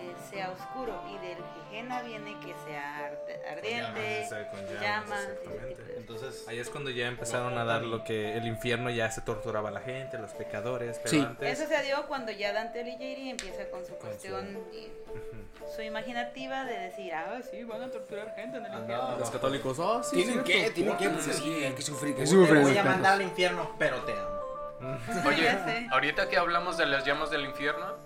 [0.00, 1.38] eh, sea oscuro y del
[1.70, 7.06] Gehenna viene que sea arde- ardiente, Llamas, con llamas, de- Entonces, Ahí es cuando ya
[7.06, 10.98] empezaron a dar lo que el infierno ya se torturaba a la gente, los pecadores,
[10.98, 11.20] pero Sí.
[11.20, 11.60] antes...
[11.60, 15.72] Eso se dio cuando ya Dante Alighieri empieza con su Con su- cuestión, y Ujú.
[15.76, 19.18] su imaginativa de decir, ah, sí, van a torturar gente en el Andaba- infierno.
[19.18, 22.22] Los católicos, oh, sí, Tienen cierto, que, tienen que, pues sí, hay que sufrir, que
[22.22, 23.14] te sufren voy a mandar perros.
[23.14, 24.40] al infierno, pero te amo.
[25.26, 27.96] Oye, ahorita que hablamos de las llamas del infierno,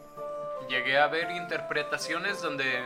[0.68, 2.82] llegué a ver interpretaciones donde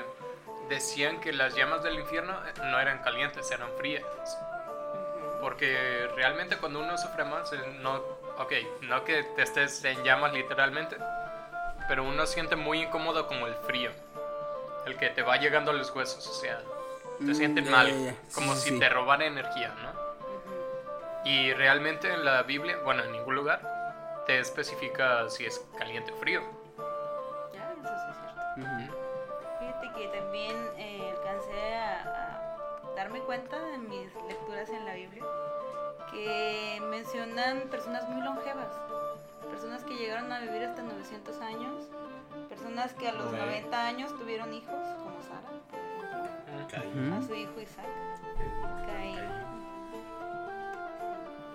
[0.68, 4.04] decían que las llamas del infierno eh, no eran calientes, eran frías.
[5.40, 7.96] Porque realmente cuando uno sufre más, eh, no,
[8.38, 8.52] ok,
[8.82, 10.96] no que te estés en llamas literalmente,
[11.88, 13.90] pero uno siente muy incómodo como el frío,
[14.86, 16.60] el que te va llegando a los huesos, o sea,
[17.24, 18.14] te Mm, sientes ya, mal, ya.
[18.28, 18.78] Sí, como sí, si sí.
[18.78, 19.92] te robara energía, ¿no?
[21.24, 23.60] Y realmente en la Biblia, bueno, en ningún lugar,
[24.26, 26.42] te especifica si es caliente o frío.
[29.98, 35.24] Que también eh, alcancé a, a darme cuenta de mis lecturas en la Biblia
[36.10, 38.72] que mencionan personas muy longevas,
[39.50, 41.88] personas que llegaron a vivir hasta 900 años,
[42.48, 43.32] personas que a los Ok.
[43.38, 45.50] 90 años tuvieron hijos, como Sara,
[47.18, 47.86] a su hijo Isaac.
[48.86, 49.18] Caín.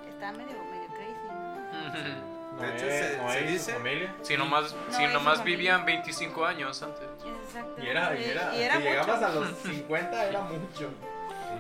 [0.08, 1.28] Está medio, medio crazy.
[2.28, 2.33] ¿no?
[2.68, 4.16] De hecho, se- dice- familia.
[4.22, 7.04] Si nomás, No, si nomás vivían 25 años antes.
[7.46, 7.84] Exactamente.
[7.86, 8.90] Y era, y era, y era si mucho.
[8.92, 10.90] llegabas a los 50 era mucho.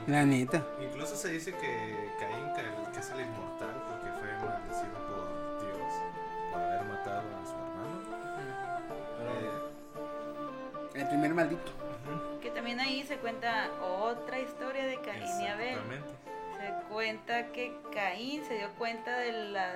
[0.08, 0.64] La neta.
[0.82, 5.94] Incluso se dice que Caín, que, que es el inmortal, porque fue maldecido por Dios
[6.52, 8.02] por haber matado a su hermano.
[10.96, 11.72] Eh, El primer maldito.
[12.42, 15.70] Que también ahí se cuenta otra historia de Caín y Abel.
[15.70, 16.08] exactamente.
[16.60, 19.76] Se cuenta que Caín se dio cuenta de la,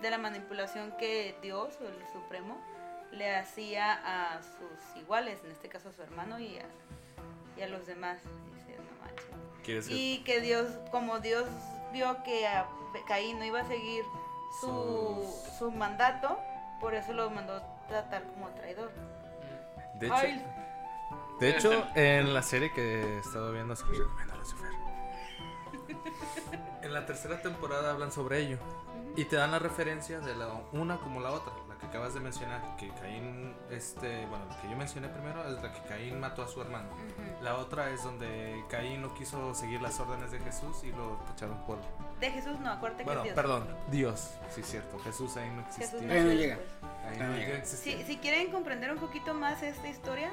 [0.00, 2.56] de la manipulación que Dios o el Supremo
[3.12, 3.92] le hacía
[4.34, 6.64] a sus iguales, en este caso a su hermano y a,
[7.56, 8.18] y a los demás.
[8.54, 9.26] Dice, no manches.
[9.64, 11.44] Quiere decir, Y que Dios, como Dios
[11.92, 12.66] vio que a
[13.08, 14.04] Caín no iba a seguir
[14.60, 16.38] su, Sus- su mandato,
[16.80, 18.90] por eso lo mandó tratar como traidor.
[19.94, 20.44] de hecho, Ay,
[21.40, 24.70] de hecho, en la serie que he estado viendo, se los recomiendo Lucifer.
[26.82, 28.58] En la tercera temporada hablan sobre ello.
[29.16, 32.20] Y te dan la referencia de la una como la otra, la que acabas de
[32.20, 36.42] mencionar, que Caín, este, bueno, lo que yo mencioné primero es la que Caín mató
[36.42, 36.88] a su hermano.
[36.92, 37.44] Ujú.
[37.44, 41.58] La otra es donde Caín no quiso seguir las órdenes de Jesús y lo tacharon
[41.66, 41.78] por...
[42.20, 43.44] De Jesús no, acuérdate Bueno, que es Dios.
[43.44, 45.86] perdón, Dios, sí, cierto, Jesús ahí no existía.
[46.00, 46.58] Jesús Ahí no llega.
[47.08, 47.56] Ahí no no llega.
[47.58, 47.96] existía.
[47.98, 50.30] Si, si quieren comprender un poquito más esta historia,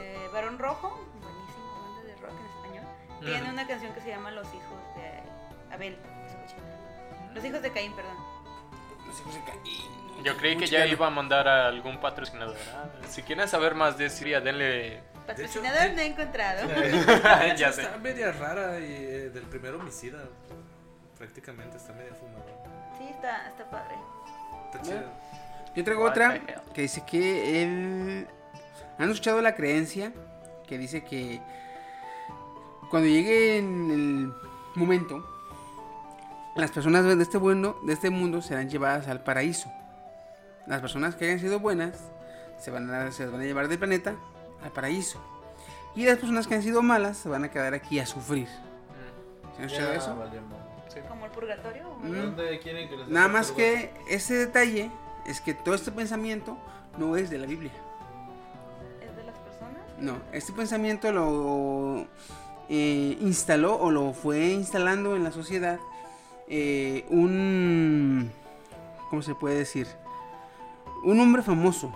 [0.00, 0.90] eh, Barón Rojo,
[1.20, 2.84] buenísimo, banda de rock en español,
[3.20, 3.52] tiene Ujú.
[3.52, 5.98] una canción que se llama Los hijos de Abel.
[7.34, 8.16] Los hijos de Caín, perdón.
[9.06, 10.22] Los hijos de Caín.
[10.24, 12.56] Yo creí que ya iba a mandar a algún patrocinador.
[12.74, 15.02] Ah, si quieren saber más de Siria, denle.
[15.26, 16.68] Patrocinador de- no he encontrado.
[17.56, 17.82] ya sé.
[17.82, 20.18] Está media rara y eh, del primer homicida.
[21.18, 22.44] Prácticamente está media fumada.
[22.98, 23.94] Sí, está, está padre.
[24.66, 25.04] Está chida.
[25.74, 26.40] Yo traigo What otra
[26.72, 28.28] que dice que él...
[28.98, 30.12] ¿Han escuchado la creencia
[30.68, 31.40] que dice que
[32.90, 34.32] cuando llegue en el
[34.76, 35.33] momento,
[36.56, 39.70] las personas de este, bueno, de este mundo serán llevadas al paraíso?
[40.66, 41.98] Las personas que hayan sido buenas
[42.58, 44.14] se van a, se van a llevar del planeta
[44.62, 45.20] al paraíso.
[45.94, 48.48] Y las personas que han sido malas se van a quedar aquí a sufrir.
[49.56, 50.16] ¿Se han escuchado eso?
[50.88, 51.00] sí.
[51.08, 51.88] Como el purgatorio.
[51.88, 51.98] ¿o?
[51.98, 52.12] Mm.
[52.12, 54.90] ¿Dónde quieren que les Nada más que ese detalle
[55.26, 56.56] es que todo este pensamiento
[56.98, 57.72] no es de la Biblia.
[59.00, 59.82] ¿Es de las personas?
[59.98, 62.06] No, este pensamiento lo
[62.68, 65.78] eh, instaló o lo fue instalando en la sociedad
[66.48, 68.30] eh, un...
[69.10, 69.86] ¿Cómo se puede decir?
[71.04, 71.92] Un hombre famoso.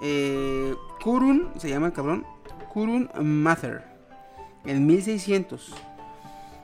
[0.00, 2.26] Eh, Kurun, se llama el cabrón,
[2.72, 3.84] Kurun Mather,
[4.64, 5.74] en 1600.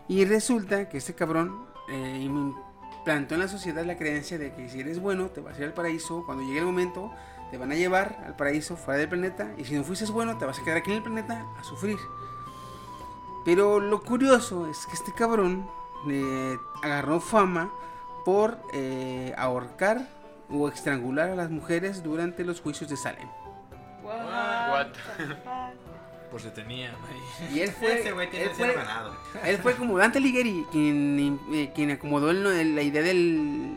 [0.08, 4.80] Y resulta que este cabrón eh, implantó en la sociedad la creencia de que si
[4.80, 7.12] eres bueno te vas a ir al paraíso, cuando llegue el momento
[7.50, 10.44] te van a llevar al paraíso fuera del planeta y si no fuiste bueno te
[10.44, 11.98] vas a quedar aquí en el planeta a sufrir.
[13.44, 15.68] Pero lo curioso es que este cabrón
[16.10, 17.70] eh, agarró fama
[18.24, 20.06] por eh, ahorcar
[20.50, 23.28] o estrangular a las mujeres durante los juicios de Salem.
[24.02, 24.86] What?
[26.30, 27.56] Por si tenían ahí.
[27.56, 28.74] Y él fue, Ese güey tiene él el fue,
[29.44, 33.74] él fue como Dante Alighieri quien, eh, quien acomodó el- la idea del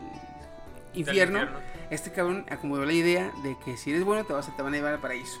[0.92, 1.38] infierno.
[1.38, 1.72] Del infierno.
[1.88, 4.74] Este cabrón acomodó la idea de que si eres bueno te, vas a, te van
[4.74, 5.40] a llevar al paraíso.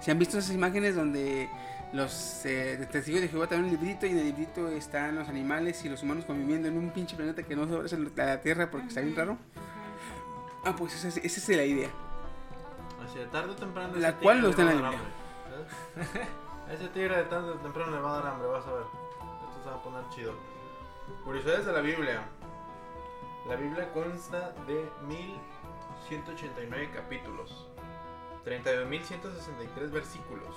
[0.00, 1.48] ¿Se han visto esas imágenes donde
[1.94, 5.84] los eh, testigos de Jehová tienen un librito y en el librito están los animales
[5.84, 8.88] y los humanos conviviendo en un pinche planeta que no se a la Tierra porque
[8.88, 9.38] está bien raro?
[10.64, 11.88] Ah, pues esa, es- esa es la idea.
[13.14, 13.94] De tarde o temprano.
[13.96, 15.08] La cual tigre no está en la dar hambre,
[15.48, 16.28] ¿sabes?
[16.68, 18.82] A ese tigre de tarde o temprano le va a dar hambre, vas a ver.
[18.82, 20.32] Esto se va a poner chido.
[21.22, 22.22] Curiosidades de la Biblia.
[23.48, 27.68] La Biblia consta de 1189 capítulos,
[28.44, 30.56] 32.163 versículos,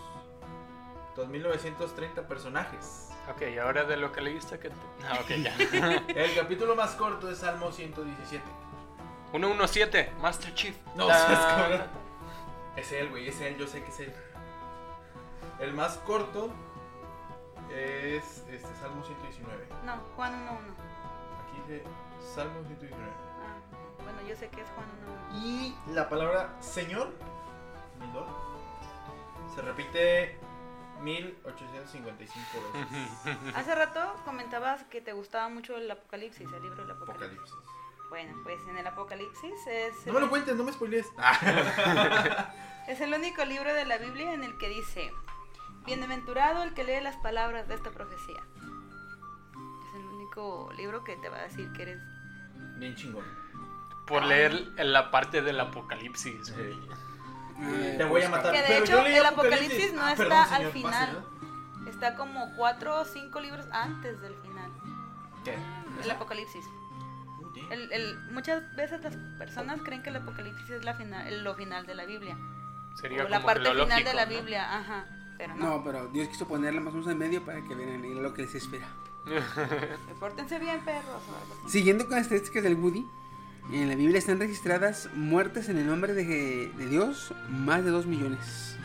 [1.18, 3.10] 2.930 personajes.
[3.30, 4.70] Ok, ahora de lo que leíste que...
[5.04, 5.56] Ah, ok, ya.
[6.08, 8.44] El capítulo más corto es Salmo 117.
[9.32, 10.76] 117, Master Chief.
[10.96, 11.82] No, seas cabrón.
[12.78, 14.14] Es él, güey, es él, yo sé que es él.
[15.60, 16.52] El más corto
[17.76, 19.68] es este Salmo 119.
[19.84, 20.52] No, Juan 1.1.
[21.42, 21.84] Aquí dice
[22.36, 23.04] Salmo 119.
[23.04, 24.88] Ah, bueno, yo sé que es Juan
[25.34, 25.44] 1.1.
[25.44, 27.12] Y la palabra Señor,
[28.00, 28.28] mi Lord,
[29.56, 30.47] se repite
[31.02, 32.38] 1855
[32.74, 33.56] veces.
[33.56, 37.52] Hace rato comentabas que te gustaba mucho el Apocalipsis, el libro del Apocalipsis.
[37.52, 37.78] Apocalipsis.
[38.10, 41.08] Bueno, pues en el Apocalipsis es, No me lo cuentes, no me spoilees.
[42.88, 45.12] es el único libro de la Biblia en el que dice,
[45.86, 48.42] bienaventurado el que lee las palabras de esta profecía.
[49.90, 52.02] Es el único libro que te va a decir que eres...
[52.78, 53.26] Bien chingón.
[54.06, 56.78] Por leer la parte del apocalipsis, güey.
[57.60, 58.52] Eh, Te voy a matar.
[58.54, 61.16] Que de Pero hecho, yo leí el Apocalipsis no Ah, está perdón, al señor, final.
[61.16, 64.70] pase, Está como cuatro o cinco libros antes del final.
[64.86, 65.44] ¿no?
[65.44, 65.56] ¿Qué?
[66.04, 66.66] El Apocalipsis.
[67.72, 71.56] El, el- muchas veces las personas creen que el Apocalipsis es la final, el- lo
[71.56, 72.38] final de la Biblia.
[73.02, 74.30] Sería o la como que parte lo final de lógico, la ¿no?
[74.32, 75.06] Biblia, ajá.
[75.38, 75.66] Pero no.
[75.78, 78.44] No, pero Dios quiso ponerla más o menos en medio para que vean lo que
[78.44, 78.88] les espera.
[80.20, 81.22] Pórtense bien, perros.
[81.68, 83.06] Siguiendo con las estadísticas del Woody,
[83.72, 88.06] en la Biblia están registradas muertes en el nombre de, de Dios, más de 2
[88.06, 88.78] millones.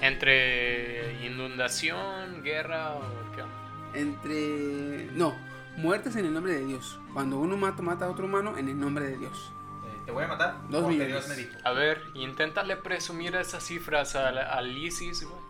[0.00, 3.02] Entre inundación, guerra o
[3.34, 3.54] qué onda?
[3.94, 5.08] Entre...
[5.12, 5.34] No,
[5.76, 7.00] muertes en el nombre de Dios.
[7.12, 9.52] Cuando uno mata, mata a otro humano en el nombre de Dios.
[9.84, 11.08] Eh, Te voy a matar Dos millones.
[11.08, 11.50] Dios me dijo.
[11.64, 15.48] A ver, inténtale presumir esas cifras al, al ISIS, güey.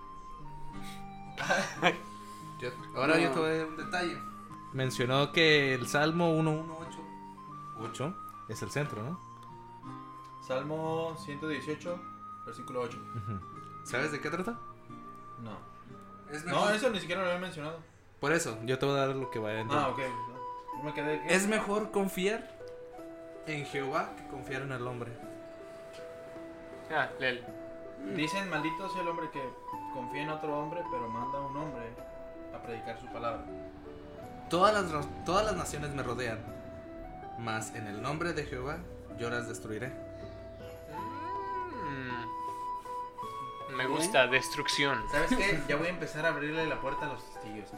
[2.95, 3.21] Ahora No.
[3.23, 4.19] yo te voy a dar un detalle.
[4.73, 6.78] Mencionó que el Salmo 118
[7.81, 8.15] 8
[8.49, 9.21] es el centro, ¿no?
[10.47, 12.01] Salmo 118,
[12.47, 12.99] versículo 8.
[13.85, 14.59] ¿Sabes de qué trata?
[15.43, 15.59] No.
[16.31, 17.79] Es No, eso ni siquiera lo había mencionado.
[18.21, 19.85] Por eso, yo te voy a dar lo que vaya a entender.
[19.85, 19.99] Ah, ok.
[19.99, 20.83] no.
[20.85, 21.23] Me quedé.
[21.35, 22.57] Es mejor confiar
[23.47, 25.13] En Jehová que confiaron al hombre.
[26.91, 27.45] Ah, Lel.
[28.15, 29.43] Dicen, maldito sea el hombre que
[29.93, 31.89] confía en otro hombre, pero manda a un hombre
[32.55, 33.45] a predicar su palabra.
[34.49, 36.39] Todas las, todas las naciones me rodean,
[37.39, 38.79] mas en el nombre de Jehová
[39.19, 39.89] yo las destruiré.
[41.85, 43.77] Mm.
[43.77, 44.99] Me gusta, destrucción.
[45.11, 45.59] ¿Sabes qué?
[45.69, 47.71] Ya voy a empezar a abrirle la puerta a los testigos.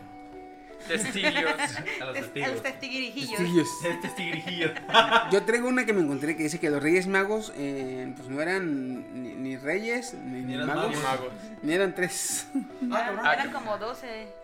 [0.88, 1.34] Testigos.
[2.00, 2.50] A los Tes- testigos.
[2.52, 3.68] los testiguirijillos.
[4.00, 4.70] Testigos.
[5.30, 8.40] Yo traigo una que me encontré que dice que los reyes magos eh, pues no
[8.40, 11.32] eran ni, ni reyes ni, Ni ni eran magos, Y magos.
[11.62, 12.46] ni eran tres.
[12.90, 13.12] Ah.
[13.22, 14.39] Ah, Eran como 12, más o menos.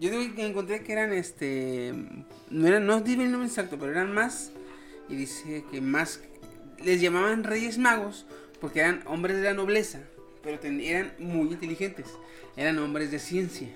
[0.00, 1.92] Yo digo que encontré que eran este
[2.50, 4.52] no eran no digo el nombre exacto, pero eran más
[5.08, 6.20] y dice que más
[6.84, 8.24] les llamaban reyes magos
[8.60, 10.00] porque eran hombres de la nobleza,
[10.42, 12.06] pero ten- eran muy inteligentes,
[12.56, 13.68] eran hombres de ciencia.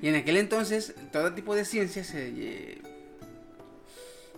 [0.00, 2.78] Y en aquel entonces todo tipo de ciencia se eh,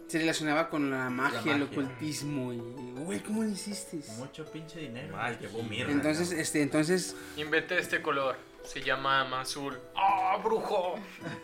[0.08, 1.64] se relacionaba con la magia, el magia.
[1.80, 2.58] ocultismo y
[3.04, 4.00] güey, ¿cómo lo hiciste?
[4.18, 5.14] Mucho pinche dinero.
[5.18, 5.92] Ay, qué mierda.
[5.92, 8.36] Entonces, este, entonces Inventé este color.
[8.64, 9.78] Se llama azul.
[9.94, 10.94] ¡Ah, brujo!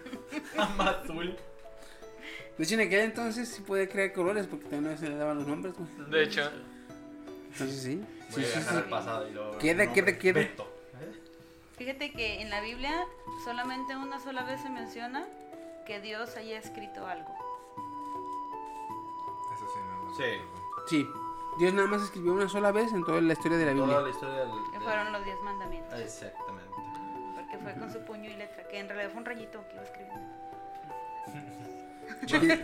[0.56, 0.88] cabrón.
[0.88, 1.36] azul.
[2.58, 5.46] de hecho en aquel entonces sí podía crear colores porque no se le daban los
[5.46, 6.10] nombres, güey.
[6.10, 6.50] De hecho,
[7.52, 8.04] Entonces sí.
[8.30, 8.74] Sí, sí, sí.
[8.88, 9.58] pasado y luego.
[9.58, 10.48] Queda, queda, queda.
[11.76, 13.06] Fíjate que en la Biblia
[13.44, 15.26] solamente una sola vez se menciona
[15.86, 17.34] que Dios haya escrito algo.
[19.54, 20.22] Eso sí, no, no, Sí.
[20.38, 20.88] no.
[20.88, 21.08] Sí,
[21.58, 24.00] Dios nada más escribió una sola vez en toda la historia de la Toda Biblia.
[24.02, 24.50] la historia del.
[24.66, 25.92] Que del- fueron los diez mandamientos.
[25.94, 25.98] Ah,
[27.50, 29.82] Porque fue con su puño y letra, que en realidad fue un rayito que iba
[29.82, 30.40] escribiendo.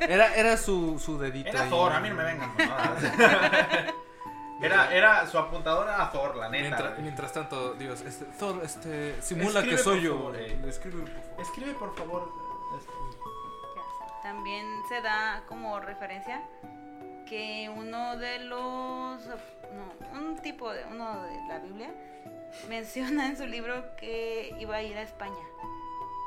[0.08, 1.48] Era, era su, su dedito.
[1.50, 1.70] Era ahí.
[1.70, 2.66] Thor, a mí no me vengan con.
[4.58, 6.94] Era, era su apuntadora a Thor, la neta.
[6.98, 10.16] Mientras, tanto, Dios, este, Thor, este, simula Escribe, que soy yo.
[10.16, 10.58] favor, eh.
[10.66, 11.40] Escribe, por favor.
[11.42, 12.32] Escribe, por favor.
[12.78, 12.92] este,
[13.76, 14.22] Ya sé.
[14.22, 16.42] También se da como referencia
[17.28, 21.90] que uno de los, no, un tipo de, uno de la Biblia
[22.68, 25.34] menciona en su libro que iba a ir a España,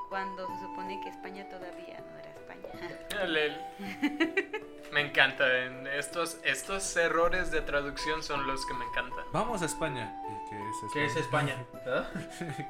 [0.09, 3.25] cuando se supone que España todavía no era España.
[3.27, 3.61] Lel.
[4.91, 5.45] Me encanta.
[5.65, 9.23] en Estos, estos errores de traducción son los que me encantan.
[9.31, 10.19] Vamos a España.
[10.27, 11.55] ¿Y qué es ¿Qué es España?
[11.85, 12.07] ¿Ah?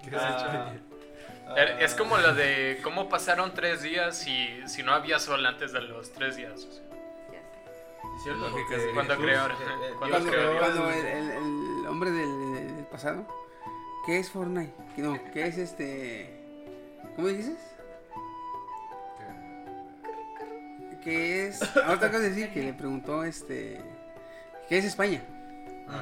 [0.03, 0.73] ¿Qué es Ah,
[1.47, 1.79] España?
[1.79, 5.81] Es como lo de cómo pasaron tres días si, si no había sol antes de
[5.81, 6.61] los tres días.
[6.65, 6.83] o sea.
[7.31, 8.17] Ya sé.
[8.17, 8.41] Es cierto.
[8.93, 13.25] Cuando eh, eh, cuando creó creó cuando el- el hombre del, del pasado,
[14.05, 14.73] ¿qué es Fortnite?
[14.97, 16.29] No, ¿qué es este?
[17.15, 17.57] ¿Cómo dices?
[21.03, 21.61] ¿Qué es?
[21.77, 23.81] Ahorita acabas de decir que le preguntó este.
[24.67, 25.23] ¿Qué es España?
[25.87, 25.97] Ujú.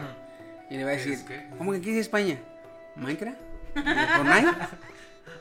[0.73, 1.47] Y le va a ¿Qué decir, es qué?
[1.57, 2.39] ¿cómo que qué es España?
[2.95, 3.39] ¿Minecraft?
[3.73, 4.57] ¿Fortnite?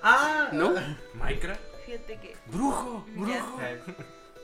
[0.02, 0.74] Ah, ¿No?
[1.14, 1.60] ¿Minecraft?
[1.86, 3.04] Fíjate que ¡Brujo!
[3.14, 3.58] ¡Brujo!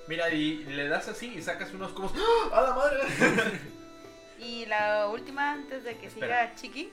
[0.08, 2.12] Mira, y le das así y sacas unos cubos.
[2.16, 2.58] ¡Ah!
[2.58, 2.98] ¡A la madre!
[4.40, 6.48] Y la última, antes de que Espera.
[6.50, 6.92] siga Chiqui,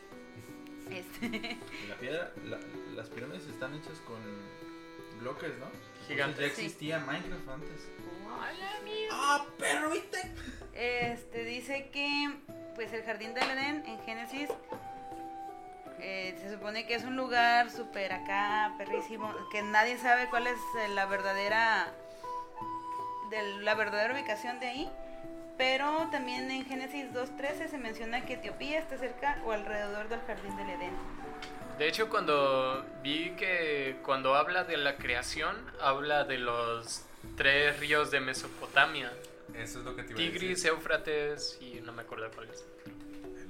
[0.92, 1.58] este,
[1.88, 2.60] La piedra, la-
[2.96, 4.18] las pirámides están hechas con
[5.20, 5.66] bloques, ¿no?
[6.08, 6.40] Gigantes.
[6.40, 6.66] Entonces Ya Sí.
[6.66, 7.88] existía Minecraft antes.
[9.12, 10.32] ¡Ah, perro, viste!
[10.74, 12.38] este dice que
[12.76, 14.50] pues el jardín del Edén en Génesis
[16.00, 20.58] eh, se supone que es un lugar súper acá, perrísimo, que nadie sabe cuál es
[20.80, 21.92] eh, la verdadera
[23.30, 24.92] de la verdadera ubicación de ahí.
[25.60, 30.56] Pero también en Génesis 2.13 se menciona que Etiopía está cerca o alrededor del jardín
[30.56, 30.94] del Edén.
[31.78, 37.04] De hecho, cuando vi que cuando habla de la creación, habla de los
[37.36, 39.12] tres ríos de Mesopotamia.
[39.54, 40.70] Eso es lo que te iba a Tigris, decir.
[40.70, 42.66] Éufrates y no me acuerdo cuál es.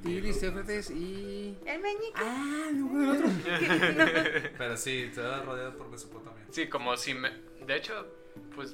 [0.01, 1.55] Tigris, Éufrates y.
[1.63, 2.13] El meñique.
[2.15, 2.71] ¡Ah!
[2.73, 3.29] No, el otro.
[4.57, 6.43] Pero sí, está rodeado por Mesopotamia.
[6.49, 7.29] Sí, como si me...
[7.67, 8.07] De hecho,
[8.55, 8.73] pues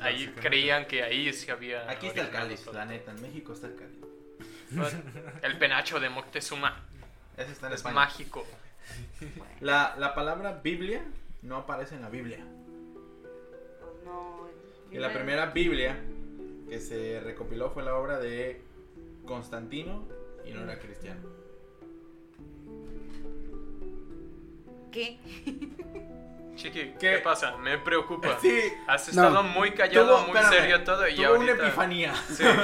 [0.00, 1.88] ahí creían que ahí sí había...
[1.90, 3.10] Aquí está el cáliz, la neta.
[3.12, 3.96] En México está el cáliz.
[5.42, 6.84] El penacho de Moctezuma
[7.36, 7.94] Ese está en es España.
[7.94, 8.46] mágico.
[9.60, 11.02] La, la palabra Biblia
[11.42, 12.38] no aparece en la Biblia.
[14.04, 14.48] No.
[14.92, 15.98] Y la primera Biblia
[16.68, 18.60] que se recopiló fue la obra de
[19.26, 20.06] Constantino
[20.44, 21.20] y no era cristiano.
[24.92, 25.18] ¿Qué?
[26.62, 27.18] Chiqui, ¿qué, ¿Qué?
[27.18, 27.56] pasa?
[27.56, 28.38] Me preocupa.
[28.40, 28.60] Sí.
[28.86, 29.24] Has No.
[29.28, 31.54] estado muy callado, Tuvo- muy espérame, serio todo y tuvo ahorita...
[31.54, 32.14] una epifanía.
[32.36, 32.44] Sí.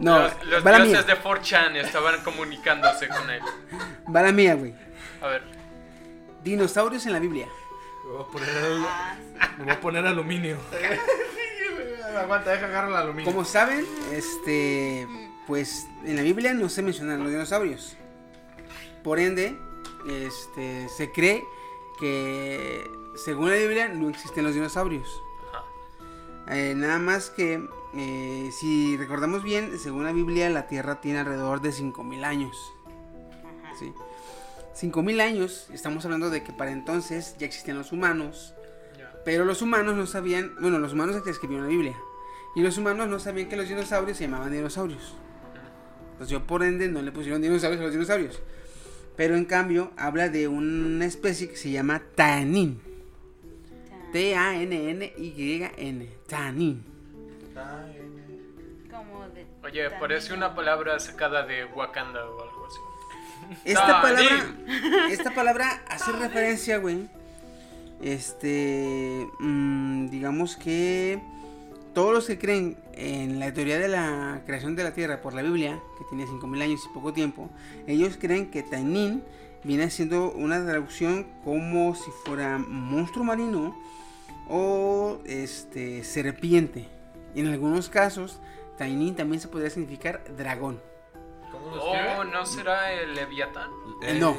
[0.00, 1.02] No, los los dioses mía.
[1.02, 3.42] de 4chan estaban comunicándose con él.
[4.16, 4.74] Va la mía, güey.
[5.20, 5.42] A ver,
[6.42, 7.46] Dinosaurios en la Biblia.
[8.06, 10.56] Me voy a poner, al- me voy a poner aluminio.
[12.18, 13.30] Aguanta, deja agarrar el aluminio.
[13.30, 15.06] Como saben, este,
[15.46, 17.96] pues en la Biblia no se mencionan los dinosaurios.
[19.04, 19.54] Por ende,
[20.08, 21.44] este, se cree
[22.00, 25.22] que según la Biblia no existen los dinosaurios.
[26.48, 31.60] Eh, nada más que, eh, si recordamos bien, según la Biblia, la Tierra tiene alrededor
[31.60, 32.72] de 5.000 años.
[33.78, 33.92] ¿sí?
[34.74, 38.54] 5.000 años, estamos hablando de que para entonces ya existían los humanos,
[39.24, 41.96] pero los humanos no sabían, bueno, los humanos que escribieron la Biblia,
[42.56, 45.14] y los humanos no sabían que los dinosaurios se llamaban dinosaurios.
[46.16, 48.40] Pues yo por ende no le pusieron dinosaurios a los dinosaurios.
[49.20, 52.80] Pero en cambio habla de una especie que se llama Tanin.
[54.14, 56.08] T-A-N-N-Y-N.
[59.34, 62.78] De Oye, parece una palabra sacada de Wakanda o algo así.
[63.66, 64.54] Esta palabra,
[65.10, 67.06] esta palabra hace referencia, güey.
[68.00, 71.20] Este, mm, digamos que
[71.94, 75.42] todos los que creen en la teoría de la creación de la Tierra por la
[75.42, 77.50] Biblia, que tiene 5000 años y poco tiempo,
[77.86, 79.22] ellos creen que Tainin
[79.64, 83.76] viene siendo una traducción como si fuera monstruo marino
[84.48, 86.88] o este serpiente.
[87.34, 88.40] Y en algunos casos,
[88.78, 90.80] Tainin también se podría significar dragón.
[91.52, 92.24] ¿Cómo lo Oh?
[92.24, 93.70] ¿no será el Leviatán?
[94.02, 94.36] Eh, no.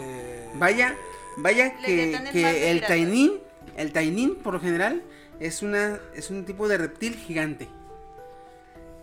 [0.56, 0.95] Vaya,
[1.38, 3.40] vaya que, que el tainín,
[3.78, 5.02] el tainín por lo general
[5.41, 7.68] es una es un tipo de reptil gigante.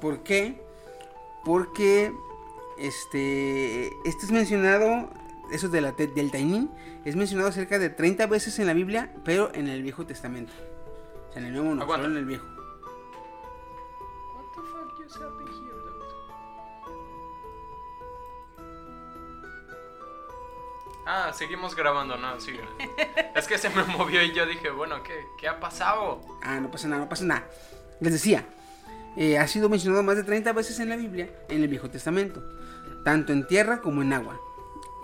[0.00, 0.62] ¿Por qué?
[1.44, 2.12] Porque
[2.78, 5.10] este este es mencionado
[5.52, 6.70] eso de la, del tainín
[7.04, 10.52] es mencionado cerca de 30 veces en la Biblia, pero en el Viejo Testamento.
[11.28, 12.57] O sea, en el Nuevo no, solo en el Viejo.
[21.10, 22.60] Ah, seguimos grabando, no, sigue.
[23.34, 26.20] es que se me movió y yo dije, bueno, ¿qué, qué ha pasado?
[26.42, 27.46] Ah, no pasa nada, no pasa nada.
[28.00, 28.44] Les decía,
[29.16, 32.42] eh, ha sido mencionado más de 30 veces en la Biblia, en el Viejo Testamento,
[33.06, 34.38] tanto en tierra como en agua.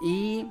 [0.03, 0.47] Y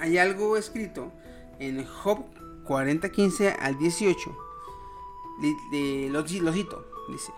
[0.00, 1.12] hay algo escrito
[1.58, 2.24] en Job
[2.64, 4.34] 40, 15 al 18.
[5.42, 6.08] Li- de-
[6.54, 7.32] cito, dice: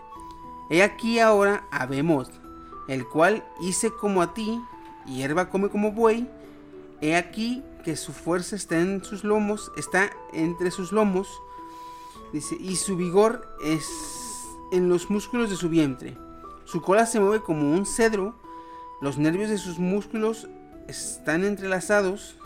[0.71, 1.87] He aquí ahora a
[2.87, 4.63] el cual hice como a ti,
[5.07, 6.31] hierba come como buey.
[7.01, 11.29] He aquí que su fuerza está en sus lomos, está entre sus lomos.
[12.33, 13.89] Dice, y su vigor es
[14.73, 16.17] en los músculos de su vientre.
[16.65, 18.35] Su cola se mueve como un cedro,
[19.01, 20.49] los nervios de sus músculos
[20.89, 22.37] están entrelazados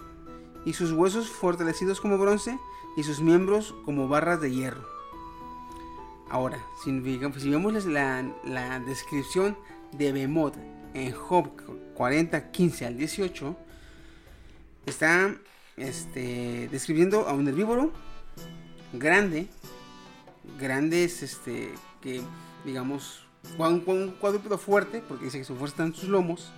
[0.64, 2.58] y sus huesos fortalecidos como bronce
[2.96, 4.84] y sus miembros como barras de hierro.
[6.30, 9.56] Ahora, si, vemos la, la descripción
[9.92, 10.56] de Behemoth
[10.94, 11.48] en Job
[11.94, 13.56] 40, 15 al 18,
[14.86, 15.34] está
[15.76, 17.92] este, describiendo a un herbívoro
[18.92, 19.46] grande,
[20.58, 22.22] grande es este, que
[22.64, 23.26] digamos,
[23.58, 26.52] un, un cuadrúpedo fuerte, porque dice que su fuerza está en sus lomos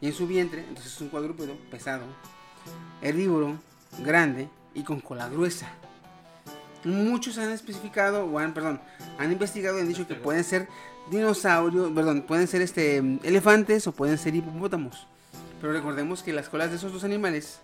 [0.00, 2.04] y en su vientre, entonces es un cuadrúpedo pesado,
[3.02, 3.58] herbívoro,
[4.00, 5.70] grande y con cola gruesa.
[6.84, 8.80] Muchos han especificado, o han, perdón,
[9.18, 10.68] han investigado y han dicho que pueden ser
[11.10, 15.06] dinosaurios, perdón, pueden ser este elefantes o pueden ser hipopótamos.
[15.66, 17.58] Pero recordemos que las colas de esos dos animales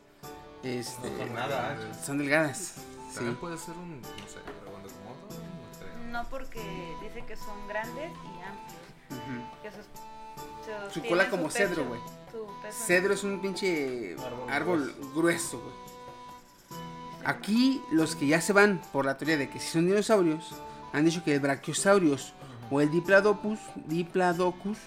[0.64, 2.04] este, No son nada anchas.
[2.04, 2.58] son delgadas.
[2.58, 3.14] Sí.
[3.14, 6.60] También puede ser un, no sé, dragón de Komodo, no porque
[7.00, 9.22] dice que son grandes y amplios.
[9.22, 9.62] Ujú.
[9.62, 12.00] Que sus- sus- Su cola como peso- cedro, güey.
[12.32, 12.48] su.
[12.86, 16.80] Cedro es un pinche Árbol árbol grueso, güey.
[17.24, 20.56] Aquí los que ya se van por la teoría de que si son dinosaurios
[20.92, 22.32] han dicho que el Brachiosaurus
[22.68, 24.78] o el Diplodocus, Diplodocus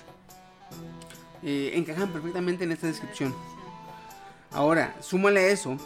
[1.45, 3.33] eh, encajan perfectamente en esta descripción.
[4.51, 5.77] Ahora, súmale a eso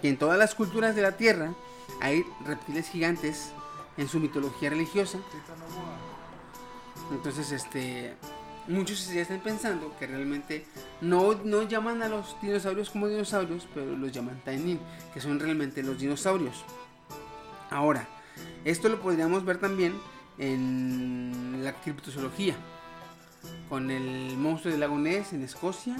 [0.00, 1.52] que en todas las culturas de la Tierra
[2.00, 3.52] hay reptiles gigantes
[3.96, 5.18] en su mitología religiosa.
[7.10, 8.14] Entonces, este,
[8.68, 10.66] muchos ya están pensando que realmente
[11.00, 14.78] no, no llaman a los dinosaurios como dinosaurios, pero los llaman Tainin,
[15.12, 16.64] que son realmente los dinosaurios.
[17.70, 18.06] Ahora,
[18.64, 19.94] esto lo podríamos ver también
[20.38, 22.56] en la criptozoología,
[23.68, 25.96] con el monstruo del lago Ness en Escocia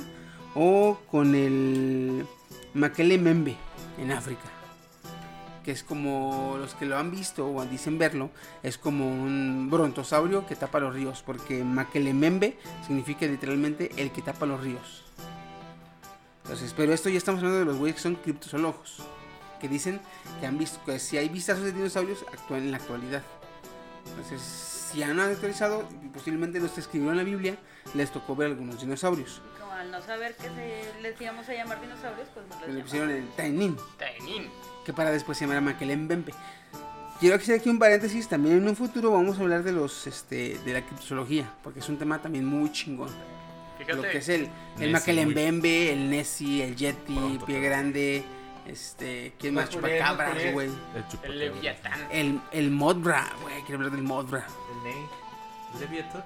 [0.55, 2.27] o con el
[2.75, 3.57] Makele Membe
[3.99, 4.63] en África
[5.63, 8.31] que es como los que lo han visto o dicen verlo,
[8.63, 14.47] es como un brontosaurio que tapa los ríos, porque Makelemembe significa literalmente el que tapa
[14.47, 15.05] los ríos.
[16.45, 18.99] Entonces, pero esto ya estamos hablando de los güeyes que son criptozoólogos,
[19.61, 20.01] que dicen
[20.41, 23.23] que han visto, que si hay vistazos de dinosaurios actúan en la actualidad.
[24.11, 27.57] Entonces, si han actualizado, posiblemente los que escribieron la Biblia
[27.95, 29.41] les tocó ver algunos dinosaurios.
[29.57, 32.71] Y Como al no saber que se, les íbamos a llamar dinosaurios, pues nos los
[32.71, 33.77] le pusieron el Tainin.
[33.99, 34.51] Tainin.
[34.85, 36.33] que para después se llamará Makelembembe.
[37.21, 40.59] Quiero hacer aquí un paréntesis, también en un futuro vamos a hablar de los este
[40.65, 43.11] de la criptozoología, porque es un tema también muy chingón.
[43.79, 43.95] Fíjate.
[43.97, 47.61] Lo que es el, el Nessie, Makelembembe, el Nessie, el Yeti, Pronto Pie.
[47.61, 48.25] Grande,
[48.67, 49.69] Este, ¿quién más?
[49.71, 50.69] Chupacabras, güey.
[50.69, 51.27] El chupacabra.
[51.33, 52.09] El Leviatán.
[52.11, 54.47] El, el Modbra, güey, quiero hablar del Modbra.
[54.77, 55.07] El Ney.
[55.81, 56.23] Leviatán,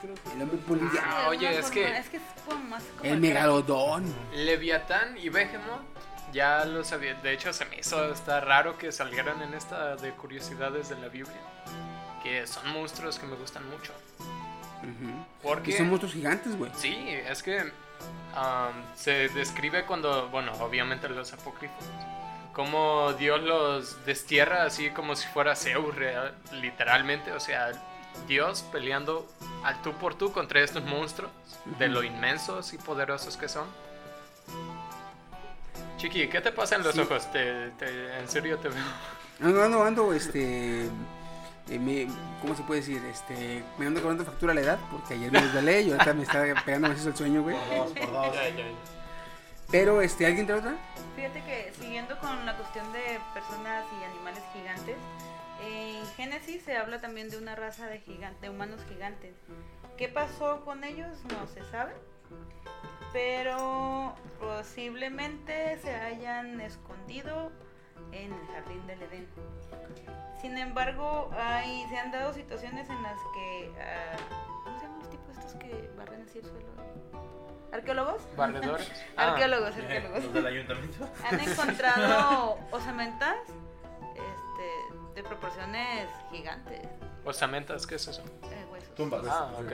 [0.00, 0.32] creo que.
[0.32, 1.02] El hombre polilla.
[1.04, 4.04] Ah, oye, es que- Es que es como más como el Megalodón.
[4.34, 5.82] Leviatán y Behemoth
[6.32, 7.14] ya lo sabía.
[7.14, 11.08] De hecho, se me hizo está raro que salieran en esta de curiosidades de la
[11.08, 11.40] Biblia.
[12.22, 13.92] Que son monstruos que me gustan mucho.
[15.42, 15.70] Porque.
[15.70, 16.70] Y son monstruos gigantes, güey.
[16.76, 17.70] Sí, es que
[18.34, 21.84] am, se describe cuando, bueno, obviamente los apócrifos,
[22.52, 27.70] como Dios los destierra así como si fuera Zeus, real- literalmente, o sea,
[28.26, 29.26] Dios peleando
[29.62, 31.30] al tú por tú contra estos monstruos,
[31.78, 33.66] de lo inmensos y poderosos que son.
[35.98, 37.00] Chiqui, ¿qué te pasa en los Sí.
[37.00, 37.30] ojos?
[37.32, 38.82] Te, te- en serio te veo.
[39.42, 40.88] Ando, ando, ando, este.
[41.68, 42.06] Eh, me-
[42.40, 43.02] ¿Cómo se puede decir?
[43.04, 46.22] Este, me ando cobrando factura a la edad porque ayer me desvelé y ahorita me
[46.22, 47.56] está pegando a veces el sueño, güey.
[47.56, 48.36] Por dos, por dos.
[49.70, 50.76] Pero, este, ¿alguien trae otra?
[51.16, 54.96] Fíjate que siguiendo con la cuestión de personas y animales gigantes,
[55.60, 59.34] en Génesis se habla también de una raza de, gigan- de humanos gigantes.
[59.96, 61.08] ¿Qué pasó con ellos?
[61.32, 61.94] No se sabe.
[63.12, 67.50] Pero posiblemente se hayan escondido
[68.12, 69.26] en el jardín del Edén.
[70.40, 73.72] Sin embargo, hay, se han dado situaciones en las que...
[73.80, 74.16] ah,
[74.64, 76.66] ¿Cómo se llaman los tipos estos que barren así el suelo?
[77.72, 78.22] ¿Arqueólogos?
[78.36, 78.90] ¿Barredores?
[79.16, 80.24] Ah, Arqueólogos, Eh, arqueólogos.
[80.24, 81.08] Los del ayuntamiento.
[81.28, 83.36] Han encontrado osamentas
[84.14, 86.80] este, de proporciones gigantes.
[87.24, 87.86] ¿Osamentas?
[87.86, 88.22] ¿Qué es eso?
[88.50, 88.94] eh, huesos.
[88.94, 89.22] Tumbas.
[89.28, 89.72] Ah, ok.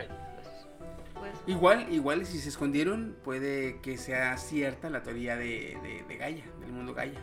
[1.21, 1.43] Huesos.
[1.47, 6.45] Igual, igual si se escondieron, puede que sea cierta la teoría de, de, de Gaia,
[6.61, 7.21] del mundo Gaia.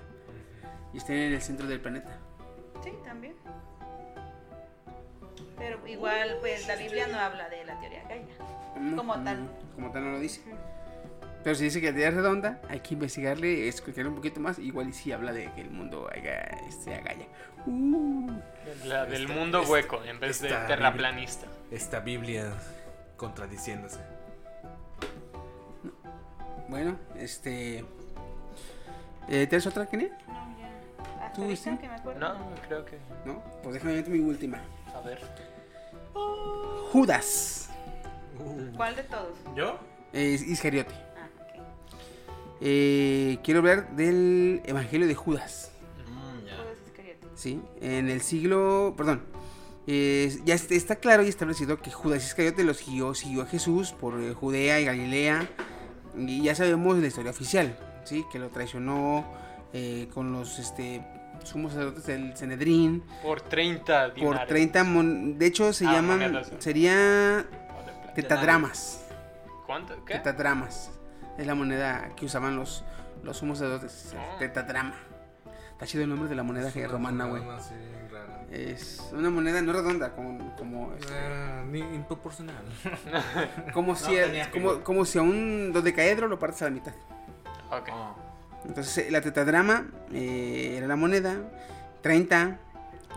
[0.93, 2.17] Y estén en el centro del planeta.
[2.83, 3.35] Sí, también.
[5.57, 8.25] Pero igual, pues la Biblia no habla de la teoría Gaia.
[8.79, 9.49] No, Como no, tal.
[9.75, 10.41] Como tal no lo dice.
[11.43, 14.57] Pero si dice que la teoría es redonda, hay que investigarle, escuchar un poquito más.
[14.59, 16.49] Igual y si habla de que el mundo haga,
[16.83, 17.27] sea Gaia.
[17.65, 18.31] Uh.
[18.85, 21.47] La del Esta- mundo esta- hueco en vez de terraplanista.
[21.71, 22.51] Esta Biblia
[23.17, 23.99] contradiciéndose.
[26.67, 27.79] Bueno, este.
[29.27, 30.09] Eh, ¿Tienes otra, Kenia?
[30.27, 30.58] No,
[31.35, 31.77] ¿Tú, ahorita Wisin?
[31.77, 32.19] que me acuerdo.
[32.19, 32.35] No,
[32.67, 32.97] creo que.
[33.25, 34.59] No, pues déjame ver mi última.
[34.95, 35.19] A ver.
[36.91, 37.69] Judas.
[38.75, 39.37] ¿Cuál de todos?
[39.55, 39.77] ¿Yo?
[40.13, 40.93] Es Iscariote.
[41.17, 41.63] Ah, ok.
[42.61, 45.71] Eh, quiero hablar del Evangelio de Judas.
[46.07, 46.39] Mm.
[46.41, 47.27] Judas Iscariote.
[47.35, 47.61] ¿sí?
[47.81, 49.21] En el siglo, perdón,
[49.87, 53.91] eh, ya est- está claro y establecido que Judas Iscariote los siguió, siguió a Jesús
[53.91, 55.47] por eh, Judea y Galilea
[56.17, 58.25] y ya sabemos la historia oficial, ¿sí?
[58.31, 59.25] Que lo traicionó
[59.73, 61.03] eh, con los este,
[61.49, 64.37] sumos sacerdotes del Sanedrín Por 30 dinarios.
[64.39, 66.51] por 30, mon- de hecho se Ah, llaman, monedas.
[66.59, 67.45] sería
[68.15, 69.05] tetadramas,
[69.65, 70.03] ¿Cuánto?
[70.05, 70.15] ¿Qué?
[70.15, 70.91] tetadramas,
[71.37, 72.83] es la moneda que usaban los,
[73.23, 74.37] los sumos sacerdotes, Oh.
[74.39, 74.95] tetadrama.
[75.71, 77.41] Está chido el nombre de la moneda que romana, güey.
[78.51, 82.55] Es una moneda no redonda, como, como, este, Eh, ni improporcional.
[83.73, 86.71] como, si, a, tenía que- como, como si a un dodecaedro lo partes a la
[86.71, 86.93] mitad.
[87.71, 87.89] Ok.
[87.93, 88.15] Oh.
[88.65, 91.37] Entonces eh, la tetadrama eh, era la moneda,
[92.01, 92.59] 30,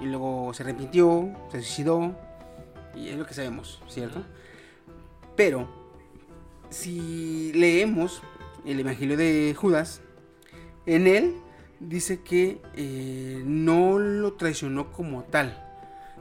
[0.01, 2.17] y luego se arrepintió, se suicidó,
[2.95, 4.23] y es lo que sabemos, ¿cierto?
[5.37, 5.69] Pero,
[6.71, 8.23] si leemos
[8.65, 10.01] el Evangelio de Judas,
[10.87, 11.35] en él
[11.81, 15.59] dice que eh, no lo traicionó como tal,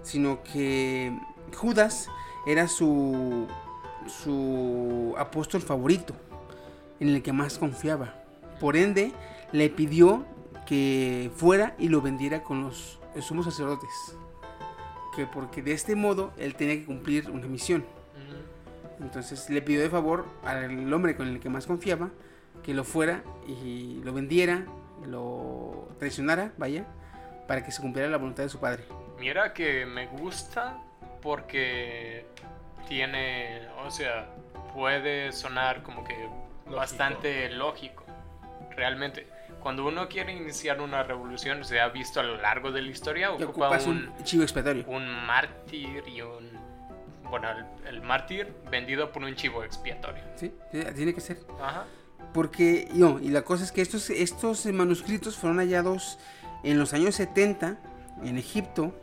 [0.04, 1.16] sino que
[1.56, 2.10] Judas
[2.48, 3.48] era su,
[4.08, 6.16] su apóstol favorito,
[7.00, 8.21] en el que más confiaba.
[8.62, 9.12] Por ende,
[9.52, 10.24] le pidió
[10.68, 13.90] que fuera y lo vendiera con los sumos sacerdotes.
[15.16, 17.84] Que porque de este modo él tenía que cumplir una misión.
[19.00, 22.12] Entonces le pidió de favor al hombre con el que más confiaba
[22.64, 24.66] que lo fuera y lo vendiera,
[25.08, 26.86] lo traicionara, vaya,
[27.48, 28.84] para que se cumpliera la voluntad de su padre.
[29.20, 30.78] Mira que me gusta
[31.24, 32.26] porque
[32.88, 34.30] tiene, o sea,
[34.76, 36.30] puede sonar como que
[36.70, 38.01] bastante lógico.
[38.76, 39.28] Realmente,
[39.60, 43.32] cuando uno quiere iniciar una revolución, se ha visto a lo largo de la historia,
[43.32, 44.86] ocupa un, un chivo expiatorio.
[44.88, 46.50] un mártir y un...
[47.30, 50.24] Bueno, el, el mártir vendido por un chivo expiatorio.
[50.36, 50.52] ¿Sí?
[50.72, 51.40] Tiene que ser.
[51.62, 51.86] Ajá.
[52.34, 56.18] Porque, no, y la cosa es que estos, estos manuscritos fueron hallados
[56.64, 57.78] en los años 70
[58.24, 58.94] en Egipto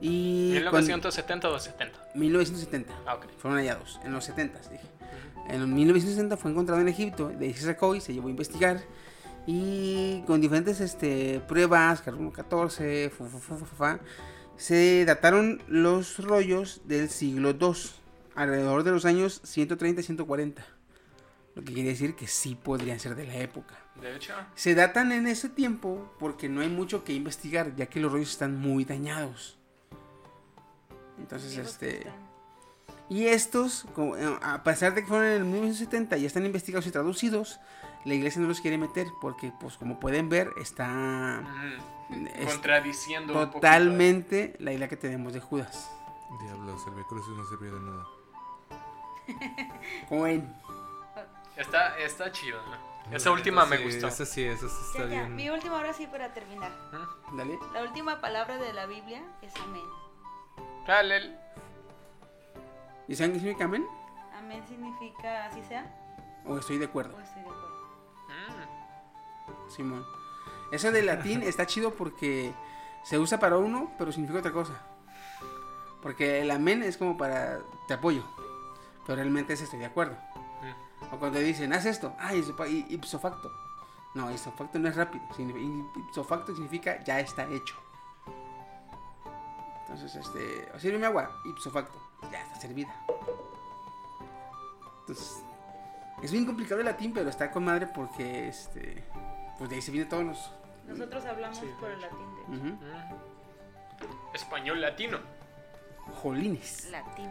[0.00, 0.52] y...
[0.62, 1.98] cuando- 1970 o 70.
[2.14, 2.92] 1970.
[3.06, 3.26] Ah, ok.
[3.38, 4.84] Fueron hallados, en los 70, dije.
[5.48, 8.80] En 1960 fue encontrado en Egipto, de ahí se sacó y se llevó a investigar.
[9.46, 13.98] Y con diferentes este, pruebas, carbono 14, fu- fu- fu- fu- fu- fa,
[14.56, 17.74] se dataron los rollos del siglo II,
[18.36, 20.64] alrededor de los años 130 y 140.
[21.54, 23.74] Lo que quiere decir que sí podrían ser de la época.
[24.00, 28.00] De hecho, Se datan en ese tiempo porque no hay mucho que investigar, ya que
[28.00, 29.58] los rollos están muy dañados.
[31.18, 31.98] Entonces, este...
[31.98, 32.31] están.
[33.08, 33.84] Y estos,
[34.16, 37.60] eh, a pesar de que fueron en el 1970 y están investigados y traducidos,
[38.04, 41.42] la iglesia no los quiere meter porque, pues como pueden ver, está
[42.08, 43.54] mm, es contradiciendo un poquito.
[43.60, 45.90] totalmente la idea que tenemos de Judas.
[46.42, 48.06] Diablos, el miércoles no sirvió de nada.
[51.56, 52.92] Está, está chido, ¿no?
[53.14, 54.08] Esa última me Sí, gustó.
[54.08, 55.36] Esa sí, esa sí está Ya, ya, bien.
[55.36, 56.72] mi última ahora sí para terminar.
[57.36, 57.58] dale.
[57.74, 59.82] La última palabra de la Biblia es amén.
[60.86, 61.36] Dale.
[63.08, 63.86] ¿Y saben qué significa amén?
[64.36, 65.84] Amén significa así sea
[66.46, 67.16] ¿O estoy de acuerdo?
[67.16, 67.68] o estoy de acuerdo.
[68.28, 70.06] Mm, Simón.
[70.70, 72.52] Eso de latín está chido porque
[73.02, 74.74] se usa para uno, pero significa otra cosa.
[76.00, 78.24] Porque el amén es como para te apoyo,
[79.06, 80.16] pero realmente es estoy de acuerdo.
[80.62, 81.14] mm.
[81.14, 83.52] O cuando dicen, haz esto, ah, ipso facto.
[84.14, 85.24] No, ipso facto no es rápido.
[86.08, 87.76] Ipso facto significa ya está hecho.
[89.82, 91.98] Entonces, este, sírveme agua, ipso facto,
[92.30, 92.94] ya está servida.
[95.00, 95.42] Entonces,
[96.22, 99.02] es bien complicado el latín, pero está con madre porque, este,
[99.58, 100.50] pues de ahí se vienen todos los.
[100.86, 102.64] Nosotros hablamos Sí, por el latín, de hecho.
[102.64, 102.78] Mm.
[104.34, 105.18] Español latino.
[106.22, 106.90] Jolines.
[106.90, 107.30] Latín.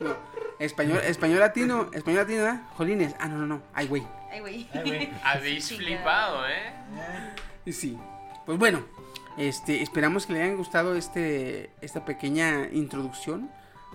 [0.00, 0.14] No,
[0.60, 2.60] español, español latino, español latino, ¿verdad?
[2.76, 3.14] Jolines.
[3.18, 3.62] Ah, no, no, no.
[3.74, 4.06] Ay, güey.
[4.30, 4.68] Ay, güey.
[4.72, 5.12] Ay, güey.
[5.24, 6.72] Habéis Sí, flipado, ¿eh?
[7.64, 7.98] Y Sí.
[8.46, 8.82] Pues bueno,
[9.38, 13.50] este, esperamos que le hayan gustado este, esta pequeña introducción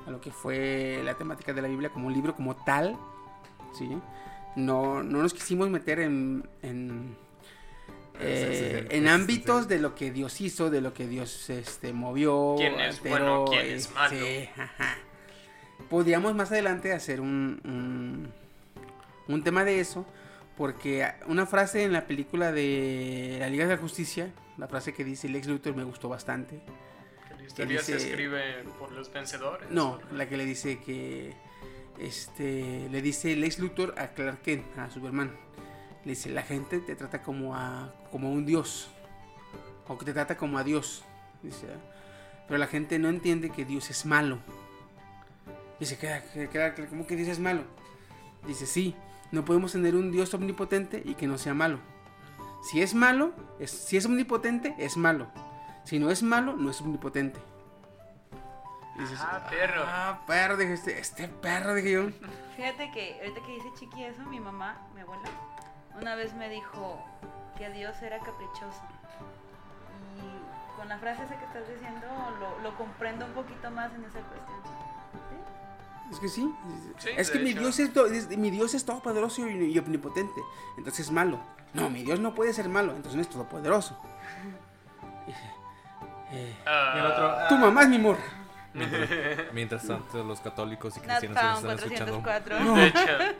[0.07, 2.98] a lo que fue la temática de la Biblia como un libro como tal.
[3.78, 3.90] ¿sí?
[4.56, 7.15] No, no nos quisimos meter en, en,
[8.20, 12.56] eh, en ámbitos de lo que Dios hizo, de lo que Dios este, movió.
[12.57, 14.15] ¿Quién es alteró, bueno, quién es eh, malo?
[14.15, 14.98] sí, ajá.
[15.90, 18.32] Podríamos más adelante hacer un, un,
[19.28, 20.06] un tema de eso.
[20.57, 25.04] Porque una frase en la película de La Liga de la Justicia, la frase que
[25.04, 26.62] dice Lex Luthor me gustó bastante.
[27.28, 29.70] Que la historia se dice- escribe por los vencedores.
[29.72, 31.34] No, la que le dice que
[32.00, 35.32] este le dice Lex Luthor a Clark Kent, a Superman.
[36.06, 38.90] Le dice, la gente te trata como a como un dios
[39.88, 41.04] o que te trata como a Dios.
[41.42, 41.68] Dice,
[42.48, 44.40] pero la gente no entiende que Dios es malo.
[45.80, 46.22] Y se queda,
[46.52, 47.64] queda, ¿cómo que Dios es malo?
[48.48, 48.96] Dice, sí,
[49.32, 51.80] no podemos tener un Dios omnipotente y que no sea malo.
[52.64, 55.27] Si es malo, es, si es omnipotente, es malo.
[55.84, 57.40] Si no es malo, no es omnipotente.
[58.95, 59.84] Y dices, Ah, perro.
[59.85, 62.03] Ah, perro, dije, este, este perro, dije yo.
[62.56, 65.23] Fíjate que ahorita que dice Chiqui eso, mi mamá, mi abuela,
[65.99, 67.03] una vez me dijo
[67.57, 68.81] que Dios era caprichoso.
[70.18, 72.07] Y con la frase esa que estás diciendo,
[72.40, 74.60] lo, lo comprendo un poquito más en esa cuestión.
[76.12, 76.54] Es que sí.
[77.00, 77.60] Sí, es de que mi hecho.
[77.62, 77.96] Dios es,
[78.30, 80.42] es- mi Dios es todopoderoso y, y omnipotente.
[80.78, 81.40] Entonces es malo.
[81.74, 82.92] No, mi Dios no puede ser malo.
[82.92, 83.98] Entonces no es todopoderoso.
[86.32, 88.24] Eh, Ah, Y el otro, ah, tu mamá es mi morra.
[89.54, 92.22] Mientras tanto, los católicos y cristianos se están escuchando.
[92.24, 92.76] 404.
[92.76, 93.38] De hecho,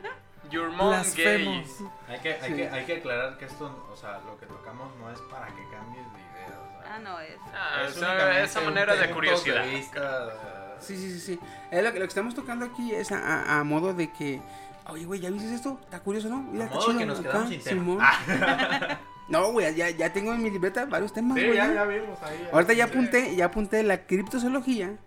[0.50, 1.64] your mom gay.
[2.08, 2.54] Hay que, hay, Sí.
[2.56, 5.62] que, hay que aclarar que esto, o sea, lo que tocamos no es para que
[5.72, 6.60] cambies de idea.
[6.78, 7.36] O sea, Ah, no es.
[7.52, 9.64] Ah, es esa, manera de curiosidad.
[9.66, 11.40] vista, eh, Sí, sí, sí, sí.
[11.70, 14.40] Eh, lo, que, lo que estamos tocando aquí es a, a- a modo de que.
[14.88, 15.78] Oye, güey, ¿ya viste esto?
[15.82, 16.42] ¿Está curioso, no?
[16.42, 17.62] Mira, A modo chido que nos acá, quedamos sin.
[17.62, 17.98] Simón.
[18.00, 18.98] Ah.
[19.26, 21.56] No, güey, ya, ya tengo en mi libreta varios temas, Sí, güey.
[21.56, 21.72] ya, ya.
[21.76, 22.46] ya vimos ahí.
[22.52, 24.98] Ahorita ya apunté, ya apunté la criptozoología,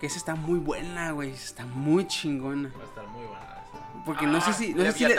[0.00, 2.70] que esa está muy buena, güey, está muy chingona.
[2.74, 4.04] Va a estar muy buena esa.
[4.06, 5.14] Porque no sé Ah, si, no sé si le-.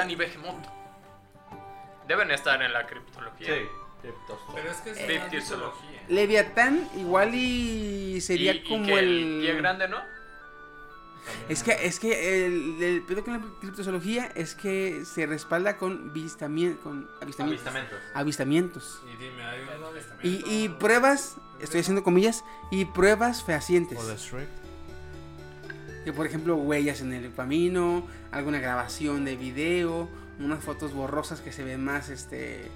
[2.07, 3.47] Deben estar en la criptología.
[3.47, 3.61] Sí.
[4.01, 6.03] Pero es que es Eh, mitología.
[6.07, 9.07] Leviatán igual y sería y, y como que el...
[9.07, 9.97] el pie grande, ¿no?
[9.97, 15.75] También Es que, es que el, el pedo con la criptozoología es que se respalda
[15.75, 17.67] con, vistamien- con avistamientos.
[17.67, 17.99] Avistamientos.
[18.13, 19.01] Avistamientos.
[19.13, 20.47] Y dime, hay un avistamiento.
[20.49, 23.99] Y, y pruebas, estoy haciendo comillas, y pruebas fehacientes.
[23.99, 24.47] O de Shrek.
[26.05, 30.07] Que por ejemplo, huellas en el camino, alguna grabación de video,
[30.39, 32.71] unas fotos borrosas que se ven más, este...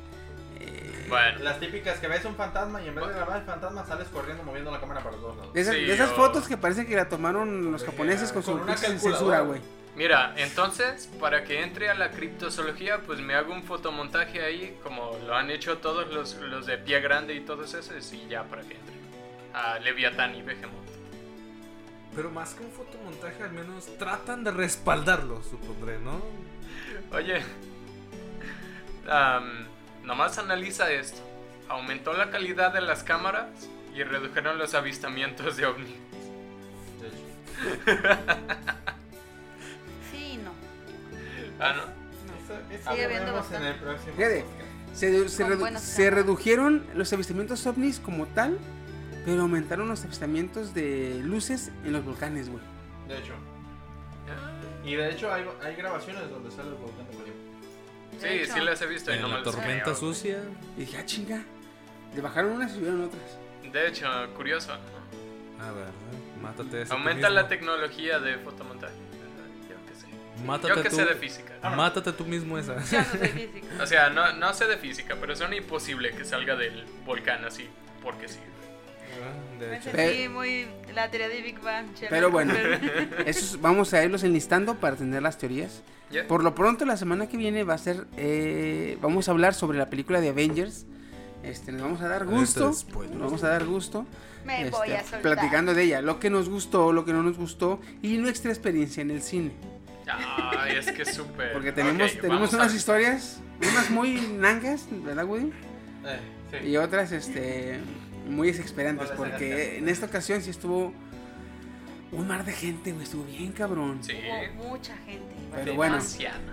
[1.09, 1.39] Bueno.
[1.39, 4.43] Las típicas que ves un fantasma y en vez de grabar el fantasma sales corriendo
[4.43, 5.53] moviendo la cámara para todos lados.
[5.53, 8.43] de esas, Sí, de esas o- fotos que parece que la tomaron los japoneses con
[8.43, 9.59] su una censura, güey.
[9.97, 15.17] Mira, entonces, para que entre a la criptozoología, pues me hago un fotomontaje ahí, como
[15.27, 18.61] lo han hecho todos los, los de pie grande y todos esos, y ya para
[18.61, 18.95] que entre.
[19.53, 20.79] A Leviatán y Behemoth.
[22.15, 26.21] Pero más que un fotomontaje, al menos tratan de respaldarlo, supondré, ¿no?
[27.11, 27.41] Oye,
[29.09, 29.65] am,
[30.03, 31.21] nomás analiza esto.
[31.69, 33.47] Aumentó la calidad de las cámaras
[33.95, 35.95] y redujeron los avistamientos de ovnis.
[37.01, 37.17] De hecho.
[41.59, 41.83] Ah, no.
[41.83, 44.41] Eso, eso Sigue lo habiendo vemos en el próximo Fíjate.
[44.43, 44.67] podcast.
[44.93, 48.57] Se, redu- redujeron los avistamientos ovnis como tal,
[49.25, 52.63] pero aumentaron los avistamientos de luces en los volcanes, güey.
[53.07, 53.33] De hecho.
[54.83, 57.30] Y de hecho hay, hay grabaciones donde sale el volcán de.
[58.19, 59.95] Sí, hecho, sí las he visto y En no me la las tormenta creo.
[59.95, 60.39] sucia.
[60.77, 61.43] Y dije, ah, chinga.
[62.15, 63.23] Le bajaron unas y subieron otras.
[63.71, 64.73] De hecho, curioso.
[64.73, 65.85] A ver,
[66.41, 66.85] mátate.
[66.89, 68.93] Aumenta la tecnología de fotomontaje.
[69.69, 70.07] Yo qué sé.
[70.45, 70.95] Mátate Yo que tú.
[70.97, 71.53] sé de física.
[71.75, 72.75] Mátate tú mismo esa.
[72.83, 73.67] Yo no soy físico.
[73.81, 77.67] O sea, no, no sé de física, pero suena imposible que salga del volcán así,
[78.03, 78.39] porque sí.
[79.59, 79.91] De Me hecho.
[79.91, 81.87] sentí muy la teoría de Big Bang.
[82.09, 82.53] Pero bueno.
[83.25, 85.81] Esos vamos a irlos enlistando para tener las teorías.
[86.11, 86.27] Ya.
[86.27, 88.05] Por lo pronto, la semana que viene va a ser.
[88.17, 90.85] eh, vamos a hablar sobre la película de Avengers.
[91.43, 92.69] Este, nos vamos a dar gusto.
[92.71, 92.93] Este.
[92.93, 94.05] Nos vamos a dar gusto.
[94.45, 95.21] Me este, voy a soltar.
[95.21, 96.01] platicando de ella.
[96.01, 97.79] Lo que nos gustó, lo que no nos gustó.
[98.01, 99.51] Y nuestra experiencia en el cine.
[100.07, 101.53] Ay, es que súper.
[101.53, 102.75] Porque tenemos, Ok, tenemos a unas ver.
[102.77, 103.39] historias.
[103.61, 105.51] Unas muy nangas, ¿verdad, Woody?
[106.05, 106.19] Eh,
[106.51, 106.67] sí.
[106.69, 107.79] Y otras, este.
[108.27, 109.09] Muy desesperantes.
[109.09, 110.93] No Porque en esta ocasión sí estuvo.
[112.11, 113.03] Un mar de gente, güey.
[113.03, 113.99] Estuvo bien cabrón.
[114.03, 114.17] Sí.
[114.57, 115.33] Hubo mucha gente.
[115.53, 115.99] Pero bueno.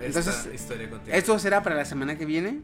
[0.01, 0.89] Entonces, historia.
[1.09, 2.61] Esto será para la semana que viene.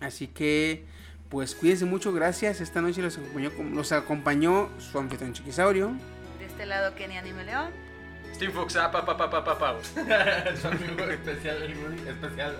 [0.00, 0.86] Así que,
[1.28, 2.12] pues cuídense mucho.
[2.12, 2.60] Gracias.
[2.60, 5.92] Esta noche los acompañó, los acompañó su anfitrión Chiquisaurio.
[6.38, 7.88] De este lado, Kenny Anime León.
[8.34, 9.76] Steve Fox, ah, pa, pa, pa, pa, pa, pa.
[10.60, 12.56] Su amigo especial, el Woody especial.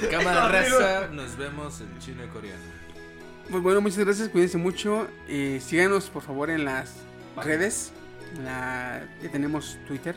[0.10, 2.62] Cámara raza, nos vemos en chino y coreano.
[3.50, 4.28] Pues bueno, muchas gracias.
[4.28, 5.08] Cuídense mucho.
[5.28, 6.94] Eh, síganos, por favor, en las
[7.42, 7.92] redes.
[8.42, 10.14] La, ya tenemos Twitter.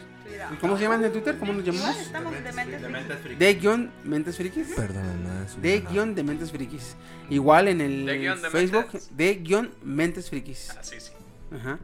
[0.60, 1.38] ¿Cómo se llaman en Twitter?
[1.38, 2.02] ¿Cómo nos Igual llamamos?
[2.02, 3.36] estamos de mentes De mentes friki.
[3.40, 4.68] De guion Mentes Frikis.
[4.76, 6.95] Perdona, De guion de Mentes Frikis.
[7.30, 8.86] Igual en el De guion de Facebook.
[8.91, 9.18] Mentes.
[9.18, 10.70] De guion Mentes Frikis.
[10.72, 11.12] Ah, sí, sí.
[11.56, 11.80] Ajá.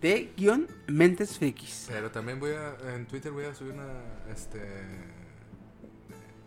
[0.00, 1.86] De guion Mentes Frikis.
[1.88, 2.94] Pero también voy a.
[2.94, 3.86] En Twitter voy a subir una.
[4.30, 4.60] Este.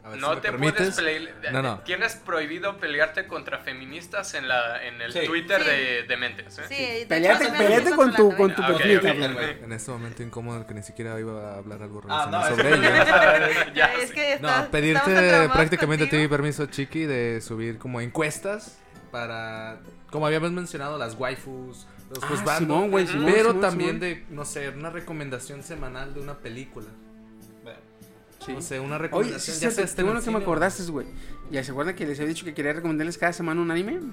[0.09, 0.75] A ver si No te permites.
[0.75, 1.53] puedes pelear.
[1.53, 1.79] No, no.
[1.79, 5.19] Tienes prohibido pelearte contra feministas en, la, en el Sí.
[5.25, 5.69] Twitter Sí.
[5.69, 6.59] de, de mentes.
[6.59, 6.63] ¿eh?
[6.67, 9.63] Sí, de Peleate, peleate con tu, con tu Ah, güey.
[9.63, 12.69] En este momento incómodo que ni siquiera iba a hablar algo Ah, relacionado no, sobre
[12.69, 13.71] que- ella.
[13.73, 14.13] Ya es sé.
[14.15, 16.29] que No, pedirte prácticamente a ti contigo.
[16.29, 18.77] permiso, Chiqui, de subir como encuestas
[19.11, 19.79] para,
[20.11, 22.89] como habíamos mencionado, las waifus, los Ah, Simón.
[23.07, 23.99] Simón, pero Simón, también Simón.
[24.01, 26.87] de, no sé, una recomendación semanal de una película.
[28.45, 28.53] Sí.
[28.53, 29.55] No sé, una Oye, recomendación.
[29.55, 31.07] sí, ya sí, en bueno el que me acordaste, güey.
[31.51, 33.97] Ya se acuerdan que les había dicho que quería recomendarles cada semana un anime.
[33.97, 34.11] Ujú.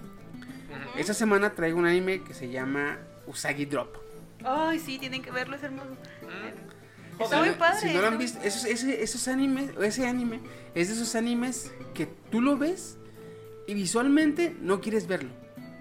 [0.98, 3.94] Esta semana traigo un anime que se llama Usagi Drop.
[4.44, 5.90] Ay, sí, tienen que verlo, es hermoso.
[5.90, 7.22] Mm.
[7.22, 7.80] Está muy padre.
[7.88, 10.40] Si no lo han visto, esos, ese- esos animes, ese anime,
[10.74, 12.98] es de esos animes que tú lo ves
[13.66, 15.30] y visualmente no quieres verlo.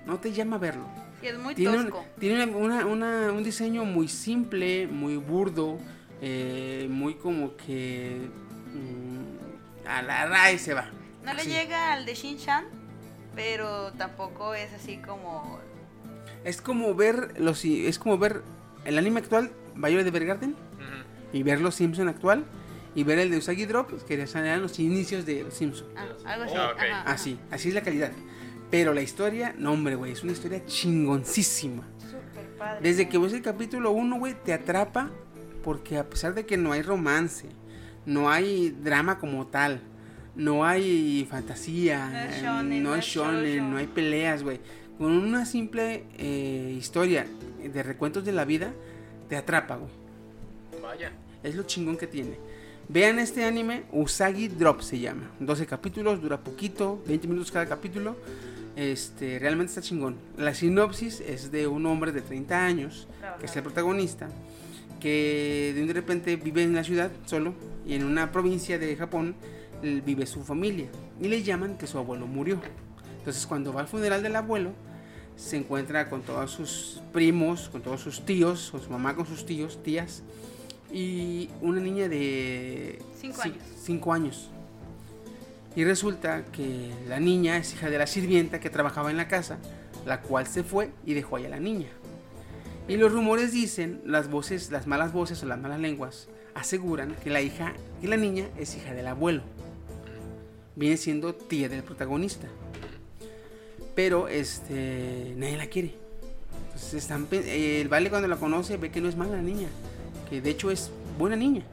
[0.06, 0.88] No te llama a verlo.
[1.20, 2.06] Sí, es muy Tiene, un, tosco.
[2.20, 5.78] tiene una- una- un diseño muy simple, muy burdo,
[6.22, 8.30] eh, muy como que
[8.74, 10.90] mm, a la raíz se va.
[11.24, 12.66] No le llega al de Shin-Chan,
[13.36, 15.60] pero tampoco es así como...
[16.44, 18.44] Es como ver los es como ver
[18.86, 21.34] el anime actual, Violet Evergarden, Ujú.
[21.34, 22.46] y ver los Simpson actual
[22.94, 25.88] y ver el de Usagi Drop, que eran los inicios de los Simpson.
[25.98, 26.54] ah, algo así.
[26.56, 26.80] Ah, ok.
[26.80, 27.12] ajá, ajá.
[27.12, 28.12] Así, así es la calidad.
[28.70, 31.84] Pero la historia, no hombre, güey, es una historia chingoncísima.
[32.58, 32.80] Padre.
[32.82, 35.12] Desde que ves el capítulo 1, güey, te atrapa
[35.66, 37.48] porque a pesar de que no hay romance,
[38.06, 39.82] no hay drama como tal,
[40.36, 44.60] no hay fantasía, No es eh, shonen, no hay shonen, no hay peleas, güey.
[45.00, 47.26] Con una simple eh, historia
[47.64, 48.74] de recuentos de la vida,
[49.28, 49.90] te atrapa, güey.
[50.84, 51.12] Vaya.
[51.42, 52.38] Es lo chingón que tiene.
[52.88, 55.32] Vean este anime, Usagi Drop se llama.
[55.40, 58.16] 12 capítulos, dura poquito, 20 minutos cada capítulo.
[58.76, 60.18] Este, realmente está chingón.
[60.38, 63.08] La sinopsis es de un hombre de 30 años,
[63.40, 64.30] que es el protagonista,
[65.00, 67.54] que de repente vive en la ciudad solo
[67.86, 69.36] y en una provincia de Japón
[70.06, 70.88] vive su familia
[71.22, 72.60] y le llaman que su abuelo murió.
[73.20, 74.72] Entonces cuando va al funeral del abuelo
[75.36, 79.46] se encuentra con todos sus primos, con todos sus tíos, con su mamá con sus
[79.46, 80.24] tíos, tías
[80.92, 83.58] y una niña de Cinco ci- años.
[83.84, 84.50] cinco años.
[85.76, 89.58] Y resulta que la niña es hija de la sirvienta que trabajaba en la casa,
[90.06, 91.90] la cual se fue y dejó ahí a la niña.
[92.88, 97.30] Y los rumores dicen, las voces, las malas voces o las malas lenguas aseguran que
[97.30, 99.42] la hija, que la niña es hija del abuelo.
[100.76, 102.48] Viene siendo tía del protagonista.
[103.96, 105.96] Pero este nadie la quiere.
[106.68, 109.42] Entonces están, pe- eh, el vale cuando la conoce ve que no es mala la
[109.42, 109.68] niña,
[110.30, 111.64] que de hecho es buena niña.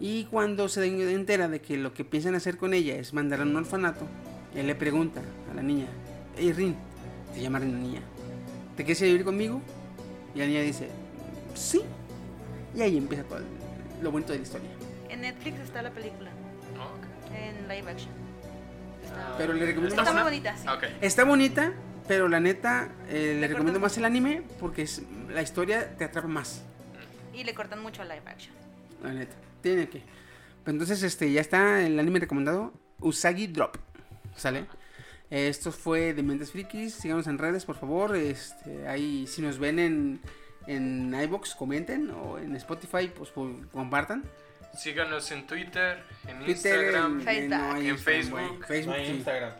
[0.00, 3.48] Y cuando se entera de que lo que piensan hacer con ella es mandarla a
[3.48, 4.06] un orfanato,
[4.56, 5.20] él le pregunta
[5.50, 5.86] a la niña,
[6.36, 6.74] hey Rin,
[7.34, 8.00] se llama Rin la niña,
[8.76, 9.60] ¿te quieres vivir conmigo?
[10.34, 10.88] Y la niña dice,
[11.54, 11.82] sí.
[12.74, 13.44] Y ahí empieza todo el-
[14.02, 14.68] lo bonito de la historia.
[15.08, 16.30] En Netflix está la película,
[16.78, 17.34] Oh, ok.
[17.36, 18.10] en live action.
[19.04, 20.14] Está, Pero le recomiendo está más.
[20.14, 20.66] muy bonita, sí.
[20.68, 20.84] Ok.
[21.02, 21.72] Está bonita,
[22.08, 26.04] pero la neta, eh, le Le recomiendo más el anime porque es, la historia te
[26.04, 26.62] atrapa más.
[27.34, 28.54] Y le cortan mucho a live action.
[29.02, 29.34] La neta.
[29.60, 30.02] Tiene que.
[30.64, 32.72] Pero entonces, este, ya está el anime recomendado.
[33.00, 33.76] Usagi Drop.
[34.36, 34.66] ¿Sale?
[35.32, 36.92] Esto fue de Mentes Frikis.
[36.94, 38.14] Síganos en redes, por favor.
[38.14, 40.20] Este, ahí, si nos ven en,
[40.66, 42.10] en iBox, comenten.
[42.10, 44.24] O en Spotify, pues, pues, compartan.
[44.76, 47.50] Síganos en Twitter, en Twitter, Instagram, en, Facebook.
[47.58, 48.60] no hay En Instagram, Facebook.
[48.60, 49.12] No Facebook, sí.
[49.12, 49.52] Instagram.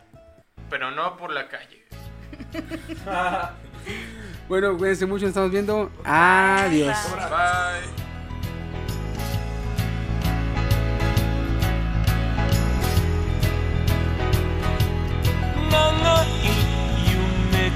[0.68, 1.84] pero no por la calle.
[4.48, 5.22] Bueno, cuídense mucho.
[5.22, 5.90] Nos estamos viendo.
[6.04, 6.96] Adiós.
[7.16, 7.24] Bye.
[7.24, 8.01] Bye.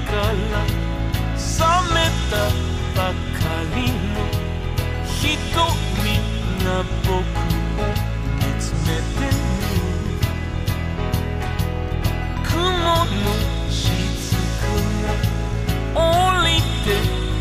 [0.07, 0.23] から
[1.35, 1.99] 覚め
[2.31, 2.33] た
[2.95, 3.43] ばか
[3.75, 4.15] りの
[5.05, 5.19] 瞳
[6.63, 6.67] が
[7.03, 7.85] 僕を
[8.37, 9.35] 見つめてる
[12.43, 13.05] 雲の
[13.69, 13.91] 雫
[15.03, 15.05] が
[15.93, 15.99] 降
[16.45, 16.49] り
[16.85, 16.87] て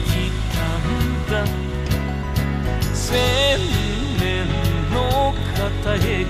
[0.06, 0.10] き
[0.52, 0.90] たん
[1.30, 1.34] だ
[2.92, 2.98] 千
[4.18, 4.24] 年
[4.92, 4.96] の
[5.54, 6.26] 片へく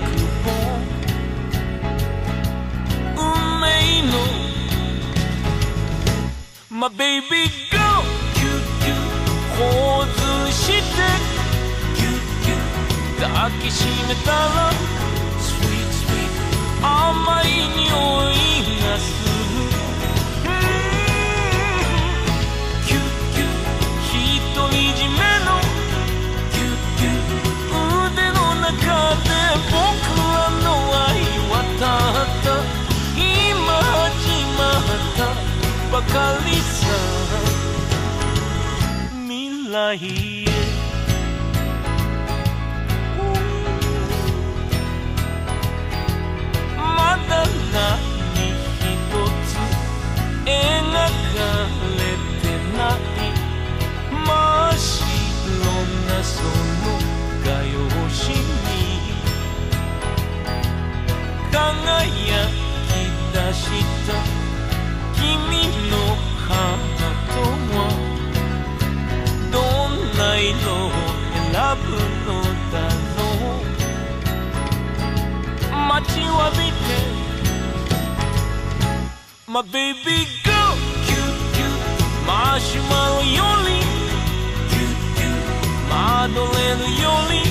[3.15, 3.21] 運
[3.61, 3.65] 命
[4.11, 4.13] の
[6.79, 8.05] My baby go
[8.35, 9.01] キュッキュッ
[9.57, 10.77] 頬ずして。
[11.95, 12.13] キュッ
[12.43, 13.33] キュッ。
[13.33, 14.37] 抱きしめたら。
[15.41, 16.29] Sweet sweet.
[16.83, 17.89] 甘い匂
[18.29, 18.37] い
[18.83, 19.65] がする。
[20.45, 20.53] うん
[22.85, 23.01] キュッ
[23.33, 23.49] キュッ。
[24.53, 25.57] 独り占めの。
[26.51, 27.73] キュッキュッ
[28.05, 29.33] 腕の中で
[29.73, 29.73] 僕
[30.21, 30.65] らの
[31.07, 31.89] 愛はた
[32.21, 32.61] った。
[33.17, 34.85] 今始まっ
[35.17, 35.57] た。
[35.91, 36.56] ばかり
[39.77, 40.49] さ未来へ
[46.75, 46.81] ま
[47.29, 47.85] だ何
[48.81, 48.89] 一
[49.45, 49.53] つ
[50.45, 51.05] 描か
[51.95, 52.09] れ
[52.41, 52.43] て
[52.75, 52.99] ない。
[54.09, 54.97] 真っ白
[56.07, 56.85] なその
[57.45, 57.77] 画用
[58.09, 58.73] 紙に
[61.51, 62.49] 輝
[62.87, 62.89] き
[63.31, 63.61] 出し
[64.07, 64.36] た。
[76.37, 76.97] wa bite
[79.47, 80.73] My baby girl
[81.07, 81.81] Cute, cute.
[82.27, 83.79] Marshmallow yoli
[84.71, 85.43] Cute, cute.
[85.89, 87.43] Madoleno yoli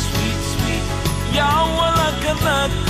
[0.00, 0.84] Sweet, sweet.
[1.36, 2.85] Yawa laka laka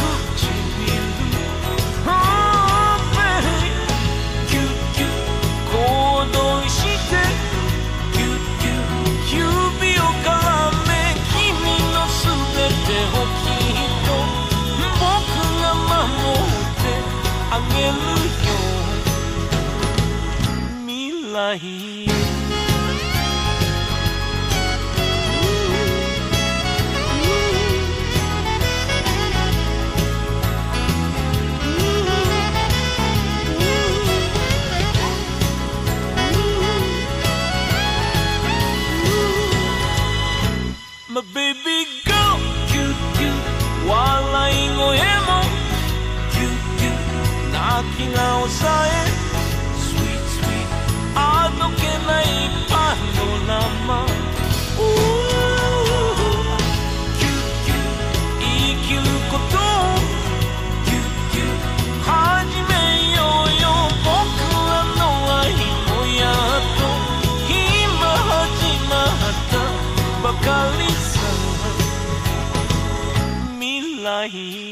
[41.16, 41.65] My baby.
[47.84, 48.90] きが抑え
[49.76, 50.68] Sweet Sweet
[51.14, 52.24] あどけない
[52.68, 53.50] パノラ
[53.86, 54.06] マ
[57.18, 57.26] キュ
[57.64, 57.74] キュ
[58.40, 58.44] 生
[58.82, 59.00] きる
[59.30, 59.56] こと。
[59.56, 59.98] を
[61.32, 61.36] キ
[62.02, 62.08] 始
[62.62, 62.72] め
[63.14, 63.64] ようよ。
[64.04, 64.10] 僕
[64.68, 65.00] らの
[65.40, 66.34] 愛もやっ
[66.78, 66.80] と。
[67.48, 67.54] 今
[68.32, 68.40] 始
[68.88, 69.54] まった
[70.22, 70.46] ばか
[70.78, 71.04] りさ。
[73.60, 74.65] 未来。